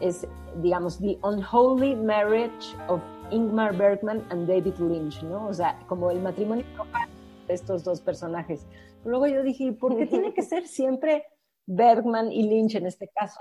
es, 0.01 0.27
digamos, 0.61 0.99
The 0.99 1.17
Unholy 1.23 1.95
Marriage 1.95 2.75
of 2.89 3.01
Ingmar 3.31 3.77
Bergman 3.77 4.25
and 4.29 4.47
David 4.47 4.75
Lynch, 4.79 5.23
¿no? 5.23 5.47
O 5.47 5.53
sea, 5.53 5.79
como 5.87 6.11
el 6.11 6.21
matrimonio 6.21 6.65
de 7.47 7.53
estos 7.53 7.83
dos 7.83 8.01
personajes. 8.01 8.65
Luego 9.05 9.27
yo 9.27 9.41
dije, 9.43 9.71
¿por 9.71 9.95
qué 9.95 10.05
tiene 10.05 10.33
que 10.33 10.41
ser 10.41 10.67
siempre 10.67 11.23
Bergman 11.67 12.31
y 12.31 12.43
Lynch 12.43 12.75
en 12.75 12.85
este 12.85 13.09
caso. 13.09 13.39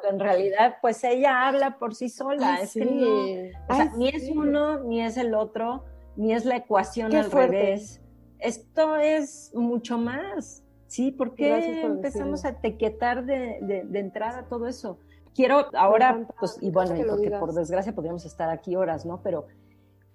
Cuando 0.00 0.08
en 0.08 0.20
realidad, 0.20 0.76
pues 0.80 1.02
ella 1.04 1.46
habla 1.46 1.78
por 1.78 1.94
sí 1.94 2.08
sola. 2.08 2.60
es 2.60 2.72
que 2.72 3.52
o 3.68 3.74
sea, 3.74 3.92
ni 3.96 4.08
es 4.08 4.30
uno 4.30 4.80
ni 4.80 5.02
es 5.02 5.16
el 5.16 5.34
otro 5.34 5.84
ni 6.16 6.32
es 6.32 6.44
la 6.44 6.56
ecuación 6.56 7.14
al 7.14 7.30
revés. 7.30 8.00
Esto 8.38 8.96
es 8.96 9.52
mucho 9.54 9.98
más, 9.98 10.62
¿sí? 10.86 11.10
¿Por 11.10 11.34
qué 11.34 11.82
empezamos 11.82 12.44
a 12.44 12.50
etiquetar 12.50 13.24
de, 13.24 13.60
de, 13.62 13.98
entrada 13.98 14.46
todo 14.48 14.66
eso? 14.66 14.98
Quiero 15.34 15.66
ahora, 15.74 16.26
pues, 16.38 16.58
y 16.60 16.70
bueno, 16.70 16.94
porque 17.08 17.30
por 17.30 17.52
desgracia 17.52 17.94
podríamos 17.94 18.24
estar 18.24 18.50
aquí 18.50 18.76
horas, 18.76 19.04
¿no? 19.04 19.22
Pero 19.22 19.46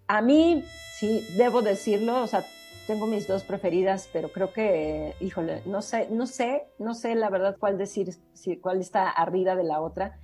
a 0.07 0.21
mí, 0.21 0.63
sí, 0.99 1.25
debo 1.37 1.61
decirlo, 1.61 2.23
o 2.23 2.27
sea, 2.27 2.43
tengo 2.87 3.07
mis 3.07 3.27
dos 3.27 3.43
preferidas, 3.43 4.09
pero 4.11 4.31
creo 4.31 4.53
que, 4.53 5.15
híjole, 5.19 5.61
no 5.65 5.81
sé, 5.81 6.07
no 6.09 6.25
sé, 6.25 6.67
no 6.79 6.93
sé 6.93 7.15
la 7.15 7.29
verdad 7.29 7.57
cuál 7.59 7.77
decir, 7.77 8.13
si, 8.33 8.57
cuál 8.57 8.81
está 8.81 9.09
arriba 9.09 9.55
de 9.55 9.63
la 9.63 9.81
otra, 9.81 10.19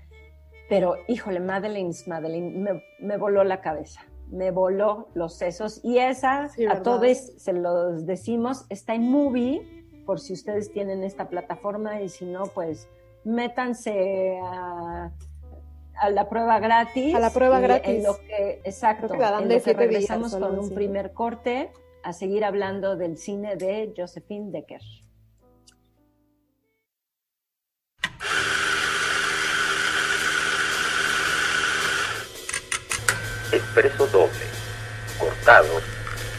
pero 0.69 0.95
híjole, 1.07 1.39
Madeleine's 1.39 2.07
Madeleine 2.07 2.57
me, 2.57 2.83
me 2.99 3.17
voló 3.17 3.43
la 3.43 3.61
cabeza 3.61 4.01
me 4.31 4.51
voló 4.51 5.07
los 5.13 5.35
sesos. 5.35 5.79
Y 5.83 5.99
esa, 5.99 6.49
a 6.69 6.81
todos 6.83 7.17
se 7.37 7.53
los 7.53 8.05
decimos, 8.05 8.65
está 8.69 8.93
en 8.93 9.09
Movie, 9.09 9.85
por 10.05 10.19
si 10.19 10.33
ustedes 10.33 10.71
tienen 10.71 11.03
esta 11.03 11.29
plataforma 11.29 12.01
y 12.01 12.09
si 12.09 12.25
no, 12.25 12.45
pues 12.47 12.87
métanse 13.23 14.39
a, 14.43 15.11
la 16.09 16.29
prueba 16.29 16.59
gratis. 16.59 17.15
A 17.15 17.19
la 17.19 17.29
prueba 17.29 17.59
gratis. 17.59 17.89
En 17.89 18.03
lo 18.03 18.17
que, 18.17 18.61
exacto, 18.63 19.13
en 19.13 19.49
lo 19.49 19.61
que 19.61 19.73
regresamos 19.73 20.35
con 20.35 20.57
un 20.59 20.69
primer 20.71 21.13
corte 21.13 21.71
a 22.03 22.13
seguir 22.13 22.45
hablando 22.45 22.95
del 22.95 23.17
cine 23.17 23.55
de 23.55 23.93
Josephine 23.95 24.51
Decker. 24.51 24.81
expreso 33.51 34.07
doble, 34.07 34.45
cortado, 35.19 35.81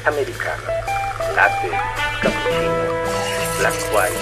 americano, 0.05 0.63
latte, 1.35 1.71
cappuccino, 2.21 2.85
black 3.59 3.75
white, 3.95 4.19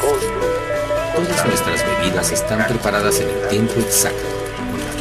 cold 0.00 0.20
brew. 0.20 1.26
Todas 1.26 1.46
nuestras 1.46 1.86
bebidas 1.86 2.32
están 2.32 2.66
preparadas 2.66 3.20
en 3.20 3.28
el 3.28 3.48
tiempo 3.48 3.74
exacto, 3.80 4.26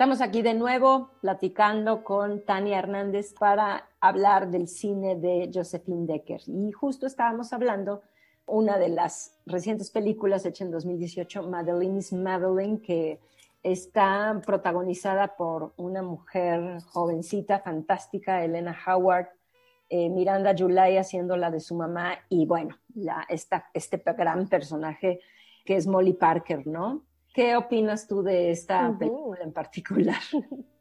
Estamos 0.00 0.22
aquí 0.22 0.40
de 0.40 0.54
nuevo 0.54 1.10
platicando 1.20 2.02
con 2.04 2.42
Tania 2.46 2.78
Hernández 2.78 3.34
para 3.38 3.90
hablar 4.00 4.50
del 4.50 4.66
cine 4.66 5.14
de 5.14 5.50
Josephine 5.52 6.06
Decker. 6.06 6.40
Y 6.46 6.72
justo 6.72 7.06
estábamos 7.06 7.52
hablando 7.52 8.00
una 8.46 8.78
de 8.78 8.88
las 8.88 9.38
recientes 9.44 9.90
películas 9.90 10.46
hecha 10.46 10.64
en 10.64 10.70
2018, 10.70 11.42
Madeline's 11.42 12.14
Madeline, 12.14 12.80
que 12.80 13.20
Está 13.62 14.40
protagonizada 14.46 15.36
por 15.36 15.74
una 15.76 16.02
mujer 16.02 16.80
jovencita, 16.80 17.58
fantástica, 17.60 18.42
Elena 18.42 18.74
Howard, 18.86 19.28
eh, 19.90 20.08
Miranda 20.08 20.54
July 20.58 20.96
haciendo 20.96 21.36
la 21.36 21.50
de 21.50 21.60
su 21.60 21.74
mamá 21.74 22.20
y 22.30 22.46
bueno, 22.46 22.78
este 23.74 24.02
gran 24.16 24.48
personaje 24.48 25.20
que 25.62 25.76
es 25.76 25.86
Molly 25.86 26.14
Parker, 26.14 26.66
¿no? 26.66 27.04
¿Qué 27.32 27.56
opinas 27.56 28.06
tú 28.06 28.22
de 28.22 28.50
esta 28.50 28.96
película 28.98 29.40
en 29.42 29.52
particular? 29.52 30.20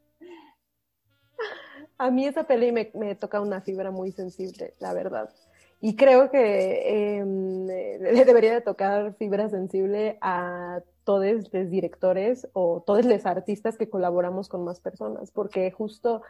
A 1.98 2.12
mí 2.12 2.26
esa 2.26 2.46
peli 2.46 2.72
me, 2.72 2.92
me, 2.94 3.14
toca 3.16 3.42
una 3.42 3.60
fibra 3.60 3.92
muy 3.92 4.14
sensible, 4.14 4.74
la 4.80 4.94
verdad. 4.94 5.30
Y 5.82 5.96
creo 5.96 6.32
que 6.32 7.18
em, 7.18 7.66
le 7.66 8.26
debería 8.26 8.54
de 8.54 8.62
tocar 8.62 9.16
fibra 9.16 9.50
sensible 9.50 10.18
a 10.22 10.82
todos 11.04 11.52
los 11.54 11.70
directores 11.70 12.48
o 12.54 12.84
todos 12.86 13.06
los 13.06 13.26
artistas 13.26 13.78
que 13.78 13.90
colaboramos 13.90 14.48
con 14.48 14.64
más 14.64 14.80
personas, 14.80 15.32
porque 15.32 15.72
justo 15.72 16.22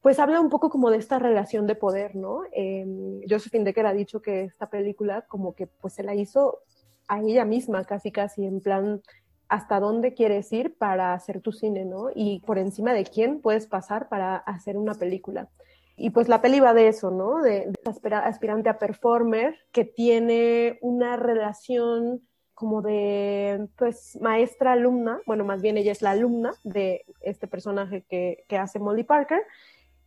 pues 0.00 0.18
habla 0.18 0.40
un 0.40 0.50
poco 0.50 0.68
como 0.68 0.90
de 0.90 0.98
esta 0.98 1.18
relación 1.18 1.66
de 1.66 1.76
poder, 1.76 2.16
¿no? 2.16 2.42
Eh, 2.52 2.86
Josephine 3.28 3.64
Decker 3.64 3.86
ha 3.86 3.92
dicho 3.92 4.20
que 4.20 4.44
esta 4.44 4.68
película 4.68 5.22
como 5.22 5.54
que 5.54 5.66
pues 5.66 5.94
se 5.94 6.02
la 6.02 6.14
hizo 6.14 6.58
a 7.06 7.20
ella 7.20 7.44
misma, 7.44 7.84
casi 7.84 8.10
casi 8.10 8.44
en 8.44 8.60
plan 8.60 9.02
hasta 9.52 9.80
dónde 9.80 10.14
quieres 10.14 10.50
ir 10.50 10.78
para 10.78 11.12
hacer 11.12 11.42
tu 11.42 11.52
cine, 11.52 11.84
¿no? 11.84 12.08
Y 12.14 12.40
por 12.46 12.56
encima 12.56 12.94
de 12.94 13.04
quién 13.04 13.42
puedes 13.42 13.66
pasar 13.66 14.08
para 14.08 14.36
hacer 14.36 14.78
una 14.78 14.94
película. 14.94 15.50
Y 15.94 16.08
pues 16.08 16.26
la 16.26 16.40
peli 16.40 16.58
va 16.58 16.72
de 16.72 16.88
eso, 16.88 17.10
¿no? 17.10 17.42
De, 17.42 17.70
aspirante 17.84 18.70
a 18.70 18.78
performer 18.78 19.58
que 19.70 19.84
tiene 19.84 20.78
una 20.80 21.16
relación 21.16 22.22
como 22.54 22.80
de, 22.80 23.68
pues, 23.76 24.18
maestra-alumna, 24.22 25.20
bueno, 25.26 25.44
más 25.44 25.60
bien 25.60 25.76
ella 25.76 25.92
es 25.92 26.00
la 26.00 26.12
alumna 26.12 26.54
de 26.64 27.04
este 27.20 27.46
personaje 27.46 28.04
que 28.08 28.56
hace 28.56 28.78
Molly 28.78 29.04
Parker, 29.04 29.42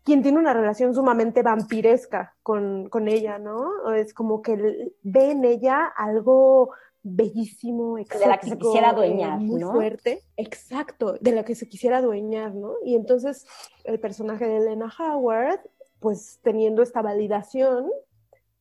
quien 0.05 0.21
tiene 0.21 0.37
una 0.37 0.53
relación 0.53 0.93
sumamente 0.93 1.41
vampiresca 1.41 2.35
con, 2.43 2.87
con 2.89 3.07
ella, 3.07 3.39
¿no? 3.39 3.91
Es 3.93 4.13
como 4.13 4.41
que 4.43 4.91
ve 5.01 5.31
en 5.31 5.43
ella 5.43 5.83
algo 5.97 6.69
bellísimo, 7.01 7.97
exótico, 7.97 8.23
de 8.23 8.29
la 8.29 8.37
que 8.39 8.49
se 8.49 8.57
quisiera 8.57 8.89
adueñar, 8.89 9.39
muy 9.39 9.59
¿no? 9.61 9.71
fuerte, 9.73 10.21
exacto, 10.37 11.17
de 11.19 11.31
la 11.31 11.43
que 11.43 11.55
se 11.55 11.67
quisiera 11.67 11.97
adueñar, 11.97 12.53
¿no? 12.53 12.73
Y 12.83 12.95
entonces 12.95 13.45
el 13.83 13.99
personaje 13.99 14.45
de 14.47 14.57
Elena 14.57 14.91
Howard, 14.97 15.59
pues 15.99 16.39
teniendo 16.43 16.83
esta 16.83 17.01
validación, 17.01 17.89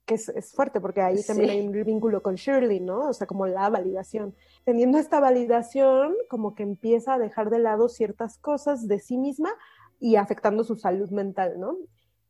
que 0.06 0.14
es, 0.16 0.28
es 0.30 0.52
fuerte 0.52 0.80
porque 0.80 1.00
ahí 1.00 1.18
Sí. 1.18 1.26
también 1.26 1.50
hay 1.50 1.66
un 1.66 1.72
vínculo 1.72 2.22
con 2.22 2.34
Shirley, 2.34 2.80
¿no? 2.80 3.08
O 3.08 3.12
sea, 3.14 3.26
como 3.26 3.46
la 3.46 3.70
validación. 3.70 4.34
Teniendo 4.64 4.98
esta 4.98 5.20
validación, 5.20 6.14
como 6.28 6.54
que 6.54 6.62
empieza 6.62 7.14
a 7.14 7.18
dejar 7.18 7.48
de 7.48 7.58
lado 7.58 7.88
ciertas 7.88 8.36
cosas 8.38 8.86
de 8.88 8.98
sí 8.98 9.16
misma 9.16 9.50
y 10.04 10.16
afectando 10.16 10.64
su 10.64 10.76
salud 10.76 11.08
mental, 11.08 11.58
¿no? 11.58 11.78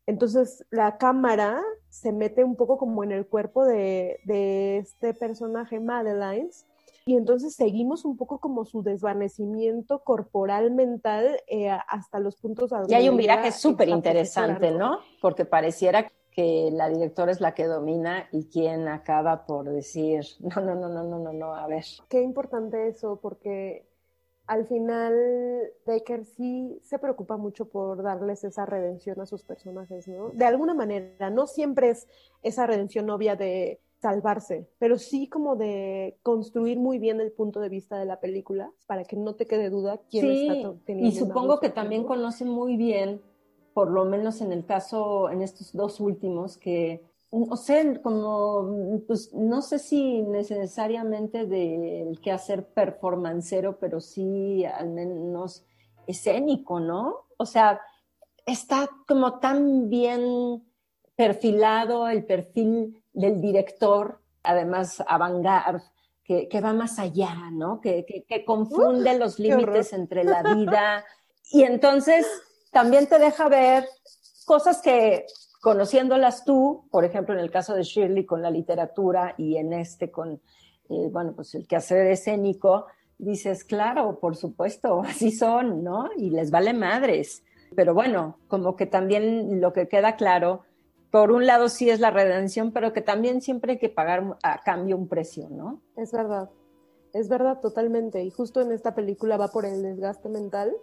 Entonces 0.06 0.64
la 0.70 0.96
cámara 0.96 1.60
se 1.88 2.12
mete 2.12 2.44
un 2.44 2.54
poco 2.54 2.78
como 2.78 3.02
en 3.02 3.10
el 3.10 3.26
cuerpo 3.26 3.64
de, 3.64 4.20
de 4.26 4.76
este 4.76 5.12
personaje, 5.12 5.80
Madeline, 5.80 6.50
y 7.04 7.16
entonces 7.16 7.56
seguimos 7.56 8.04
un 8.04 8.16
poco 8.16 8.38
como 8.38 8.64
su 8.64 8.84
desvanecimiento 8.84 10.04
corporal, 10.04 10.70
mental, 10.70 11.40
eh, 11.48 11.68
hasta 11.88 12.20
los 12.20 12.36
puntos 12.36 12.72
a 12.72 12.76
Y 12.76 12.80
donde 12.82 12.94
hay 12.94 13.08
un 13.08 13.16
viraje 13.16 13.50
súper 13.50 13.88
interesante, 13.88 14.70
¿no? 14.70 15.00
Porque 15.20 15.44
pareciera 15.44 16.12
que 16.30 16.70
la 16.72 16.88
directora 16.88 17.32
es 17.32 17.40
la 17.40 17.54
que 17.54 17.64
domina 17.64 18.28
y 18.30 18.44
quien 18.44 18.86
acaba 18.86 19.46
por 19.46 19.68
decir, 19.68 20.24
no, 20.38 20.62
no, 20.62 20.76
no, 20.76 20.88
no, 20.88 21.02
no, 21.02 21.18
no, 21.18 21.32
no, 21.32 21.54
a 21.56 21.66
ver. 21.66 21.84
Qué 22.08 22.22
importante 22.22 22.86
eso, 22.86 23.18
porque 23.20 23.84
al 24.46 24.66
final 24.66 25.14
Decker 25.86 26.24
sí 26.24 26.78
se 26.82 26.98
preocupa 26.98 27.36
mucho 27.36 27.66
por 27.66 28.02
darles 28.02 28.44
esa 28.44 28.66
redención 28.66 29.20
a 29.20 29.26
sus 29.26 29.42
personajes, 29.42 30.06
¿no? 30.08 30.30
De 30.30 30.44
alguna 30.44 30.74
manera, 30.74 31.30
no 31.30 31.46
siempre 31.46 31.90
es 31.90 32.08
esa 32.42 32.66
redención 32.66 33.08
obvia 33.10 33.36
de 33.36 33.80
salvarse, 34.00 34.68
pero 34.78 34.98
sí 34.98 35.28
como 35.28 35.56
de 35.56 36.18
construir 36.22 36.78
muy 36.78 36.98
bien 36.98 37.20
el 37.20 37.32
punto 37.32 37.60
de 37.60 37.70
vista 37.70 37.98
de 37.98 38.04
la 38.04 38.20
película 38.20 38.70
para 38.86 39.04
que 39.04 39.16
no 39.16 39.34
te 39.34 39.46
quede 39.46 39.70
duda 39.70 39.98
quién 40.10 40.26
Sí, 40.26 40.46
está 40.46 40.74
teniendo 40.84 41.08
y 41.08 41.18
supongo 41.18 41.58
que 41.58 41.70
también 41.70 42.02
¿no? 42.02 42.08
conocen 42.08 42.48
muy 42.48 42.76
bien, 42.76 43.22
por 43.72 43.90
lo 43.90 44.04
menos 44.04 44.42
en 44.42 44.52
el 44.52 44.66
caso, 44.66 45.30
en 45.30 45.40
estos 45.40 45.72
dos 45.72 46.00
últimos, 46.00 46.58
que, 46.58 47.02
o 47.36 47.56
sea, 47.56 48.00
como, 48.00 49.00
pues 49.08 49.32
no 49.34 49.60
sé 49.60 49.78
si 49.80 50.22
necesariamente 50.22 51.46
del 51.46 52.20
que 52.20 52.30
hacer 52.30 52.66
performancero, 52.68 53.78
pero 53.78 54.00
sí 54.00 54.64
al 54.64 54.90
menos 54.90 55.64
escénico, 56.06 56.78
¿no? 56.78 57.26
O 57.36 57.46
sea, 57.46 57.80
está 58.46 58.88
como 59.08 59.40
tan 59.40 59.88
bien 59.90 60.64
perfilado 61.16 62.08
el 62.08 62.24
perfil 62.24 63.02
del 63.12 63.40
director, 63.40 64.20
además 64.42 65.02
avant-garde, 65.06 65.82
que, 66.22 66.48
que 66.48 66.60
va 66.60 66.72
más 66.72 66.98
allá, 66.98 67.34
¿no? 67.52 67.80
Que, 67.80 68.06
que, 68.06 68.24
que 68.24 68.44
confunde 68.44 69.18
los 69.18 69.38
límites 69.38 69.92
entre 69.92 70.24
la 70.24 70.42
vida. 70.54 71.04
Y 71.50 71.64
entonces 71.64 72.26
también 72.70 73.08
te 73.08 73.18
deja 73.18 73.48
ver 73.48 73.86
cosas 74.46 74.80
que 74.80 75.26
conociéndolas 75.64 76.44
tú, 76.44 76.84
por 76.90 77.06
ejemplo, 77.06 77.32
en 77.32 77.40
el 77.40 77.50
caso 77.50 77.74
de 77.74 77.84
Shirley 77.84 78.26
con 78.26 78.42
la 78.42 78.50
literatura 78.50 79.34
y 79.38 79.56
en 79.56 79.72
este 79.72 80.10
con, 80.10 80.42
eh, 80.90 81.08
bueno, 81.10 81.32
pues 81.34 81.54
el 81.54 81.66
quehacer 81.66 82.06
escénico, 82.08 82.84
dices, 83.16 83.64
claro, 83.64 84.18
por 84.20 84.36
supuesto, 84.36 85.00
así 85.06 85.30
son, 85.30 85.82
¿no? 85.82 86.10
Y 86.18 86.28
les 86.28 86.50
vale 86.50 86.74
madres. 86.74 87.42
Pero 87.74 87.94
bueno, 87.94 88.40
como 88.46 88.76
que 88.76 88.84
también 88.84 89.62
lo 89.62 89.72
que 89.72 89.88
queda 89.88 90.16
claro, 90.16 90.64
por 91.10 91.32
un 91.32 91.46
lado 91.46 91.70
sí 91.70 91.88
es 91.88 91.98
la 91.98 92.10
redención, 92.10 92.70
pero 92.70 92.92
que 92.92 93.00
también 93.00 93.40
siempre 93.40 93.72
hay 93.72 93.78
que 93.78 93.88
pagar 93.88 94.36
a 94.42 94.60
cambio 94.64 94.98
un 94.98 95.08
precio, 95.08 95.48
¿no? 95.48 95.80
Es 95.96 96.12
verdad, 96.12 96.50
es 97.14 97.30
verdad 97.30 97.60
totalmente. 97.62 98.22
Y 98.22 98.28
justo 98.28 98.60
en 98.60 98.70
esta 98.70 98.94
película 98.94 99.38
va 99.38 99.48
por 99.48 99.64
el 99.64 99.82
desgaste 99.82 100.28
mental 100.28 100.74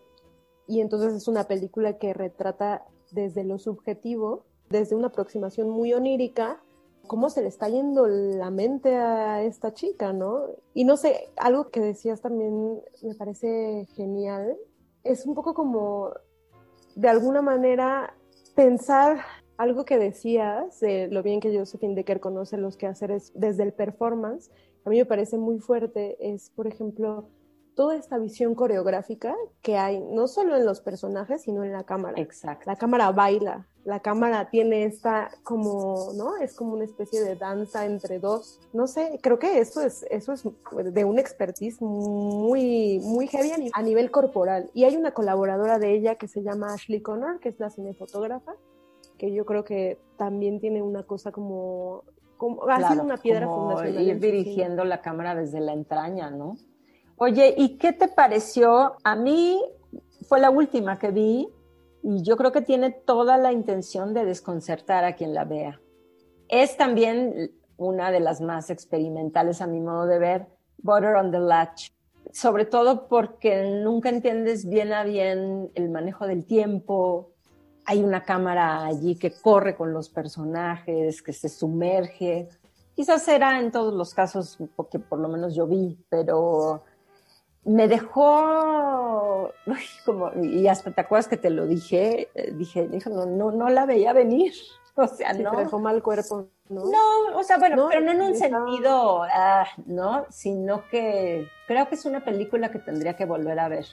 y 0.68 0.82
entonces 0.82 1.14
es 1.14 1.28
una 1.28 1.44
película 1.44 2.00
que 2.00 2.16
retrata 2.16 2.84
desde 3.12 3.44
lo 3.44 3.60
subjetivo, 3.60 4.46
desde 4.72 4.96
una 4.96 5.08
aproximación 5.08 5.70
muy 5.70 5.94
onírica, 5.94 6.62
cómo 7.08 7.30
se 7.30 7.42
le 7.42 7.50
está 7.50 7.68
yendo 7.68 8.08
la 8.08 8.52
mente 8.52 8.96
a 8.96 9.44
esta 9.44 9.74
chica, 9.74 10.14
¿no? 10.14 10.46
Y 10.74 10.86
no 10.86 10.98
sé, 10.98 11.30
algo 11.36 11.70
que 11.70 11.82
decías 11.82 12.22
también 12.22 12.82
me 13.02 13.16
parece 13.16 13.86
genial, 13.96 14.58
es 15.04 15.26
un 15.26 15.36
poco 15.36 15.54
como, 15.54 16.12
de 16.96 17.10
alguna 17.10 17.42
manera, 17.42 18.16
pensar 18.56 19.20
algo 19.58 19.86
que 19.86 19.98
decías, 19.98 20.80
de 20.80 21.08
lo 21.08 21.22
bien 21.22 21.40
que 21.40 21.56
Josephine 21.56 21.96
Decker 21.96 22.20
conoce 22.20 22.58
los 22.58 22.78
quehaceres 22.78 23.32
desde 23.36 23.64
el 23.64 23.74
performance, 23.74 24.50
a 24.86 24.90
mí 24.90 24.98
me 24.98 25.06
parece 25.06 25.38
muy 25.38 25.60
fuerte, 25.60 26.18
es, 26.20 26.50
por 26.52 26.66
ejemplo, 26.66 27.28
toda 27.76 27.96
esta 27.96 28.18
visión 28.18 28.54
coreográfica 28.56 29.36
que 29.62 29.78
hay, 29.78 30.00
no 30.00 30.28
solo 30.28 30.56
en 30.58 30.66
los 30.66 30.82
personajes, 30.82 31.44
sino 31.44 31.64
en 31.64 31.72
la 31.72 31.84
cámara. 31.84 32.20
Exacto. 32.22 32.64
La 32.66 32.76
cámara 32.76 33.12
baila, 33.12 33.66
la 33.86 34.02
cámara 34.02 34.50
tiene 34.50 34.84
esta 34.84 35.32
como, 35.44 36.12
¿no? 36.16 36.38
Es 36.38 36.54
como 36.54 36.74
una 36.74 36.84
especie 36.84 37.22
de 37.24 37.36
danza 37.36 37.86
entre 37.86 38.20
dos. 38.20 38.60
No 38.74 38.88
sé, 38.88 39.20
creo 39.24 39.40
que 39.40 39.60
eso 39.60 39.82
es, 39.82 40.06
eso 40.12 40.34
es 40.34 40.44
de 40.94 41.06
un 41.06 41.18
expertise 41.18 41.82
muy, 41.82 43.00
muy 43.00 43.28
heavy 43.28 43.52
a 43.52 43.58
ni- 43.58 43.72
a 43.74 43.82
nivel 43.82 44.12
corporal. 44.12 44.70
Y 44.74 44.84
hay 44.84 44.96
una 44.98 45.12
colaboradora 45.14 45.80
de 45.80 45.94
ella 45.96 46.16
que 46.16 46.28
se 46.28 46.44
llama 46.44 46.74
Ashley 46.74 47.02
Connor, 47.02 47.40
que 47.40 47.50
es 47.50 47.60
la 47.60 47.70
cinefotógrafa, 47.70 48.54
que 49.18 49.32
yo 49.34 49.46
creo 49.46 49.64
que 49.64 49.98
también 50.18 50.60
tiene 50.60 50.82
una 50.84 51.04
cosa 51.04 51.32
como, 51.32 52.04
como 52.38 52.64
ha 52.70 52.76
sido 52.78 52.88
Claro, 52.90 53.04
una 53.04 53.18
piedra 53.18 53.46
como 53.48 53.70
fundacional. 53.70 54.04
Ir 54.04 54.20
dirigiendo 54.20 54.84
la 54.84 55.02
cámara 55.02 55.36
desde 55.36 55.60
la 55.62 55.74
entraña, 55.74 56.30
¿no? 56.30 56.58
Oye, 57.24 57.54
¿y 57.56 57.78
qué 57.78 57.94
te 57.94 58.08
pareció? 58.08 58.96
A 59.04 59.16
mí 59.16 59.64
fue 60.28 60.40
la 60.40 60.50
última 60.50 60.98
que 60.98 61.12
vi 61.12 61.48
y 62.02 62.24
yo 62.24 62.36
creo 62.36 62.52
que 62.52 62.64
tiene 62.64 62.90
toda 62.90 63.38
la 63.38 63.52
intención 63.52 64.16
de 64.16 64.26
desconcertar 64.26 65.04
a 65.04 65.16
quien 65.16 65.36
la 65.36 65.46
vea. 65.46 65.80
Es 66.48 66.78
también 66.78 67.52
una 67.78 68.10
de 68.10 68.22
las 68.22 68.42
más 68.42 68.72
experimentales 68.72 69.62
a 69.62 69.68
mi 69.68 69.80
modo 69.80 70.08
de 70.08 70.18
ver, 70.18 70.48
Butter 70.80 71.14
on 71.14 71.30
the 71.30 71.38
Latch, 71.38 71.92
sobre 72.32 72.66
todo 72.66 73.08
porque 73.08 73.82
nunca 73.84 74.10
entiendes 74.10 74.68
bien 74.68 74.92
a 74.92 75.04
bien 75.04 75.70
el 75.76 75.92
manejo 75.92 76.26
del 76.26 76.44
tiempo, 76.44 77.30
hay 77.86 78.02
una 78.02 78.24
cámara 78.24 78.84
allí 78.84 79.16
que 79.16 79.32
corre 79.32 79.76
con 79.76 79.94
los 79.94 80.10
personajes, 80.10 81.22
que 81.22 81.34
se 81.34 81.50
sumerge. 81.50 82.50
Quizás 82.96 83.28
era 83.28 83.60
en 83.60 83.72
todos 83.72 83.94
los 83.94 84.12
casos, 84.16 84.58
porque 84.76 84.98
por 84.98 85.20
lo 85.20 85.28
menos 85.28 85.54
yo 85.54 85.68
vi, 85.68 86.04
pero 86.10 86.82
me 87.64 87.88
dejó, 87.88 89.52
uy, 89.68 89.78
como, 90.06 90.32
y 90.42 90.68
hasta 90.68 90.92
te 90.92 91.02
acuerdas 91.02 91.28
que 91.28 91.38
te 91.38 91.50
lo 91.50 91.66
dije, 91.68 92.30
Eh, 92.34 92.52
dije, 92.54 92.88
dije, 92.88 93.10
no, 93.10 93.26
no, 93.26 93.52
no 93.52 93.70
la 93.70 93.86
veía 93.86 94.14
venir. 94.14 94.54
O 94.96 95.08
sea, 95.08 95.34
Sí, 95.34 95.42
no. 95.42 95.52
te 95.52 95.58
dejó 95.58 95.80
mal 95.80 96.04
cuerpo, 96.04 96.48
¿no? 96.68 96.84
No, 96.84 97.38
o 97.40 97.44
sea, 97.44 97.58
bueno, 97.58 97.78
No, 97.78 97.88
pero 97.88 98.02
no 98.02 98.12
en 98.12 98.22
un 98.22 98.36
sentido, 98.36 99.24
ah, 99.24 99.66
¿no? 99.86 100.26
Sino 100.30 100.84
que 100.90 101.48
creo 101.66 101.88
que 101.88 101.96
es 101.96 102.04
una 102.06 102.26
película 102.26 102.72
que 102.72 102.80
tendría 102.80 103.16
que 103.16 103.24
volver 103.26 103.58
a 103.60 103.70
ver. 103.70 103.86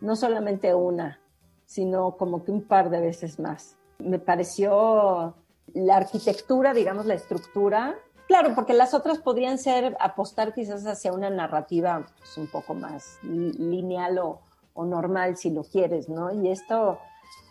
No 0.00 0.14
solamente 0.14 0.74
una, 0.74 1.18
sino 1.64 2.18
como 2.18 2.44
que 2.44 2.50
un 2.50 2.60
par 2.62 2.90
de 2.90 3.00
veces 3.00 3.38
más. 3.40 3.76
Me 3.98 4.18
pareció 4.18 5.34
la 5.72 5.96
arquitectura, 5.96 6.74
digamos, 6.74 7.06
la 7.06 7.14
estructura. 7.14 7.94
Claro, 8.26 8.54
porque 8.54 8.72
las 8.74 8.92
otras 8.92 9.18
podrían 9.18 9.56
ser 9.58 9.96
apostar 10.00 10.52
quizás 10.52 10.84
hacia 10.86 11.12
una 11.12 11.30
narrativa 11.30 12.06
pues, 12.18 12.36
un 12.38 12.48
poco 12.48 12.74
más 12.74 13.18
li- 13.22 13.52
lineal 13.52 14.18
o, 14.18 14.40
o 14.74 14.84
normal, 14.84 15.36
si 15.36 15.50
lo 15.50 15.62
quieres, 15.62 16.08
¿no? 16.08 16.32
Y 16.32 16.48
esto 16.50 16.98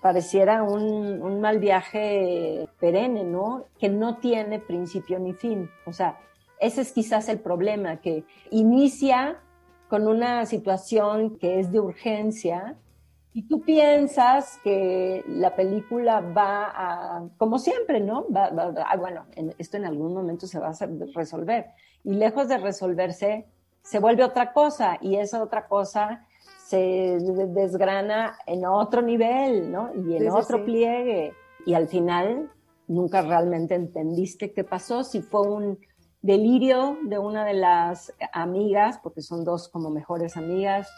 pareciera 0.01 0.63
un, 0.63 1.21
un 1.21 1.39
mal 1.41 1.59
viaje 1.59 2.67
perenne, 2.79 3.23
¿no? 3.23 3.65
Que 3.79 3.87
no 3.89 4.17
tiene 4.17 4.59
principio 4.59 5.17
ni 5.17 5.33
fin. 5.33 5.69
O 5.85 5.93
sea, 5.93 6.19
ese 6.59 6.81
es 6.81 6.91
quizás 6.91 7.29
el 7.29 7.39
problema, 7.39 7.97
que 7.97 8.25
inicia 8.51 9.37
con 9.89 10.07
una 10.07 10.45
situación 10.45 11.37
que 11.37 11.59
es 11.59 11.71
de 11.71 11.79
urgencia 11.79 12.75
y 13.37 13.47
tú 13.49 13.61
piensas 13.63 14.59
que 14.63 15.21
la 15.27 15.53
película 15.57 16.21
va 16.21 16.71
a, 16.73 17.27
como 17.37 17.59
siempre, 17.59 17.99
¿no? 17.99 18.25
Va, 18.31 18.49
va- 18.49 18.73
ah, 18.89 18.95
bueno, 18.95 19.25
en- 19.35 19.53
esto 19.57 19.75
en 19.75 19.83
algún 19.83 20.13
momento 20.13 20.47
se 20.47 20.57
va 20.57 20.69
a 20.69 20.87
resolver. 21.13 21.65
Y 22.05 22.13
lejos 22.13 22.47
de 22.47 22.57
resolverse, 22.57 23.45
se 23.81 23.99
vuelve 23.99 24.23
otra 24.23 24.53
cosa 24.53 24.97
y 25.01 25.17
esa 25.17 25.43
otra 25.43 25.67
cosa 25.67 26.25
se 26.65 27.17
desgrana 27.49 28.37
en 28.47 28.65
otro 28.65 29.01
nivel, 29.01 29.69
¿no? 29.69 29.89
Y 29.93 30.15
en 30.15 30.23
otro 30.31 30.63
pliegue. 30.65 31.33
Y 31.65 31.73
al 31.73 31.89
final 31.89 32.49
nunca 32.87 33.21
realmente 33.21 33.75
entendiste 33.75 34.53
qué 34.53 34.63
pasó, 34.63 35.03
si 35.03 35.21
fue 35.21 35.41
un 35.41 35.77
delirio 36.21 36.97
de 37.03 37.19
una 37.19 37.43
de 37.43 37.53
las 37.55 38.13
amigas, 38.31 38.97
porque 39.03 39.21
son 39.21 39.43
dos 39.43 39.67
como 39.67 39.89
mejores 39.89 40.37
amigas, 40.37 40.89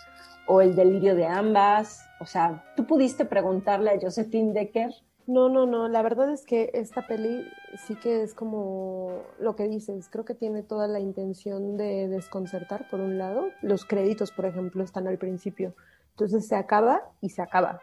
o 0.48 0.62
el 0.62 0.76
delirio 0.76 1.16
de 1.16 1.26
ambas. 1.26 2.06
O 2.20 2.26
sea, 2.26 2.64
¿tú 2.76 2.86
pudiste 2.86 3.26
preguntarle 3.26 3.92
a 3.92 4.00
Josephine 4.00 4.54
Decker 4.54 4.92
no, 5.28 5.50
no, 5.50 5.66
no. 5.66 5.90
La 5.90 6.02
verdad 6.02 6.32
es 6.32 6.46
que 6.46 6.72
esta 6.74 7.06
peli 7.06 7.46
sí 7.86 7.96
que 7.96 8.24
es 8.24 8.34
como 8.34 9.24
lo 9.40 9.58
que 9.58 9.68
dices. 9.68 10.08
Creo 10.10 10.24
que 10.24 10.34
tiene 10.34 10.64
toda 10.64 10.88
la 10.88 11.02
intención 11.02 11.76
de 11.76 12.08
desconcertar, 12.08 12.90
por 12.90 13.02
un 13.02 13.18
lado. 13.18 13.50
Los 13.62 13.84
créditos, 13.84 14.32
por 14.32 14.46
ejemplo, 14.46 14.86
están 14.86 15.06
al 15.06 15.18
principio. 15.18 15.76
Entonces 16.12 16.48
se 16.48 16.56
acaba 16.56 17.12
y 17.20 17.30
se 17.30 17.42
acaba. 17.42 17.82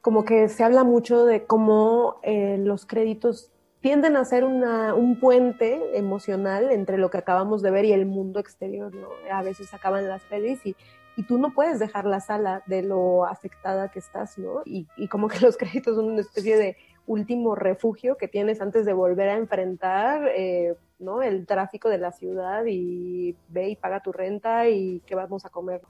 Como 0.00 0.24
que 0.24 0.48
se 0.48 0.64
habla 0.64 0.84
mucho 0.84 1.26
de 1.26 1.44
cómo 1.44 2.16
eh, 2.22 2.56
los 2.58 2.86
créditos 2.86 3.52
tienden 3.80 4.16
a 4.16 4.24
ser 4.24 4.44
una, 4.44 4.94
un 4.94 5.20
puente 5.20 5.98
emocional 5.98 6.70
entre 6.70 6.96
lo 6.96 7.10
que 7.10 7.18
acabamos 7.18 7.60
de 7.60 7.72
ver 7.72 7.84
y 7.84 7.92
el 7.92 8.06
mundo 8.06 8.40
exterior, 8.40 8.94
¿no? 8.94 9.08
A 9.30 9.42
veces 9.42 9.74
acaban 9.74 10.08
las 10.08 10.22
pelis 10.22 10.64
y, 10.64 10.74
y 11.16 11.22
tú 11.22 11.38
no 11.38 11.54
puedes 11.54 11.78
dejar 11.78 12.04
la 12.04 12.20
sala 12.20 12.62
de 12.66 12.82
lo 12.82 13.24
afectada 13.24 13.90
que 13.90 13.98
estás, 13.98 14.38
¿no? 14.38 14.62
Y, 14.66 14.86
y, 14.96 15.08
como 15.08 15.28
que 15.28 15.40
los 15.40 15.56
créditos 15.56 15.96
son 15.96 16.06
una 16.06 16.20
especie 16.20 16.56
de 16.58 16.76
último 17.06 17.54
refugio 17.54 18.16
que 18.16 18.28
tienes 18.28 18.60
antes 18.60 18.84
de 18.84 18.92
volver 18.92 19.30
a 19.30 19.36
enfrentar, 19.36 20.28
eh, 20.36 20.76
¿no? 20.98 21.22
El 21.22 21.46
tráfico 21.46 21.88
de 21.88 21.98
la 21.98 22.12
ciudad 22.12 22.64
y 22.66 23.34
ve 23.48 23.70
y 23.70 23.76
paga 23.76 24.00
tu 24.00 24.12
renta 24.12 24.68
y 24.68 25.00
qué 25.06 25.14
vamos 25.14 25.46
a 25.46 25.50
comer. 25.50 25.80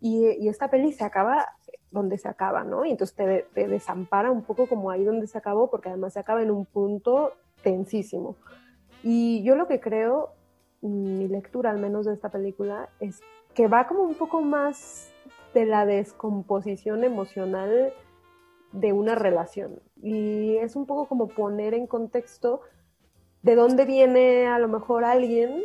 Y, 0.00 0.28
y 0.38 0.48
esta 0.48 0.68
peli 0.68 0.92
se 0.92 1.04
acaba 1.04 1.46
donde 1.90 2.18
se 2.18 2.28
acaba, 2.28 2.62
¿no? 2.62 2.84
Y 2.84 2.90
entonces 2.90 3.16
te, 3.16 3.46
te 3.54 3.68
desampara 3.68 4.30
un 4.30 4.42
poco 4.42 4.68
como 4.68 4.90
ahí 4.90 5.02
donde 5.02 5.26
se 5.26 5.38
acabó, 5.38 5.70
porque 5.70 5.88
además 5.88 6.12
se 6.12 6.20
acaba 6.20 6.42
en 6.42 6.50
un 6.50 6.66
punto 6.66 7.32
tensísimo. 7.62 8.36
Y 9.02 9.42
yo 9.44 9.54
lo 9.54 9.66
que 9.66 9.80
creo, 9.80 10.34
mi 10.82 11.26
lectura 11.28 11.70
al 11.70 11.78
menos 11.78 12.04
de 12.04 12.12
esta 12.12 12.28
película, 12.28 12.90
es 13.00 13.22
que 13.58 13.66
va 13.66 13.88
como 13.88 14.04
un 14.04 14.14
poco 14.14 14.40
más 14.40 15.12
de 15.52 15.66
la 15.66 15.84
descomposición 15.84 17.02
emocional 17.02 17.92
de 18.70 18.92
una 18.92 19.16
relación. 19.16 19.80
Y 20.00 20.56
es 20.58 20.76
un 20.76 20.86
poco 20.86 21.06
como 21.06 21.26
poner 21.26 21.74
en 21.74 21.88
contexto 21.88 22.60
de 23.42 23.56
dónde 23.56 23.84
viene 23.84 24.46
a 24.46 24.60
lo 24.60 24.68
mejor 24.68 25.04
alguien 25.04 25.60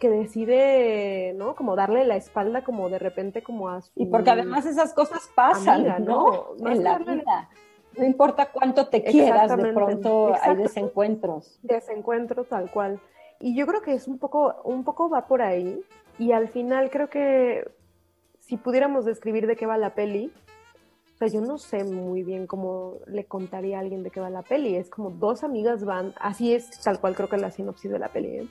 que 0.00 0.08
decide, 0.08 1.34
¿no? 1.36 1.54
Como 1.54 1.76
darle 1.76 2.06
la 2.06 2.16
espalda 2.16 2.64
como 2.64 2.88
de 2.88 2.98
repente 2.98 3.42
como 3.42 3.68
a 3.68 3.82
su... 3.82 3.90
Y 3.94 4.06
porque 4.06 4.30
además 4.30 4.64
esas 4.64 4.94
cosas 4.94 5.30
pasan, 5.34 6.06
¿no? 6.06 6.54
En 6.64 6.82
la 6.82 6.96
vida. 6.96 7.50
No 7.98 8.06
importa 8.06 8.50
cuánto 8.50 8.88
te 8.88 9.04
quieras, 9.04 9.54
de 9.54 9.74
pronto 9.74 10.32
hay 10.40 10.56
desencuentros. 10.56 11.58
Desencuentros 11.62 12.48
tal 12.48 12.70
cual. 12.70 12.98
Y 13.38 13.54
yo 13.54 13.66
creo 13.66 13.82
que 13.82 13.92
es 13.92 14.08
un 14.08 14.18
poco, 14.18 14.62
un 14.64 14.82
poco 14.82 15.10
va 15.10 15.26
por 15.26 15.42
ahí. 15.42 15.78
Y 16.18 16.32
al 16.32 16.48
final 16.48 16.90
creo 16.90 17.08
que 17.08 17.70
si 18.40 18.56
pudiéramos 18.56 19.04
describir 19.04 19.46
de 19.46 19.56
qué 19.56 19.66
va 19.66 19.76
la 19.76 19.94
peli, 19.94 20.32
o 21.14 21.18
sea, 21.18 21.28
yo 21.28 21.40
no 21.40 21.58
sé 21.58 21.82
muy 21.82 22.22
bien 22.22 22.46
cómo 22.46 22.94
le 23.06 23.24
contaría 23.24 23.78
a 23.78 23.80
alguien 23.80 24.04
de 24.04 24.10
qué 24.10 24.20
va 24.20 24.30
la 24.30 24.42
peli. 24.42 24.76
Es 24.76 24.88
como 24.88 25.10
dos 25.10 25.42
amigas 25.42 25.84
van, 25.84 26.14
así 26.20 26.54
es 26.54 26.70
tal 26.80 27.00
cual 27.00 27.16
creo 27.16 27.28
que 27.28 27.36
es 27.36 27.42
la 27.42 27.50
sinopsis 27.50 27.90
de 27.90 27.98
la 27.98 28.08
peli. 28.08 28.28
¿eh? 28.28 28.48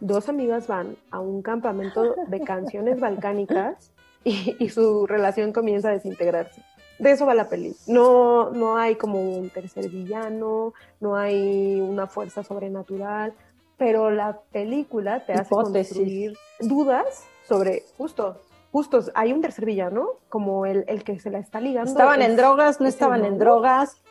Dos 0.00 0.28
amigas 0.28 0.66
van 0.66 0.96
a 1.10 1.20
un 1.20 1.42
campamento 1.42 2.16
de 2.26 2.40
canciones 2.44 2.98
balcánicas 2.98 3.92
y, 4.24 4.56
y, 4.58 4.68
su 4.68 5.06
relación 5.06 5.52
comienza 5.52 5.90
a 5.90 5.92
desintegrarse. 5.92 6.60
De 6.98 7.12
eso 7.12 7.24
va 7.24 7.34
la 7.34 7.48
peli. 7.48 7.76
No, 7.86 8.50
no 8.50 8.76
hay 8.76 8.96
como 8.96 9.20
un 9.20 9.50
tercer 9.50 9.88
villano, 9.88 10.74
no 11.00 11.14
hay 11.14 11.80
una 11.80 12.08
fuerza 12.08 12.42
sobrenatural, 12.42 13.32
pero 13.78 14.10
la 14.10 14.40
película 14.52 15.24
te 15.24 15.32
hace 15.32 15.48
construir 15.48 16.36
dudas 16.60 17.26
sobre 17.46 17.84
justo 17.96 18.42
justo 18.72 19.00
hay 19.14 19.32
un 19.32 19.40
tercer 19.40 19.64
villano 19.64 20.18
como 20.28 20.66
el, 20.66 20.84
el 20.88 21.04
que 21.04 21.18
se 21.18 21.30
la 21.30 21.38
está 21.38 21.60
ligando 21.60 21.90
estaban 21.90 22.20
en 22.20 22.36
drogas 22.36 22.80
no 22.80 22.86
estaban 22.86 23.24
en 23.24 23.38
drogas. 23.38 24.02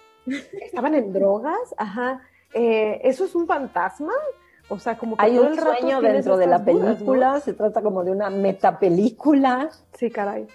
Estaban 0.62 0.94
en 0.94 1.14
drogas 1.14 1.74
ajá. 1.78 2.22
Eh, 2.54 3.00
eso 3.04 3.24
es 3.24 3.36
un 3.36 3.48
fantasma 3.48 4.14
o 4.70 4.80
sea 4.80 4.98
como 4.98 5.16
que 5.16 5.24
hay 5.24 5.38
un 5.38 5.56
sueño 5.56 6.02
dentro 6.02 6.36
de 6.36 6.48
la 6.48 6.64
película 6.66 7.34
¿no? 7.34 7.40
se 7.40 7.54
trata 7.54 7.82
como 7.82 8.04
de 8.04 8.12
una 8.12 8.30
metapelícula. 8.30 9.70
Sí 9.94 10.10
caray 10.10 10.48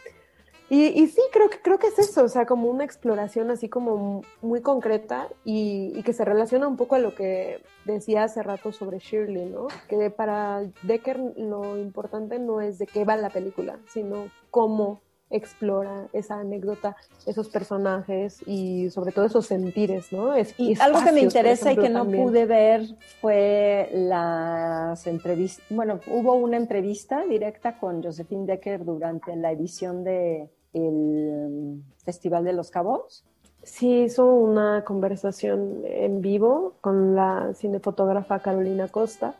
y, 0.74 0.86
y, 0.86 1.06
sí, 1.08 1.20
creo 1.30 1.50
que, 1.50 1.60
creo 1.60 1.78
que 1.78 1.88
es 1.88 1.98
eso, 1.98 2.24
o 2.24 2.28
sea, 2.28 2.46
como 2.46 2.70
una 2.70 2.82
exploración 2.82 3.50
así 3.50 3.68
como 3.68 4.22
muy 4.40 4.62
concreta 4.62 5.28
y, 5.44 5.92
y, 5.94 6.02
que 6.02 6.14
se 6.14 6.24
relaciona 6.24 6.66
un 6.66 6.78
poco 6.78 6.94
a 6.94 6.98
lo 6.98 7.14
que 7.14 7.60
decía 7.84 8.24
hace 8.24 8.42
rato 8.42 8.72
sobre 8.72 8.98
Shirley, 8.98 9.44
¿no? 9.50 9.66
Que 9.86 10.08
para 10.08 10.62
Decker 10.82 11.20
lo 11.36 11.76
importante 11.76 12.38
no 12.38 12.62
es 12.62 12.78
de 12.78 12.86
qué 12.86 13.04
va 13.04 13.18
la 13.18 13.28
película, 13.28 13.80
sino 13.86 14.30
cómo 14.50 15.02
explora 15.28 16.08
esa 16.14 16.38
anécdota, 16.38 16.96
esos 17.26 17.50
personajes 17.50 18.40
y 18.46 18.88
sobre 18.88 19.12
todo 19.12 19.26
esos 19.26 19.46
sentires, 19.46 20.10
¿no? 20.10 20.32
Es, 20.32 20.58
y 20.58 20.80
algo 20.80 21.04
que 21.04 21.12
me 21.12 21.20
interesa 21.20 21.70
ejemplo, 21.70 21.84
y 21.84 21.86
que 21.86 21.92
no 21.92 21.98
también. 22.00 22.24
pude 22.24 22.46
ver 22.46 22.86
fue 23.20 23.90
las 23.92 25.06
entrevistas, 25.06 25.66
bueno, 25.68 26.00
hubo 26.06 26.32
una 26.34 26.56
entrevista 26.56 27.26
directa 27.26 27.78
con 27.78 28.02
Josephine 28.02 28.46
Decker 28.46 28.86
durante 28.86 29.36
la 29.36 29.52
edición 29.52 30.02
de 30.02 30.48
el 30.72 31.82
Festival 32.04 32.44
de 32.44 32.52
los 32.52 32.70
Cabos. 32.70 33.24
Sí, 33.62 34.02
hizo 34.02 34.26
una 34.26 34.84
conversación 34.84 35.82
en 35.84 36.20
vivo 36.20 36.74
con 36.80 37.14
la 37.14 37.52
cinefotógrafa 37.54 38.40
Carolina 38.40 38.88
Costa. 38.88 39.36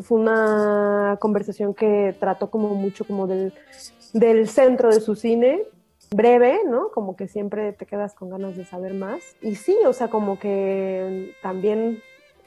Fue 0.00 0.18
una 0.18 1.18
conversación 1.20 1.74
que 1.74 2.16
trató 2.18 2.50
como 2.50 2.74
mucho 2.74 3.06
como 3.06 3.26
del, 3.26 3.52
del 4.14 4.48
centro 4.48 4.88
de 4.90 5.00
su 5.00 5.14
cine, 5.14 5.64
breve, 6.10 6.60
¿no? 6.66 6.90
Como 6.90 7.14
que 7.14 7.28
siempre 7.28 7.72
te 7.72 7.84
quedas 7.84 8.14
con 8.14 8.30
ganas 8.30 8.56
de 8.56 8.64
saber 8.64 8.94
más. 8.94 9.20
Y 9.42 9.56
sí, 9.56 9.76
o 9.86 9.92
sea, 9.92 10.08
como 10.08 10.38
que 10.38 11.34
también 11.42 12.00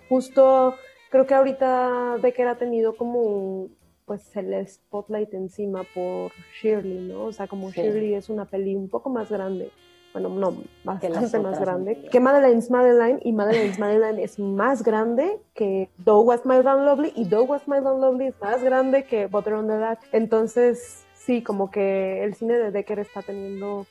justo 0.10 0.76
creo 1.12 1.28
que 1.28 1.36
ahorita 1.36 2.18
Becker 2.22 2.48
ha 2.48 2.58
tenido 2.58 2.96
como 2.96 3.68
pues 4.12 4.36
el 4.36 4.68
spotlight 4.68 5.34
encima 5.34 5.84
por 5.96 6.34
Shirley, 6.62 7.08
¿no? 7.08 7.28
O 7.28 7.32
sea, 7.32 7.48
como 7.48 7.72
sí. 7.72 7.80
Shirley 7.80 8.14
es 8.14 8.30
una 8.30 8.44
peli 8.44 8.76
un 8.76 8.90
poco 8.90 9.10
más 9.10 9.32
grande, 9.32 9.72
bueno, 10.12 10.28
no, 10.28 10.54
bastante 10.84 11.40
más 11.40 11.62
grande, 11.62 12.10
que 12.12 12.20
Madeleine's 12.20 12.70
Madeline, 12.70 13.22
y 13.24 13.32
Madeleine's 13.32 13.80
Madeline 13.80 14.20
es 14.22 14.38
más 14.38 14.84
grande 14.84 15.40
que 15.54 15.90
Doug 15.98 16.28
Was 16.28 16.46
My 16.46 16.62
Down 16.62 16.86
Lovely, 16.86 17.14
y 17.16 17.24
Doug 17.24 17.52
Was 17.52 17.70
My 17.70 17.80
Down 17.80 18.02
Lovely 18.02 18.28
es 18.28 18.42
más 18.42 18.62
grande 18.62 19.06
que 19.06 19.28
Butter 19.28 19.54
on 19.54 19.70
the 19.70 19.78
Dad. 19.78 20.00
Entonces, 20.12 21.06
sí, 21.14 21.42
como 21.42 21.72
que 21.72 22.22
el 22.26 22.36
cine 22.36 22.56
de 22.56 22.72
Decker 22.72 23.00
está 23.00 23.22
teniendo 23.22 23.86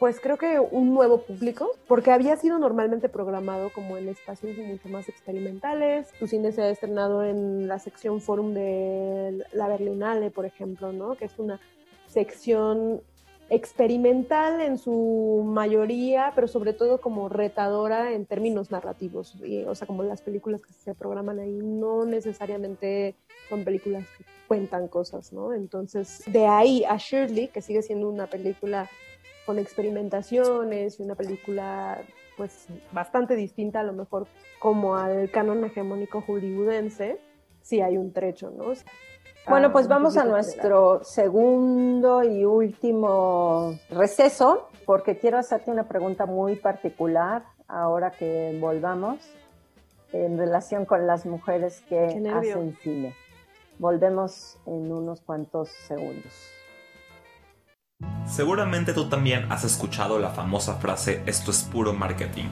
pues 0.00 0.18
creo 0.18 0.38
que 0.38 0.58
un 0.58 0.94
nuevo 0.94 1.18
público, 1.20 1.72
porque 1.86 2.10
había 2.10 2.34
sido 2.38 2.58
normalmente 2.58 3.10
programado 3.10 3.68
como 3.68 3.98
en 3.98 4.08
espacios 4.08 4.56
mucho 4.56 4.88
más 4.88 5.10
experimentales. 5.10 6.08
Su 6.18 6.26
cine 6.26 6.52
se 6.52 6.62
ha 6.62 6.70
estrenado 6.70 7.22
en 7.22 7.68
la 7.68 7.78
sección 7.78 8.22
Forum 8.22 8.54
de 8.54 9.44
la 9.52 9.68
Berlinale, 9.68 10.30
por 10.30 10.46
ejemplo, 10.46 10.90
¿no? 10.90 11.16
Que 11.16 11.26
es 11.26 11.38
una 11.38 11.60
sección 12.06 13.02
experimental 13.50 14.62
en 14.62 14.78
su 14.78 15.42
mayoría, 15.44 16.32
pero 16.34 16.48
sobre 16.48 16.72
todo 16.72 17.02
como 17.02 17.28
retadora 17.28 18.14
en 18.14 18.24
términos 18.24 18.70
narrativos. 18.70 19.34
Y, 19.44 19.64
o 19.64 19.74
sea, 19.74 19.86
como 19.86 20.02
las 20.02 20.22
películas 20.22 20.62
que 20.62 20.72
se 20.72 20.94
programan 20.94 21.40
ahí 21.40 21.58
no 21.62 22.06
necesariamente 22.06 23.16
son 23.50 23.64
películas 23.64 24.06
que 24.16 24.24
cuentan 24.48 24.88
cosas, 24.88 25.30
¿no? 25.34 25.52
Entonces, 25.52 26.22
de 26.26 26.46
ahí 26.46 26.84
a 26.84 26.96
Shirley, 26.96 27.48
que 27.48 27.60
sigue 27.60 27.82
siendo 27.82 28.08
una 28.08 28.28
película 28.28 28.88
con 29.50 29.58
experimentaciones 29.58 31.00
y 31.00 31.02
una 31.02 31.16
película 31.16 32.00
pues 32.36 32.68
bastante 32.92 33.34
distinta 33.34 33.80
a 33.80 33.82
lo 33.82 33.92
mejor 33.92 34.28
como 34.60 34.94
al 34.94 35.28
canon 35.28 35.64
hegemónico 35.64 36.20
hollywoodense, 36.20 37.18
sí 37.60 37.80
hay 37.80 37.96
un 37.98 38.12
trecho, 38.12 38.52
¿no? 38.56 38.66
Bueno, 39.48 39.72
pues 39.72 39.88
vamos 39.88 40.16
a 40.16 40.24
nuestro 40.24 41.02
segundo 41.02 42.22
y 42.22 42.44
último 42.44 43.74
receso, 43.90 44.68
porque 44.86 45.18
quiero 45.18 45.38
hacerte 45.38 45.72
una 45.72 45.88
pregunta 45.88 46.26
muy 46.26 46.54
particular 46.54 47.42
ahora 47.66 48.12
que 48.12 48.56
volvamos 48.60 49.18
en 50.12 50.38
relación 50.38 50.84
con 50.84 51.08
las 51.08 51.26
mujeres 51.26 51.82
que 51.88 52.22
hacen 52.32 52.76
cine. 52.84 53.16
Volvemos 53.80 54.60
en 54.66 54.92
unos 54.92 55.20
cuantos 55.22 55.70
segundos. 55.88 56.59
Seguramente 58.30 58.92
tú 58.92 59.08
también 59.08 59.50
has 59.50 59.64
escuchado 59.64 60.20
la 60.20 60.30
famosa 60.30 60.76
frase 60.76 61.20
esto 61.26 61.50
es 61.50 61.64
puro 61.64 61.92
marketing. 61.92 62.46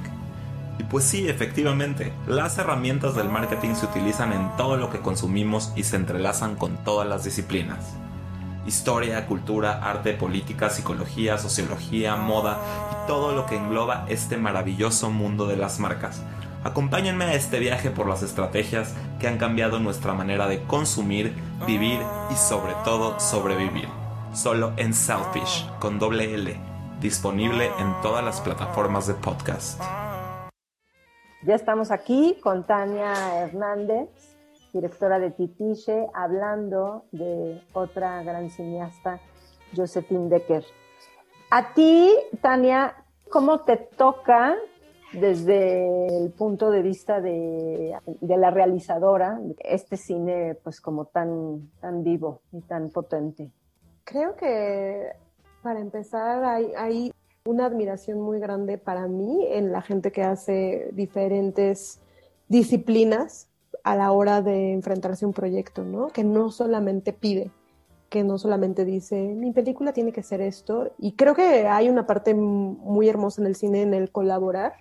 Y 0.78 0.82
pues 0.82 1.05
sí, 1.05 1.28
efectivamente, 1.28 2.12
las 2.26 2.59
herramientas 2.59 3.14
del 3.14 3.28
marketing 3.28 3.74
se 3.74 3.86
utilizan 3.86 4.32
en 4.32 4.51
todo 4.57 4.76
lo 4.76 4.90
que 4.90 4.99
consumimos 4.99 5.72
y 5.76 5.84
se 5.84 5.96
entrelazan 5.96 6.57
con 6.57 6.76
todas 6.78 7.09
las 7.09 7.24
disciplinas. 7.24 7.94
historia, 8.66 9.24
cultura, 9.26 9.80
arte, 9.82 10.12
política, 10.12 10.68
psicología, 10.68 11.38
sociología, 11.38 12.16
moda 12.16 12.59
y 12.92 13.07
todo 13.07 13.32
lo 13.34 13.46
que 13.46 13.57
engloba 13.57 14.05
este 14.09 14.36
maravilloso 14.36 15.11
mundo 15.11 15.46
de 15.46 15.57
las 15.57 15.78
marcas. 15.78 16.22
Acompáñenme 16.64 17.24
a 17.24 17.34
este 17.34 17.61
viaje 17.61 17.90
por 17.90 18.07
las 18.07 18.22
estrategias 18.22 18.92
que 19.20 19.28
han 19.28 19.38
cambiado 19.38 19.78
nuestra 19.78 20.12
manera 20.12 20.49
de 20.49 20.62
consumir, 20.64 21.32
vivir 21.66 22.01
y 22.30 22.34
sobre 22.34 22.74
todo 22.84 23.18
sobrevivir. 23.18 23.88
Solo 24.34 24.72
en 24.76 24.92
Selfish, 24.92 25.66
con 25.80 25.98
doble 25.98 26.34
L, 26.34 26.54
disponible 27.00 27.66
en 27.78 27.92
todas 28.02 28.22
las 28.22 28.40
plataformas 28.42 29.06
de 29.06 29.14
podcast. 29.14 29.80
Ya 31.44 31.54
estamos 31.54 31.90
aquí 31.90 32.38
con 32.42 32.66
Tania 32.66 33.14
Hernández, 33.42 34.10
directora 34.72 35.18
de 35.18 35.30
Titiche, 35.30 36.06
hablando 36.12 37.06
de 37.10 37.62
otra 37.72 38.22
gran 38.22 38.50
cineasta, 38.50 39.18
Josephine 39.74 40.28
Decker. 40.28 40.64
A 41.50 41.72
ti, 41.72 42.14
Tania, 42.42 42.96
¿cómo 43.30 43.60
te 43.60 43.78
toca 43.78 44.56
desde 45.14 46.18
el 46.22 46.30
punto 46.32 46.70
de 46.70 46.82
vista 46.82 47.22
de, 47.22 47.96
de, 48.20 48.36
la 48.36 48.50
realizadora 48.50 49.40
este 49.60 49.96
cine 49.96 50.54
pues 50.62 50.82
como 50.82 51.06
tan, 51.06 51.70
tan 51.80 52.04
vivo 52.04 52.42
y 52.52 52.60
tan 52.60 52.90
potente? 52.90 53.50
Creo 54.11 54.36
que 54.36 55.12
para 55.62 55.80
empezar 55.80 56.42
hay, 56.42 57.12
una 57.44 57.66
admiración 57.66 58.20
muy 58.20 58.40
grande 58.40 58.78
para 58.78 59.06
mí 59.06 59.46
en 59.50 59.70
la 59.70 59.82
gente 59.82 60.12
que 60.12 60.22
hace 60.22 60.88
diferentes 60.92 62.00
disciplinas 62.48 63.48
a 63.84 63.96
la 63.96 64.12
hora 64.12 64.40
de 64.40 64.72
enfrentarse 64.72 65.24
a 65.24 65.28
un 65.28 65.34
proyecto, 65.34 65.82
¿no? 65.84 66.09
Que 66.09 66.24
no 66.24 66.50
solamente 66.50 67.12
pide, 67.12 67.50
que 68.09 68.24
no 68.24 68.38
solamente 68.38 68.86
dice, 68.86 69.16
mi 69.16 69.52
película 69.52 69.92
tiene 69.92 70.12
que 70.12 70.22
ser 70.22 70.40
esto. 70.40 70.90
Y 70.98 71.12
creo 71.12 71.34
que 71.34 71.66
hay 71.68 71.90
una 71.90 72.06
parte 72.06 72.34
muy 72.34 73.09
hermosa 73.11 73.42
en 73.42 73.46
el 73.46 73.56
cine 73.56 73.82
en 73.82 73.92
el 73.92 74.11
colaborar, 74.11 74.72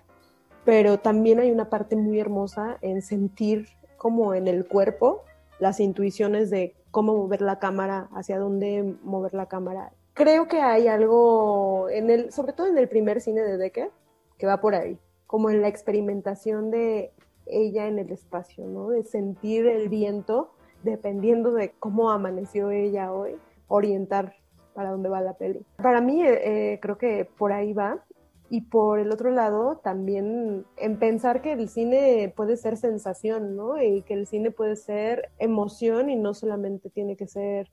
pero 0.64 1.00
también 1.00 1.38
hay 1.38 1.50
una 1.50 1.68
parte 1.68 1.96
muy 1.96 2.18
hermosa 2.18 2.78
en 2.80 3.02
sentir 3.02 3.68
como 3.98 4.32
en 4.32 4.48
el 4.48 4.66
cuerpo 4.66 5.24
las 5.58 5.80
intuiciones 5.80 6.50
de 6.50 6.74
cómo 6.90 7.14
mover 7.14 7.42
la 7.42 7.58
cámara, 7.58 8.08
hacia 8.12 8.38
dónde 8.38 8.96
mover 9.02 9.34
la 9.34 9.46
cámara. 9.46 9.92
Creo 10.14 10.48
que 10.48 10.60
hay 10.60 10.88
algo 10.88 11.88
en 11.90 12.10
el, 12.10 12.32
sobre 12.32 12.52
todo 12.52 12.66
en 12.66 12.78
el 12.78 12.88
primer 12.88 13.20
cine 13.20 13.42
de 13.42 13.56
Decker, 13.56 13.90
que 14.36 14.46
va 14.46 14.60
por 14.60 14.74
ahí, 14.74 14.98
como 15.26 15.50
en 15.50 15.62
la 15.62 15.68
experimentación 15.68 16.70
de 16.70 17.12
ella 17.46 17.86
en 17.86 17.98
el 17.98 18.10
espacio, 18.10 18.66
¿no? 18.66 18.88
De 18.90 19.04
sentir 19.04 19.66
el 19.66 19.88
viento, 19.88 20.52
dependiendo 20.82 21.52
de 21.52 21.72
cómo 21.78 22.10
amaneció 22.10 22.70
ella 22.70 23.12
hoy, 23.12 23.36
orientar 23.68 24.34
para 24.74 24.90
dónde 24.90 25.08
va 25.08 25.20
la 25.20 25.34
peli. 25.34 25.64
Para 25.76 26.00
mí, 26.00 26.22
eh, 26.22 26.72
eh, 26.72 26.80
creo 26.80 26.98
que 26.98 27.24
por 27.24 27.52
ahí 27.52 27.72
va. 27.72 28.04
Y 28.50 28.62
por 28.62 28.98
el 28.98 29.12
otro 29.12 29.30
lado, 29.30 29.76
también 29.84 30.64
en 30.76 30.98
pensar 30.98 31.42
que 31.42 31.52
el 31.52 31.68
cine 31.68 32.32
puede 32.34 32.56
ser 32.56 32.76
sensación, 32.78 33.56
¿no? 33.56 33.82
Y 33.82 34.02
que 34.02 34.14
el 34.14 34.26
cine 34.26 34.50
puede 34.50 34.76
ser 34.76 35.30
emoción 35.38 36.08
y 36.08 36.16
no 36.16 36.32
solamente 36.32 36.88
tiene 36.88 37.16
que 37.16 37.26
ser 37.26 37.70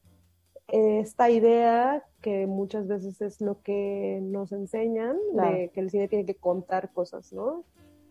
esta 0.67 1.29
idea 1.29 2.03
que 2.21 2.47
muchas 2.47 2.87
veces 2.87 3.21
es 3.21 3.39
lo 3.39 3.61
que 3.61 4.19
nos 4.21 4.51
enseñan, 4.51 5.17
de 5.33 5.69
que 5.73 5.79
el 5.79 5.89
cine 5.89 6.07
tiene 6.07 6.25
que 6.25 6.35
contar 6.35 6.91
cosas, 6.91 7.31
¿no? 7.31 7.63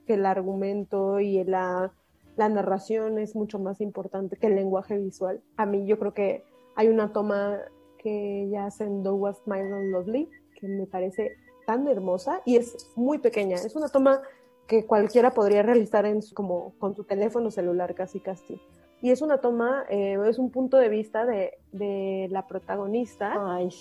Que 0.06 0.14
el 0.14 0.24
argumento 0.24 1.20
y 1.20 1.42
la, 1.44 1.92
la 2.36 2.48
narración 2.48 3.18
es 3.18 3.34
mucho 3.34 3.58
más 3.58 3.80
importante 3.80 4.36
que 4.36 4.46
el 4.46 4.54
lenguaje 4.54 4.96
visual. 4.98 5.42
A 5.56 5.66
mí 5.66 5.84
yo 5.86 5.98
creo 5.98 6.14
que 6.14 6.44
hay 6.76 6.88
una 6.88 7.12
toma 7.12 7.58
que 7.98 8.48
ya 8.50 8.66
hacen 8.66 9.02
Douglas 9.02 9.42
Myron 9.46 9.90
Lovely, 9.90 10.30
que 10.58 10.68
me 10.68 10.86
parece 10.86 11.32
tan 11.64 11.86
hermosa 11.88 12.42
y 12.44 12.56
es 12.56 12.90
muy 12.96 13.18
pequeña. 13.18 13.56
Es 13.56 13.76
una 13.76 13.88
toma 13.88 14.22
que 14.66 14.86
cualquiera 14.86 15.32
podría 15.32 15.62
realizar 15.62 16.06
en 16.06 16.20
como 16.32 16.72
con 16.78 16.94
su 16.94 17.04
teléfono 17.04 17.50
celular 17.50 17.94
casi 17.94 18.20
casi. 18.20 18.60
Y 19.02 19.10
es 19.10 19.20
una 19.20 19.38
toma, 19.38 19.84
eh, 19.90 20.16
es 20.26 20.38
un 20.38 20.50
punto 20.50 20.78
de 20.78 20.88
vista 20.88 21.26
de, 21.26 21.58
de 21.72 22.28
la 22.30 22.46
protagonista 22.46 23.34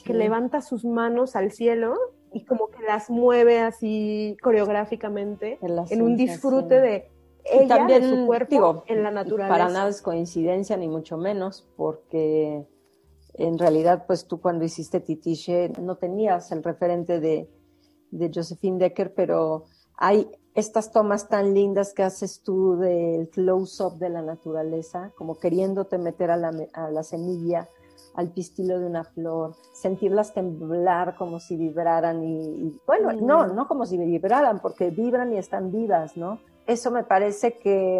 que 0.05 0.13
levanta 0.13 0.61
sus 0.61 0.84
manos 0.84 1.38
al 1.38 1.51
cielo 1.51 1.95
y 2.34 2.43
como 2.43 2.67
que 2.67 2.81
las 2.84 3.09
mueve 3.09 3.59
así 3.59 4.36
coreográficamente 4.41 5.59
en 5.61 6.01
un 6.01 6.17
disfrute 6.17 6.81
de 6.81 7.09
ella, 7.45 7.77
también, 7.77 8.01
de 8.01 8.09
su 8.09 8.25
cuerpo 8.25 8.84
en 8.88 9.03
la 9.03 9.11
naturaleza. 9.11 9.53
Para 9.53 9.69
nada 9.69 9.89
es 9.89 10.01
coincidencia, 10.01 10.75
ni 10.75 10.88
mucho 10.88 11.17
menos, 11.17 11.69
porque 11.77 12.65
en 13.36 13.57
realidad, 13.57 14.05
pues 14.07 14.27
tú 14.27 14.41
cuando 14.41 14.65
hiciste 14.65 14.99
Titiche 14.99 15.69
no 15.81 15.95
tenías 15.95 16.51
el 16.51 16.63
referente 16.63 17.19
de, 17.19 17.49
de 18.14 18.32
Josephine 18.34 18.78
Decker, 18.78 19.14
pero 19.14 19.66
hay 19.97 20.30
estas 20.55 20.91
tomas 20.91 21.28
tan 21.30 21.53
lindas 21.53 21.93
que 21.93 22.03
haces 22.03 22.41
tú 22.41 22.78
del 22.78 23.30
close-up 23.30 23.97
de 23.97 24.09
la 24.09 24.22
naturaleza, 24.22 25.11
como 25.18 25.39
queriéndote 25.39 25.97
meter 25.97 26.30
a 26.32 26.38
la, 26.38 26.51
a 26.74 26.91
la, 26.91 27.03
semilla, 27.03 27.68
al 28.14 28.32
pistilo 28.32 28.80
de 28.80 28.86
una 28.86 29.03
flor, 29.03 29.55
sentirlas 29.74 30.34
temblar 30.34 31.16
como 31.16 31.39
si 31.39 31.57
vibraran 31.57 32.24
y, 32.24 32.80
bueno, 32.86 33.14
no, 33.14 33.47
no 33.47 33.68
como 33.68 33.86
si 33.86 33.97
vibraran, 33.97 34.59
porque 34.59 34.91
vibran 34.91 35.34
y 35.34 35.38
están 35.38 35.72
vivas, 35.72 36.16
¿no? 36.18 36.39
Eso 36.68 36.91
me 36.91 37.03
parece 37.03 37.57
que 37.57 37.99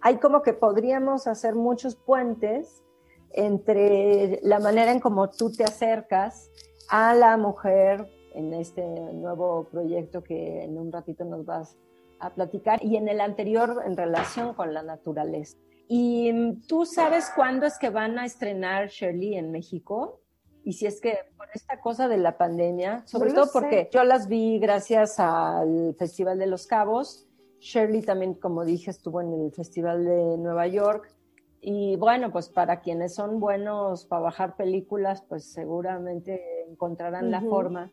hay 0.00 0.16
como 0.16 0.42
que 0.42 0.52
podríamos 0.52 1.28
hacer 1.28 1.54
muchos 1.54 1.94
puentes 1.94 2.82
entre 3.30 4.40
la 4.42 4.58
manera 4.58 4.90
en 4.90 5.00
cómo 5.00 5.30
tú 5.30 5.52
te 5.52 5.64
acercas 5.64 6.50
a 6.88 7.14
la 7.14 7.36
mujer 7.36 8.10
en 8.34 8.54
este 8.54 8.86
nuevo 8.86 9.68
proyecto 9.70 10.22
que 10.22 10.62
en 10.64 10.78
un 10.78 10.92
ratito 10.92 11.24
nos 11.24 11.44
vas 11.44 11.76
a 12.18 12.30
platicar 12.34 12.84
y 12.84 12.96
en 12.96 13.08
el 13.08 13.20
anterior 13.20 13.82
en 13.84 13.96
relación 13.96 14.54
con 14.54 14.72
la 14.72 14.82
naturaleza. 14.82 15.58
¿Y 15.88 16.32
mm, 16.32 16.66
tú 16.66 16.86
sabes 16.86 17.30
cuándo 17.34 17.66
es 17.66 17.78
que 17.78 17.90
van 17.90 18.18
a 18.18 18.24
estrenar 18.24 18.88
Shirley 18.88 19.34
en 19.34 19.50
México? 19.50 20.20
Y 20.64 20.74
si 20.74 20.86
es 20.86 21.00
que 21.00 21.18
por 21.36 21.48
esta 21.52 21.80
cosa 21.80 22.08
de 22.08 22.18
la 22.18 22.38
pandemia, 22.38 23.02
sobre 23.06 23.32
todo 23.32 23.50
porque 23.52 23.90
yo 23.92 24.04
las 24.04 24.28
vi 24.28 24.58
gracias 24.60 25.18
al 25.18 25.94
Festival 25.98 26.38
de 26.38 26.46
los 26.46 26.66
Cabos. 26.66 27.26
Shirley 27.58 28.02
también, 28.02 28.34
como 28.34 28.64
dije, 28.64 28.90
estuvo 28.90 29.20
en 29.20 29.32
el 29.32 29.52
Festival 29.52 30.04
de 30.04 30.38
Nueva 30.38 30.66
York. 30.68 31.12
Y 31.60 31.96
bueno, 31.96 32.32
pues 32.32 32.48
para 32.48 32.80
quienes 32.80 33.14
son 33.14 33.38
buenos 33.38 34.06
para 34.06 34.22
bajar 34.22 34.56
películas, 34.56 35.22
pues 35.28 35.52
seguramente 35.52 36.42
encontrarán 36.68 37.30
la 37.30 37.40
forma. 37.40 37.92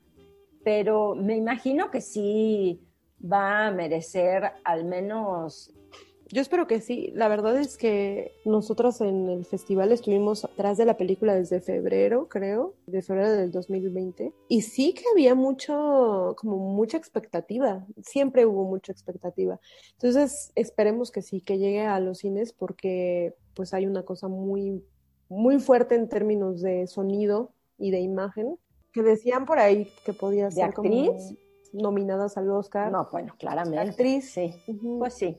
Pero 0.63 1.15
me 1.15 1.35
imagino 1.35 1.89
que 1.91 2.01
sí, 2.01 2.81
va 3.21 3.67
a 3.67 3.71
merecer 3.71 4.51
al 4.63 4.85
menos... 4.85 5.73
Yo 6.31 6.43
espero 6.43 6.67
que 6.67 6.79
sí. 6.79 7.11
La 7.15 7.27
verdad 7.27 7.57
es 7.57 7.75
que 7.75 8.33
nosotros 8.45 9.01
en 9.01 9.29
el 9.29 9.45
festival 9.45 9.91
estuvimos 9.91 10.45
atrás 10.45 10.77
de 10.77 10.85
la 10.85 10.95
película 10.95 11.33
desde 11.33 11.59
febrero, 11.59 12.29
creo, 12.29 12.75
de 12.85 13.01
febrero 13.01 13.31
del 13.31 13.51
2020. 13.51 14.31
Y 14.47 14.61
sí 14.61 14.93
que 14.93 15.05
había 15.11 15.33
mucho, 15.33 16.35
como 16.37 16.57
mucha 16.57 16.97
expectativa. 16.97 17.83
Siempre 18.03 18.45
hubo 18.45 18.63
mucha 18.65 18.91
expectativa. 18.91 19.59
Entonces, 19.93 20.51
esperemos 20.53 21.09
que 21.09 21.23
sí, 21.23 21.41
que 21.41 21.57
llegue 21.57 21.87
a 21.87 21.99
los 21.99 22.19
cines 22.19 22.53
porque 22.53 23.33
pues 23.55 23.73
hay 23.73 23.87
una 23.87 24.03
cosa 24.03 24.27
muy, 24.27 24.85
muy 25.29 25.59
fuerte 25.59 25.95
en 25.95 26.09
términos 26.09 26.61
de 26.61 26.85
sonido 26.85 27.53
y 27.79 27.89
de 27.89 28.01
imagen. 28.01 28.59
Que 28.91 29.03
decían 29.03 29.45
por 29.45 29.59
ahí 29.59 29.91
que 30.05 30.13
podía 30.13 30.49
ser 30.51 30.65
actriz? 30.65 31.35
nominadas 31.73 32.37
al 32.37 32.49
Oscar. 32.51 32.91
No, 32.91 33.07
bueno, 33.11 33.33
claramente. 33.37 33.89
Actriz. 33.89 34.31
Sí. 34.31 34.53
Pues 34.97 35.13
sí. 35.13 35.37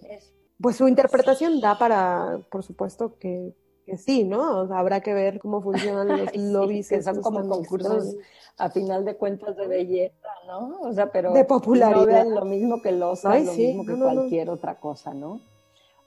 Pues 0.61 0.77
su 0.77 0.89
interpretación 0.89 1.61
da 1.61 1.79
para, 1.79 2.41
por 2.51 2.63
supuesto, 2.63 3.17
que, 3.19 3.55
que 3.87 3.97
sí, 3.97 4.25
¿no? 4.25 4.73
habrá 4.75 5.01
que 5.01 5.15
ver 5.15 5.39
cómo 5.41 5.63
funcionan 5.63 6.09
los 6.25 6.37
lobbies. 6.37 6.89
que 6.89 7.03
son 7.03 7.23
como 7.23 7.49
concursos, 7.49 8.17
a 8.59 8.71
final 8.71 9.05
de 9.05 9.17
cuentas, 9.17 9.57
de 9.57 9.67
belleza, 9.67 10.29
¿no? 10.47 10.81
O 10.83 10.93
sea, 10.93 11.11
pero. 11.11 11.33
De 11.33 11.45
popularidad. 11.45 12.25
No 12.27 12.41
lo 12.41 12.45
mismo 12.45 12.83
que 12.83 12.91
el 12.91 13.03
Oscar, 13.03 13.41
lo 13.41 13.53
mismo 13.53 13.87
que 13.87 13.97
cualquier 13.97 14.51
otra 14.51 14.79
cosa, 14.79 15.15
¿no? 15.15 15.41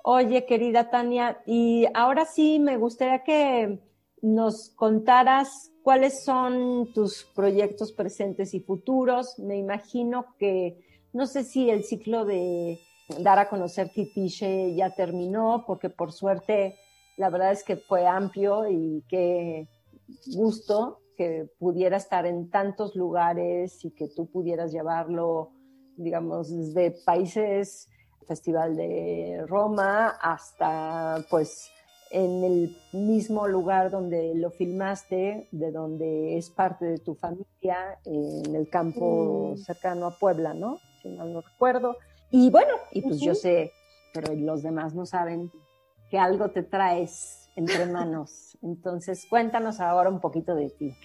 Oye, 0.06 0.46
querida 0.46 0.90
Tania, 0.90 1.42
y 1.46 1.88
ahora 1.94 2.26
sí 2.26 2.60
me 2.60 2.78
gustaría 2.78 3.24
que 3.24 3.80
nos 4.22 4.70
contaras 4.72 5.73
cuáles 5.84 6.24
son 6.24 6.92
tus 6.94 7.26
proyectos 7.36 7.92
presentes 7.92 8.54
y 8.54 8.62
futuros. 8.62 9.38
Me 9.38 9.58
imagino 9.58 10.26
que, 10.40 10.80
no 11.12 11.28
sé 11.28 11.44
si 11.44 11.70
el 11.70 11.84
ciclo 11.84 12.26
de 12.26 12.80
dar 13.20 13.38
a 13.38 13.50
conocer 13.50 13.90
Titiche 13.90 14.74
ya 14.74 14.96
terminó, 14.96 15.66
porque 15.68 15.90
por 15.90 16.12
suerte 16.12 16.80
la 17.18 17.30
verdad 17.30 17.52
es 17.52 17.64
que 17.64 17.76
fue 17.76 18.08
amplio 18.08 18.68
y 18.68 19.04
qué 19.08 19.68
gusto 20.34 21.00
que 21.16 21.48
pudiera 21.60 21.98
estar 21.98 22.26
en 22.26 22.50
tantos 22.50 22.96
lugares 22.96 23.86
y 23.86 23.92
que 23.92 24.08
tú 24.08 24.32
pudieras 24.32 24.72
llevarlo, 24.72 25.52
digamos, 25.96 26.50
desde 26.50 26.92
países, 27.06 27.88
Festival 28.28 28.76
de 28.76 29.44
Roma, 29.48 30.18
hasta 30.22 31.24
pues 31.30 31.70
en 32.14 32.44
el 32.44 32.78
mismo 32.92 33.48
lugar 33.48 33.90
donde 33.90 34.36
lo 34.36 34.52
filmaste, 34.52 35.48
de 35.52 35.72
donde 35.72 36.38
es 36.38 36.52
parte 36.52 36.86
de 36.86 37.00
tu 37.00 37.16
familia, 37.16 38.00
en 38.06 38.56
el 38.56 38.70
campo 38.70 39.54
Mm. 39.56 39.58
cercano 39.58 40.06
a 40.06 40.20
Puebla, 40.20 40.54
¿no? 40.54 40.78
Si 41.02 41.10
mal 41.10 41.34
no 41.34 41.42
recuerdo. 41.42 41.98
Y 42.30 42.52
bueno, 42.52 42.74
y 42.92 43.02
pues 43.02 43.20
yo 43.20 43.34
sé, 43.34 43.74
pero 44.14 44.32
los 44.36 44.62
demás 44.62 44.94
no 44.94 45.08
saben 45.08 45.52
que 46.10 46.20
algo 46.20 46.52
te 46.52 46.62
traes 46.62 47.50
entre 47.56 47.86
manos. 47.92 48.58
Entonces, 48.62 49.26
cuéntanos 49.28 49.80
ahora 49.80 50.10
un 50.10 50.22
poquito 50.22 50.54
de 50.54 50.70
ti. 50.70 50.96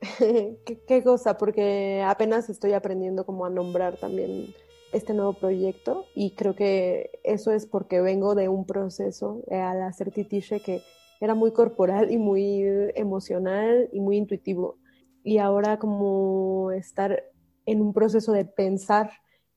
qué, 0.66 0.82
qué 0.88 1.04
cosa, 1.04 1.38
porque 1.38 2.02
apenas 2.04 2.50
estoy 2.50 2.72
aprendiendo 2.72 3.24
como 3.24 3.46
a 3.46 3.50
nombrar 3.50 3.96
también 3.98 4.52
este 4.92 5.14
nuevo 5.14 5.32
proyecto 5.34 6.04
y 6.14 6.32
creo 6.32 6.54
que 6.54 7.10
eso 7.24 7.50
es 7.50 7.66
porque 7.66 8.00
vengo 8.00 8.34
de 8.34 8.48
un 8.48 8.66
proceso 8.66 9.42
eh, 9.50 9.56
al 9.56 9.82
hacer 9.82 10.10
Titiche 10.10 10.60
que 10.60 10.82
era 11.20 11.34
muy 11.34 11.52
corporal 11.52 12.10
y 12.10 12.18
muy 12.18 12.64
emocional 12.94 13.88
y 13.92 14.00
muy 14.00 14.16
intuitivo. 14.16 14.78
Y 15.22 15.38
ahora 15.38 15.78
como 15.78 16.72
estar 16.72 17.24
en 17.64 17.80
un 17.80 17.92
proceso 17.92 18.32
de 18.32 18.44
pensar 18.44 19.12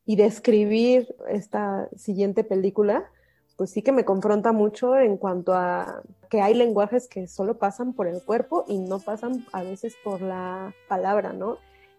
y 0.05 0.15
de 0.15 0.25
escribir 0.25 1.07
esta 1.27 1.89
siguiente 1.95 2.43
película, 2.43 3.09
pues 3.57 3.71
sí 3.71 3.81
que 3.81 3.91
me 3.91 4.05
confronta 4.05 4.51
mucho 4.51 4.95
en 4.95 5.17
cuanto 5.17 5.53
a 5.53 6.03
que 6.29 6.41
hay 6.41 6.53
lenguajes 6.53 7.07
que 7.07 7.27
solo 7.27 7.57
pasan 7.57 7.93
por 7.93 8.07
el 8.07 8.21
cuerpo 8.23 8.65
y 8.67 8.77
no 8.77 8.99
pasan 8.99 9.45
a 9.51 9.63
veces 9.63 9.95
por 10.03 10.21
la 10.21 10.73
palabra, 10.87 11.33
¿no? 11.33 11.57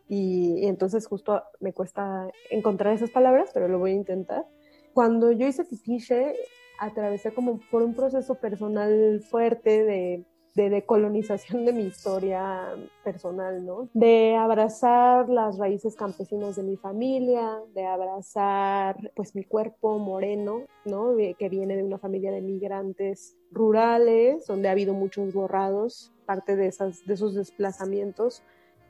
Y, 0.09 0.61
y 0.61 0.67
entonces 0.67 1.07
justo 1.07 1.43
me 1.61 1.73
cuesta 1.73 2.31
encontrar 2.51 2.95
esas 2.95 3.11
palabras, 3.11 3.51
pero 3.53 3.69
lo 3.69 3.79
voy 3.79 3.93
a 3.93 3.95
intentar. 3.95 4.47
Cuando 4.95 5.33
yo 5.33 5.47
hice 5.47 5.65
Titiche, 5.65 6.35
atravesé 6.79 7.33
como 7.33 7.61
por 7.71 7.83
un 7.83 7.95
proceso 7.95 8.37
personal 8.37 9.21
fuerte 9.29 9.85
de, 9.85 10.25
de 10.57 10.71
decolonización 10.71 11.67
de 11.67 11.73
mi 11.75 11.83
historia 11.83 12.75
personal, 13.05 13.65
¿no? 13.65 13.91
De 13.93 14.35
abrazar 14.35 15.29
las 15.29 15.59
raíces 15.59 15.95
campesinas 15.95 16.57
de 16.57 16.63
mi 16.63 16.77
familia, 16.77 17.61
de 17.75 17.85
abrazar 17.85 18.97
pues 19.15 19.35
mi 19.35 19.45
cuerpo 19.45 19.99
moreno, 19.99 20.63
¿no? 20.87 21.15
Que 21.39 21.49
viene 21.51 21.77
de 21.77 21.85
una 21.85 21.99
familia 21.99 22.33
de 22.33 22.41
migrantes 22.41 23.37
rurales, 23.51 24.47
donde 24.47 24.69
ha 24.69 24.73
habido 24.73 24.95
muchos 24.95 25.35
borrados, 25.35 26.13
parte 26.25 26.57
de, 26.57 26.69
esas, 26.69 27.05
de 27.05 27.15
esos 27.15 27.35
desplazamientos 27.35 28.43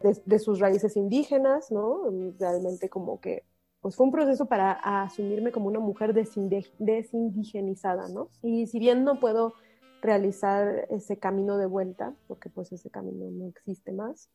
de, 0.02 0.38
sus 0.38 0.60
raíces 0.60 0.96
indígenas, 0.96 1.70
¿no? 1.70 2.02
Realmente 2.38 2.88
como 2.88 3.20
que 3.20 3.44
pues 3.80 3.94
fue 3.96 4.06
un 4.06 4.12
proceso 4.12 4.46
para 4.46 4.72
asumirme 4.72 5.52
como 5.52 5.68
una 5.68 5.80
mujer 5.80 6.12
desindigenizada, 6.14 8.08
¿no? 8.08 8.30
Y 8.42 8.66
si 8.66 8.78
bien 8.78 9.04
no 9.04 9.20
puedo 9.20 9.54
realizar 10.02 10.86
ese 10.90 11.18
camino 11.18 11.56
de 11.56 11.66
vuelta, 11.66 12.14
porque 12.26 12.48
pues 12.50 12.72
ese 12.72 12.90
camino 12.90 13.30
no 13.30 13.46
existe 13.48 13.92
más, 13.92 14.28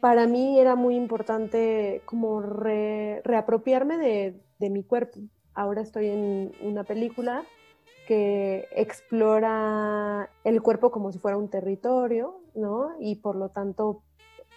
para 0.00 0.26
mí 0.26 0.58
era 0.58 0.74
muy 0.74 0.96
importante 0.96 2.02
como 2.06 2.40
re- 2.42 3.20
reapropiarme 3.24 3.98
de, 3.98 4.40
de 4.58 4.70
mi 4.70 4.82
cuerpo. 4.82 5.20
Ahora 5.54 5.82
estoy 5.82 6.08
en 6.08 6.52
una 6.60 6.82
película 6.82 7.44
que 8.08 8.66
explora 8.74 10.28
el 10.42 10.60
cuerpo 10.60 10.90
como 10.90 11.12
si 11.12 11.20
fuera 11.20 11.36
un 11.36 11.48
territorio, 11.48 12.40
¿no? 12.54 12.90
Y 12.98 13.16
por 13.16 13.36
lo 13.36 13.50
tanto 13.50 14.02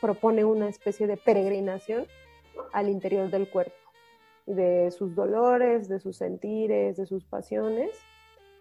propone 0.02 0.46
una 0.46 0.70
especie 0.70 1.08
de 1.08 1.18
peregrinación 1.18 2.06
al 2.74 2.89
interior 2.89 3.30
del 3.30 3.50
cuerpo, 3.50 3.76
de 4.46 4.91
sus 4.91 5.16
dolores, 5.16 5.88
de 5.88 6.00
sus 6.00 6.18
sentires, 6.18 6.98
de 6.98 7.06
sus 7.06 7.26
pasiones. 7.26 7.91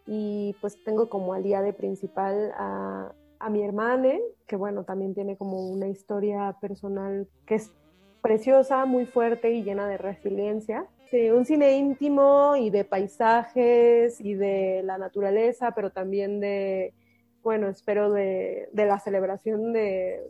Y 0.07 0.55
pues 0.61 0.83
tengo 0.85 1.09
como 1.09 1.33
aliade 1.33 1.73
principal 1.73 2.53
a, 2.57 3.13
a 3.39 3.51
mi 3.51 3.63
hermana, 3.63 4.15
que 4.47 4.57
bueno, 4.57 4.85
también 4.85 5.15
tiene 5.15 5.37
como 5.37 5.71
una 5.71 5.89
historia 5.89 6.57
personal 6.61 7.27
que 7.47 7.57
es 7.57 7.73
preciosa, 8.23 8.87
muy 8.87 9.07
fuerte 9.07 9.53
y 9.53 9.63
llena 9.63 9.87
de 9.87 9.99
resiliencia. 9.99 10.87
Sí, 11.11 11.31
un 11.31 11.45
cine 11.45 11.77
íntimo 11.77 12.57
y 12.57 12.71
de 12.71 12.85
paisajes 12.85 14.21
y 14.21 14.35
de 14.35 14.83
la 14.83 14.99
naturaleza, 14.99 15.73
pero 15.73 15.91
también 15.91 16.41
de, 16.41 16.95
bueno, 17.43 17.69
espero 17.69 18.11
de, 18.11 18.69
de 18.73 18.87
la 18.87 18.99
celebración 18.99 19.73
de, 19.75 20.23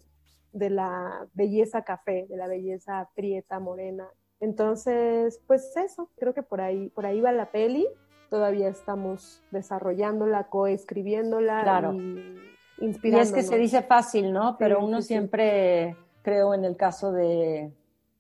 de 0.55 0.71
la 0.71 1.27
belleza 1.35 1.83
café, 1.83 2.27
de 2.29 2.37
la 2.37 2.47
belleza 2.49 3.11
prieta, 3.15 3.61
morena. 3.61 4.09
Entonces, 4.41 5.41
pues 5.47 5.77
eso, 5.77 6.11
creo 6.17 6.33
que 6.33 6.43
por 6.43 6.61
ahí, 6.61 6.89
por 6.91 7.05
ahí 7.07 7.21
va 7.21 7.33
la 7.33 7.51
peli. 7.51 7.87
Todavía 8.31 8.69
estamos 8.69 9.43
desarrollándola, 9.51 10.49
coescribiéndola 10.49 11.63
Claro. 11.63 11.93
y 11.93 12.39
Y 12.79 12.85
inspirándonos. 12.87 13.29
es 13.29 13.35
que 13.35 13.43
se 13.43 13.59
dice 13.59 13.83
fácil, 13.83 14.33
¿no? 14.33 14.57
Pero 14.59 14.79
Sí, 14.79 14.85
uno 14.85 14.97
sí, 14.99 15.03
sí. 15.03 15.09
siempre, 15.09 15.97
creo 16.23 16.55
en 16.55 16.65
el 16.65 16.77
caso 16.77 17.13
de 17.13 17.73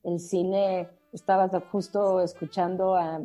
el 0.02 0.20
cine, 0.20 0.88
estaba 1.12 1.48
justo 1.70 2.20
escuchando 2.20 2.94
a 2.94 3.20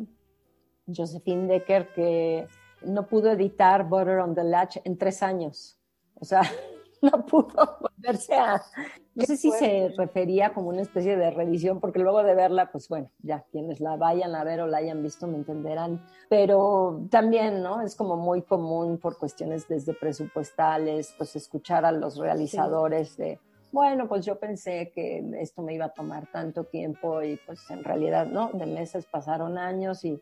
Josephine 0.86 1.46
Decker 1.46 1.92
que 1.92 2.48
no 2.82 3.06
pudo 3.06 3.30
editar 3.32 3.88
Butter 3.88 4.18
on 4.18 4.34
the 4.34 4.44
Latch 4.44 4.78
en 4.84 4.96
tres 4.96 5.22
años. 5.22 5.78
O 6.14 6.24
sea, 6.24 6.42
no 7.02 7.24
pudo 7.26 7.78
volverse 8.00 8.34
a... 8.34 8.62
No 9.12 9.26
sé 9.26 9.36
si 9.36 9.50
se 9.50 9.92
refería 9.98 10.54
como 10.54 10.68
una 10.68 10.80
especie 10.80 11.16
de 11.16 11.30
revisión, 11.30 11.80
porque 11.80 11.98
luego 11.98 12.22
de 12.22 12.34
verla, 12.34 12.70
pues 12.70 12.88
bueno, 12.88 13.10
ya 13.18 13.44
quienes 13.50 13.80
la 13.80 13.96
vayan 13.96 14.34
a 14.34 14.44
ver 14.44 14.60
o 14.60 14.66
la 14.66 14.78
hayan 14.78 15.02
visto 15.02 15.26
me 15.26 15.36
entenderán. 15.36 16.00
Pero 16.30 17.06
también, 17.10 17.62
¿no? 17.62 17.82
Es 17.82 17.96
como 17.96 18.16
muy 18.16 18.42
común 18.42 18.98
por 18.98 19.18
cuestiones 19.18 19.68
desde 19.68 19.92
presupuestales, 19.92 21.12
pues 21.18 21.36
escuchar 21.36 21.84
a 21.84 21.92
los 21.92 22.16
realizadores 22.16 23.16
de, 23.16 23.40
bueno, 23.72 24.08
pues 24.08 24.24
yo 24.24 24.38
pensé 24.38 24.90
que 24.94 25.22
esto 25.38 25.60
me 25.60 25.74
iba 25.74 25.86
a 25.86 25.92
tomar 25.92 26.30
tanto 26.30 26.64
tiempo 26.64 27.20
y 27.22 27.36
pues 27.44 27.68
en 27.68 27.84
realidad, 27.84 28.26
¿no? 28.26 28.50
De 28.54 28.64
meses 28.64 29.06
pasaron 29.06 29.58
años 29.58 30.04
y 30.04 30.18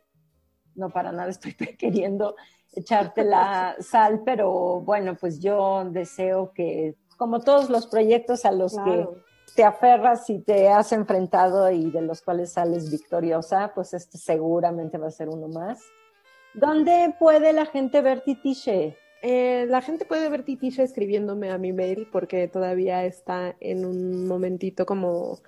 no 0.74 0.90
para 0.90 1.12
nada 1.12 1.28
estoy 1.28 1.54
queriendo 1.78 2.34
echarte 2.72 3.24
la 3.24 3.76
sal, 3.80 4.22
pero 4.24 4.80
bueno, 4.80 5.16
pues 5.16 5.40
yo 5.40 5.84
deseo 5.84 6.52
que, 6.52 6.96
como 7.18 7.40
todos 7.40 7.68
los 7.68 7.86
proyectos 7.86 8.46
a 8.46 8.52
los 8.52 8.72
Claro. 8.72 9.12
que 9.46 9.52
te 9.54 9.64
aferras 9.64 10.30
y 10.30 10.38
te 10.38 10.68
has 10.68 10.92
enfrentado 10.92 11.70
y 11.70 11.90
de 11.90 12.00
los 12.00 12.22
cuales 12.22 12.52
sales 12.52 12.90
victoriosa, 12.90 13.72
pues 13.74 13.92
este 13.92 14.16
seguramente 14.16 14.96
va 14.96 15.08
a 15.08 15.10
ser 15.10 15.28
uno 15.28 15.48
más. 15.48 15.80
¿Dónde 16.54 17.14
puede 17.18 17.52
la 17.52 17.66
gente 17.66 18.00
ver 18.00 18.22
Titiche? 18.22 18.96
Eh, 19.20 19.66
la 19.68 19.82
gente 19.82 20.04
puede 20.04 20.28
ver 20.28 20.44
Titisha 20.44 20.84
escribiéndome 20.84 21.50
a 21.50 21.58
mi 21.58 21.72
mail 21.72 22.08
porque 22.10 22.46
todavía 22.46 23.04
está 23.04 23.56
en 23.60 23.84
un 23.84 24.26
momentito 24.26 24.86
como 24.86 25.40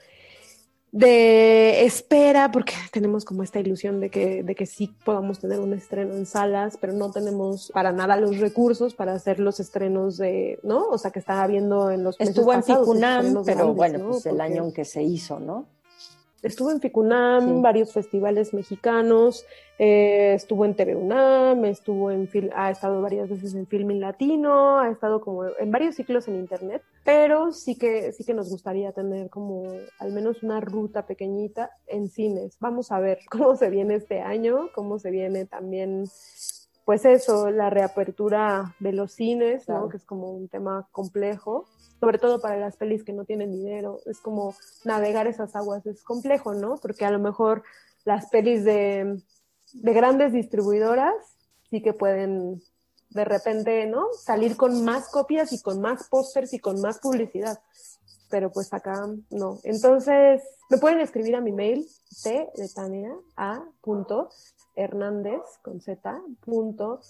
de 0.92 1.84
espera 1.84 2.50
porque 2.50 2.74
tenemos 2.92 3.24
como 3.24 3.42
esta 3.42 3.60
ilusión 3.60 4.00
de 4.00 4.10
que, 4.10 4.42
de 4.42 4.54
que 4.54 4.66
sí 4.66 4.92
podamos 5.04 5.38
tener 5.38 5.60
un 5.60 5.72
estreno 5.72 6.14
en 6.14 6.26
salas, 6.26 6.76
pero 6.80 6.92
no 6.92 7.10
tenemos 7.12 7.70
para 7.72 7.92
nada 7.92 8.16
los 8.16 8.38
recursos 8.38 8.94
para 8.94 9.12
hacer 9.14 9.38
los 9.38 9.60
estrenos 9.60 10.16
de, 10.16 10.58
¿no? 10.62 10.88
O 10.88 10.98
sea, 10.98 11.10
que 11.12 11.20
estaba 11.20 11.46
viendo 11.46 11.90
en 11.90 12.02
los 12.02 12.16
Estuvo 12.18 12.52
en 12.52 12.60
pasados, 12.60 12.88
pero 12.88 12.98
grandes, 13.00 13.76
bueno, 13.76 13.98
¿no? 13.98 14.10
pues 14.10 14.26
el 14.26 14.32
Porque- 14.32 14.42
año 14.42 14.64
en 14.64 14.72
que 14.72 14.84
se 14.84 15.02
hizo, 15.02 15.38
¿no? 15.38 15.66
Estuvo 16.42 16.70
en 16.70 16.80
Ficunam, 16.80 17.46
Sí. 17.56 17.60
varios 17.60 17.92
festivales 17.92 18.54
mexicanos, 18.54 19.44
eh, 19.78 20.32
estuvo 20.34 20.64
en 20.64 20.74
TV 20.74 20.94
UNAM, 20.96 21.64
estuvo 21.66 22.10
en 22.10 22.28
Fil- 22.28 22.50
ha 22.54 22.70
estado 22.70 23.02
varias 23.02 23.28
veces 23.28 23.54
en 23.54 23.66
Filmin 23.66 24.00
Latino, 24.00 24.78
ha 24.78 24.88
estado 24.90 25.20
como 25.20 25.44
en 25.46 25.70
varios 25.70 25.96
ciclos 25.96 26.28
en 26.28 26.36
internet, 26.36 26.82
pero 27.04 27.52
sí 27.52 27.76
que 27.76 28.12
sí 28.12 28.24
que 28.24 28.32
nos 28.34 28.48
gustaría 28.50 28.92
tener 28.92 29.28
como 29.28 29.64
al 29.98 30.12
menos 30.12 30.42
una 30.42 30.60
ruta 30.60 31.06
pequeñita 31.06 31.70
en 31.86 32.08
cines. 32.08 32.56
Vamos 32.60 32.90
a 32.90 33.00
ver 33.00 33.18
cómo 33.30 33.56
se 33.56 33.68
viene 33.68 33.96
este 33.96 34.20
año, 34.20 34.70
cómo 34.74 34.98
se 34.98 35.10
viene 35.10 35.44
también 35.46 36.04
pues 36.86 37.04
eso, 37.04 37.50
la 37.50 37.70
reapertura 37.70 38.74
de 38.80 38.92
los 38.92 39.12
cines, 39.12 39.68
¿no? 39.68 39.74
Claro. 39.74 39.88
Que 39.90 39.96
es 39.98 40.04
como 40.04 40.32
un 40.32 40.48
tema 40.48 40.88
complejo, 40.90 41.66
sobre 42.00 42.18
todo 42.18 42.40
para 42.40 42.56
las 42.56 42.76
pelis 42.76 43.04
que 43.04 43.12
no 43.12 43.24
tienen 43.24 43.52
dinero. 43.52 44.00
Es 44.06 44.18
como 44.20 44.54
navegar 44.84 45.26
esas 45.26 45.54
aguas, 45.54 45.86
es 45.86 46.02
complejo, 46.02 46.54
¿no? 46.54 46.76
Porque 46.76 47.04
a 47.04 47.10
lo 47.10 47.18
mejor 47.18 47.62
las 48.04 48.30
pelis 48.30 48.64
de, 48.64 49.22
de 49.74 49.92
grandes 49.92 50.32
distribuidoras 50.32 51.14
sí 51.68 51.82
que 51.82 51.92
pueden 51.92 52.62
de 53.10 53.24
repente, 53.24 53.86
¿no? 53.86 54.06
Salir 54.12 54.56
con 54.56 54.84
más 54.84 55.10
copias 55.10 55.52
y 55.52 55.60
con 55.60 55.80
más 55.80 56.08
pósters 56.08 56.52
y 56.52 56.58
con 56.58 56.80
más 56.80 56.98
publicidad. 57.00 57.60
Pero 58.30 58.52
pues 58.52 58.72
acá 58.72 59.08
no. 59.30 59.58
Entonces, 59.64 60.42
me 60.70 60.78
pueden 60.78 61.00
escribir 61.00 61.34
a 61.34 61.40
mi 61.40 61.52
mail, 61.52 61.86
t 62.22 62.48
de 62.54 62.68
Tania, 62.68 63.12
a 63.36 63.64
punto 63.80 64.30
hernández 64.76 65.42
con 65.62 65.80
z 65.80 66.22
punto 66.40 67.00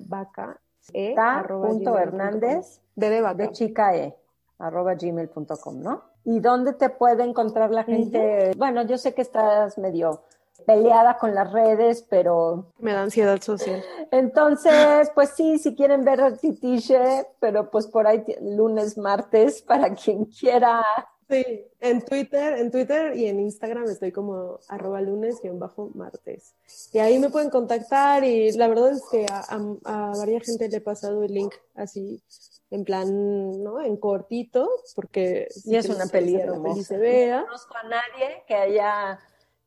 vaca 0.00 0.60
e 0.92 1.14
punto 1.14 1.60
gmail 1.60 1.76
punto 1.76 1.90
com. 1.90 1.98
Hernández 1.98 2.80
de 2.96 3.34
de 3.34 3.52
chica 3.52 3.96
e 3.96 4.16
arroba 4.58 4.94
gmail.com, 4.94 5.80
¿no? 5.80 6.02
¿Y 6.24 6.40
dónde 6.40 6.72
te 6.72 6.88
puede 6.88 7.24
encontrar 7.24 7.70
la 7.70 7.82
gente? 7.82 8.52
Bueno, 8.56 8.82
yo 8.82 8.96
sé 8.96 9.12
que 9.12 9.22
estás 9.22 9.76
medio 9.76 10.22
peleada 10.66 11.18
con 11.18 11.34
las 11.34 11.52
redes, 11.52 12.06
pero... 12.08 12.66
Me 12.78 12.92
da 12.92 13.02
ansiedad 13.02 13.40
social. 13.40 13.82
Entonces, 14.12 15.10
pues 15.14 15.30
sí, 15.30 15.58
si 15.58 15.74
quieren 15.74 16.04
ver 16.04 16.38
Titiche, 16.38 17.26
pero 17.40 17.70
pues 17.70 17.88
por 17.88 18.06
ahí 18.06 18.24
lunes, 18.40 18.96
martes, 18.96 19.62
para 19.66 19.94
quien 19.94 20.26
quiera. 20.26 20.84
Sí, 21.32 21.66
en 21.80 22.04
Twitter, 22.04 22.58
en 22.58 22.70
Twitter 22.70 23.16
y 23.16 23.26
en 23.26 23.40
Instagram 23.40 23.84
estoy 23.84 24.12
como 24.12 24.58
arroba 24.68 25.00
lunes 25.00 25.40
y 25.42 25.48
bajo 25.48 25.90
martes. 25.94 26.54
Y 26.92 26.98
ahí 26.98 27.18
me 27.18 27.30
pueden 27.30 27.48
contactar 27.48 28.22
y 28.22 28.52
la 28.52 28.68
verdad 28.68 28.92
es 28.92 29.02
que 29.10 29.24
a, 29.30 29.46
a, 29.48 30.12
varias 30.18 30.44
gente 30.44 30.68
le 30.68 30.76
he 30.76 30.80
pasado 30.82 31.22
el 31.22 31.32
link 31.32 31.54
así 31.74 32.22
en 32.70 32.84
plan, 32.84 33.62
¿no? 33.62 33.80
En 33.80 33.96
cortito, 33.96 34.68
porque... 34.94 35.48
y 35.64 35.76
es 35.76 35.88
una 35.88 36.06
peli 36.06 36.36
hermosa. 36.36 36.82
se 36.82 36.98
vea. 36.98 37.40
No 37.40 37.46
conozco 37.46 37.76
a 37.76 37.88
nadie 37.88 38.42
que 38.46 38.54
haya 38.54 39.18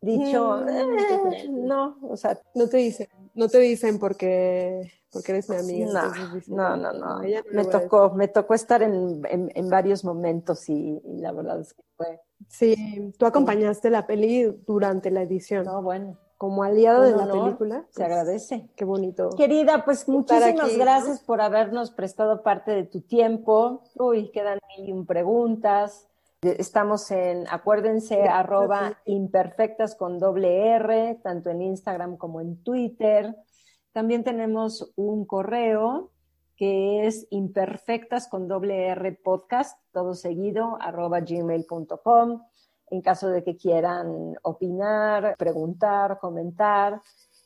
dicho, 0.06 0.62
mm, 0.64 0.70
eh, 0.70 1.48
no, 1.50 1.98
o 2.02 2.16
sea, 2.16 2.40
no 2.54 2.70
te 2.70 2.78
dicen, 2.78 3.08
no 3.34 3.50
te 3.50 3.60
dicen 3.60 4.00
porque, 4.00 4.92
porque 5.12 5.34
eres 5.34 5.50
mi 5.50 5.58
amiga. 5.58 6.14
No, 6.48 6.78
no, 6.78 6.94
no, 6.94 7.22
me 7.52 7.66
tocó, 7.66 8.12
me 8.12 8.28
tocó 8.28 8.54
estar 8.54 8.82
en, 8.82 9.22
en, 9.30 9.70
varios 9.70 10.06
momentos 10.06 10.70
y, 10.70 11.02
la 11.06 11.32
verdad 11.32 11.60
es 11.60 11.74
que 11.74 11.84
fue. 11.98 12.22
Sí, 12.48 13.14
tú 13.18 13.26
acompañaste 13.26 13.90
la 13.90 14.08
peli 14.08 14.44
durante 14.66 15.12
la 15.12 15.24
edición. 15.24 15.66
No, 15.66 15.82
bueno. 15.82 16.18
Como 16.38 16.64
aliado 16.64 17.04
de 17.04 17.16
la 17.16 17.32
película. 17.32 17.86
Se 17.92 18.02
pues, 18.02 18.06
agradece. 18.06 18.70
Qué 18.76 18.84
bonito. 18.84 19.30
Querida, 19.38 19.86
pues 19.86 20.08
muchísimas 20.10 20.78
gracias 20.78 21.22
por 21.22 21.40
habernos 21.40 21.92
prestado 21.92 22.44
parte 22.44 22.72
de 22.72 22.84
tu 22.84 23.00
tiempo. 23.02 23.84
Uy, 23.96 24.32
quedan 24.32 24.60
mil 24.78 24.90
y 24.90 24.92
un 24.92 25.06
preguntas. 25.06 26.10
Estamos 26.46 27.10
en, 27.12 27.46
acuérdense, 27.50 28.24
arroba 28.24 29.00
imperfectas 29.06 29.96
con 29.96 30.20
doble 30.20 30.68
R, 30.76 31.20
tanto 31.24 31.50
en 31.50 31.62
Instagram 31.62 32.18
como 32.18 32.40
en 32.40 32.62
Twitter. 32.64 33.36
También 33.92 34.24
tenemos 34.24 34.94
un 34.96 35.26
correo 35.26 36.12
que 36.56 37.08
es 37.08 37.28
imperfectas 37.32 38.28
con 38.28 38.48
doble 38.48 38.88
R 38.90 39.12
podcast, 39.24 39.80
todo 39.92 40.14
seguido, 40.14 40.78
arroba 40.80 41.20
gmail.com. 41.22 42.42
En 42.92 43.02
caso 43.02 43.30
de 43.30 43.44
que 43.44 43.58
quieran 43.58 44.36
opinar, 44.44 45.36
preguntar, 45.38 46.20
comentar. 46.20 47.02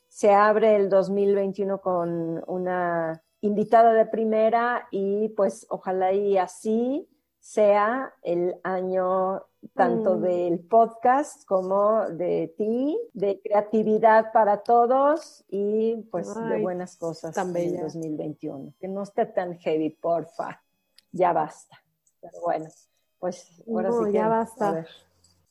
Se 0.08 0.32
abre 0.32 0.76
el 0.76 0.90
2021 0.90 1.80
con 1.80 2.42
una 2.46 3.22
invitada 3.40 3.94
de 3.94 4.04
primera 4.04 4.86
y 4.90 5.30
pues 5.30 5.66
ojalá 5.70 6.12
y 6.12 6.36
así 6.36 7.08
sea 7.50 8.14
el 8.22 8.60
año 8.62 9.44
tanto 9.74 10.16
mm. 10.16 10.22
del 10.22 10.60
podcast 10.60 11.44
como 11.46 12.08
de 12.08 12.54
ti, 12.56 12.96
de 13.12 13.40
creatividad 13.42 14.30
para 14.32 14.58
todos 14.58 15.44
y 15.48 15.96
pues 16.12 16.32
de 16.32 16.60
buenas 16.60 16.96
cosas 16.96 17.36
en 17.36 17.56
el 17.56 17.80
2021. 17.80 18.74
Que 18.78 18.86
no 18.86 19.02
esté 19.02 19.26
tan 19.26 19.58
heavy, 19.58 19.90
porfa. 19.90 20.62
Ya 21.10 21.32
basta. 21.32 21.76
Pero 22.20 22.40
bueno, 22.40 22.66
pues 23.18 23.50
ahora 23.66 23.90
sí 23.90 24.12
ya 24.12 24.28
basta. 24.28 24.86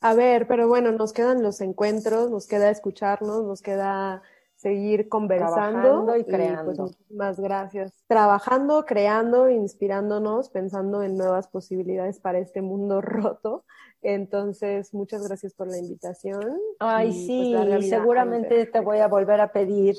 a 0.00 0.14
ver, 0.14 0.46
pero 0.46 0.68
bueno, 0.68 0.92
nos 0.92 1.12
quedan 1.12 1.42
los 1.42 1.60
encuentros, 1.60 2.30
nos 2.30 2.46
queda 2.46 2.70
escucharnos, 2.70 3.44
nos 3.44 3.60
queda 3.60 4.22
seguir 4.60 5.08
conversando 5.08 6.16
y 6.16 6.22
pues, 6.22 6.36
creando. 6.36 6.90
más 7.08 7.40
gracias. 7.40 7.94
Trabajando, 8.06 8.84
creando, 8.84 9.48
inspirándonos, 9.48 10.50
pensando 10.50 11.02
en 11.02 11.16
nuevas 11.16 11.48
posibilidades 11.48 12.20
para 12.20 12.38
este 12.38 12.60
mundo 12.60 13.00
roto. 13.00 13.64
Entonces, 14.02 14.92
muchas 14.92 15.26
gracias 15.26 15.54
por 15.54 15.68
la 15.68 15.78
invitación. 15.78 16.58
Ay, 16.78 17.08
pues, 17.08 17.26
sí, 17.26 17.88
seguramente 17.88 18.66
te 18.66 18.80
voy 18.80 18.98
a 18.98 19.08
volver 19.08 19.40
a 19.40 19.50
pedir 19.50 19.96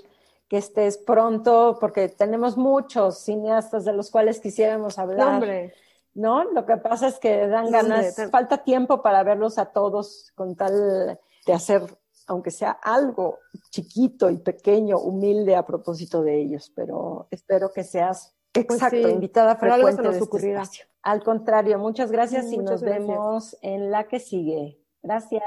que 0.47 0.57
estés 0.57 0.97
pronto, 0.97 1.77
porque 1.79 2.09
tenemos 2.09 2.55
muchos 2.55 3.17
cineastas 3.17 3.83
de 3.83 3.93
los 3.93 4.11
cuales 4.11 4.39
quisiéramos 4.39 4.99
hablar. 4.99 5.35
hombre. 5.35 5.73
¿No? 6.13 6.43
Lo 6.43 6.65
que 6.65 6.75
pasa 6.77 7.07
es 7.07 7.17
que 7.19 7.47
dan 7.47 7.71
ganas, 7.71 8.15
falta 8.29 8.63
tiempo 8.63 9.01
para 9.01 9.23
verlos 9.23 9.57
a 9.57 9.67
todos 9.67 10.33
con 10.35 10.55
tal 10.55 11.17
de 11.47 11.53
hacer 11.53 11.83
aunque 12.31 12.51
sea 12.51 12.71
algo 12.71 13.39
chiquito 13.71 14.29
y 14.29 14.37
pequeño, 14.37 14.97
humilde 14.97 15.55
a 15.55 15.65
propósito 15.65 16.23
de 16.23 16.41
ellos, 16.41 16.71
pero 16.73 17.27
espero 17.29 17.73
que 17.73 17.83
seas 17.83 18.33
pues 18.53 18.65
exacto, 18.69 19.09
invitada 19.09 19.57
frecuente 19.57 20.01
de 20.01 20.17
este 20.17 20.55
Al 21.03 21.23
contrario, 21.23 21.77
muchas 21.77 22.11
gracias 22.11 22.51
y 22.51 22.57
nos 22.57 22.81
vemos 22.81 23.57
en 23.61 23.91
la 23.91 24.07
que 24.07 24.19
sigue. 24.19 24.81
Gracias. 25.03 25.43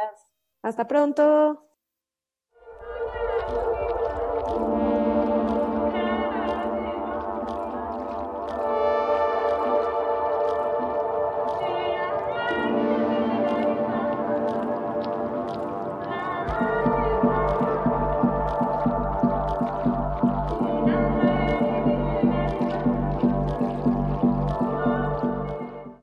Hasta 0.63 0.87
pronto. 0.87 1.67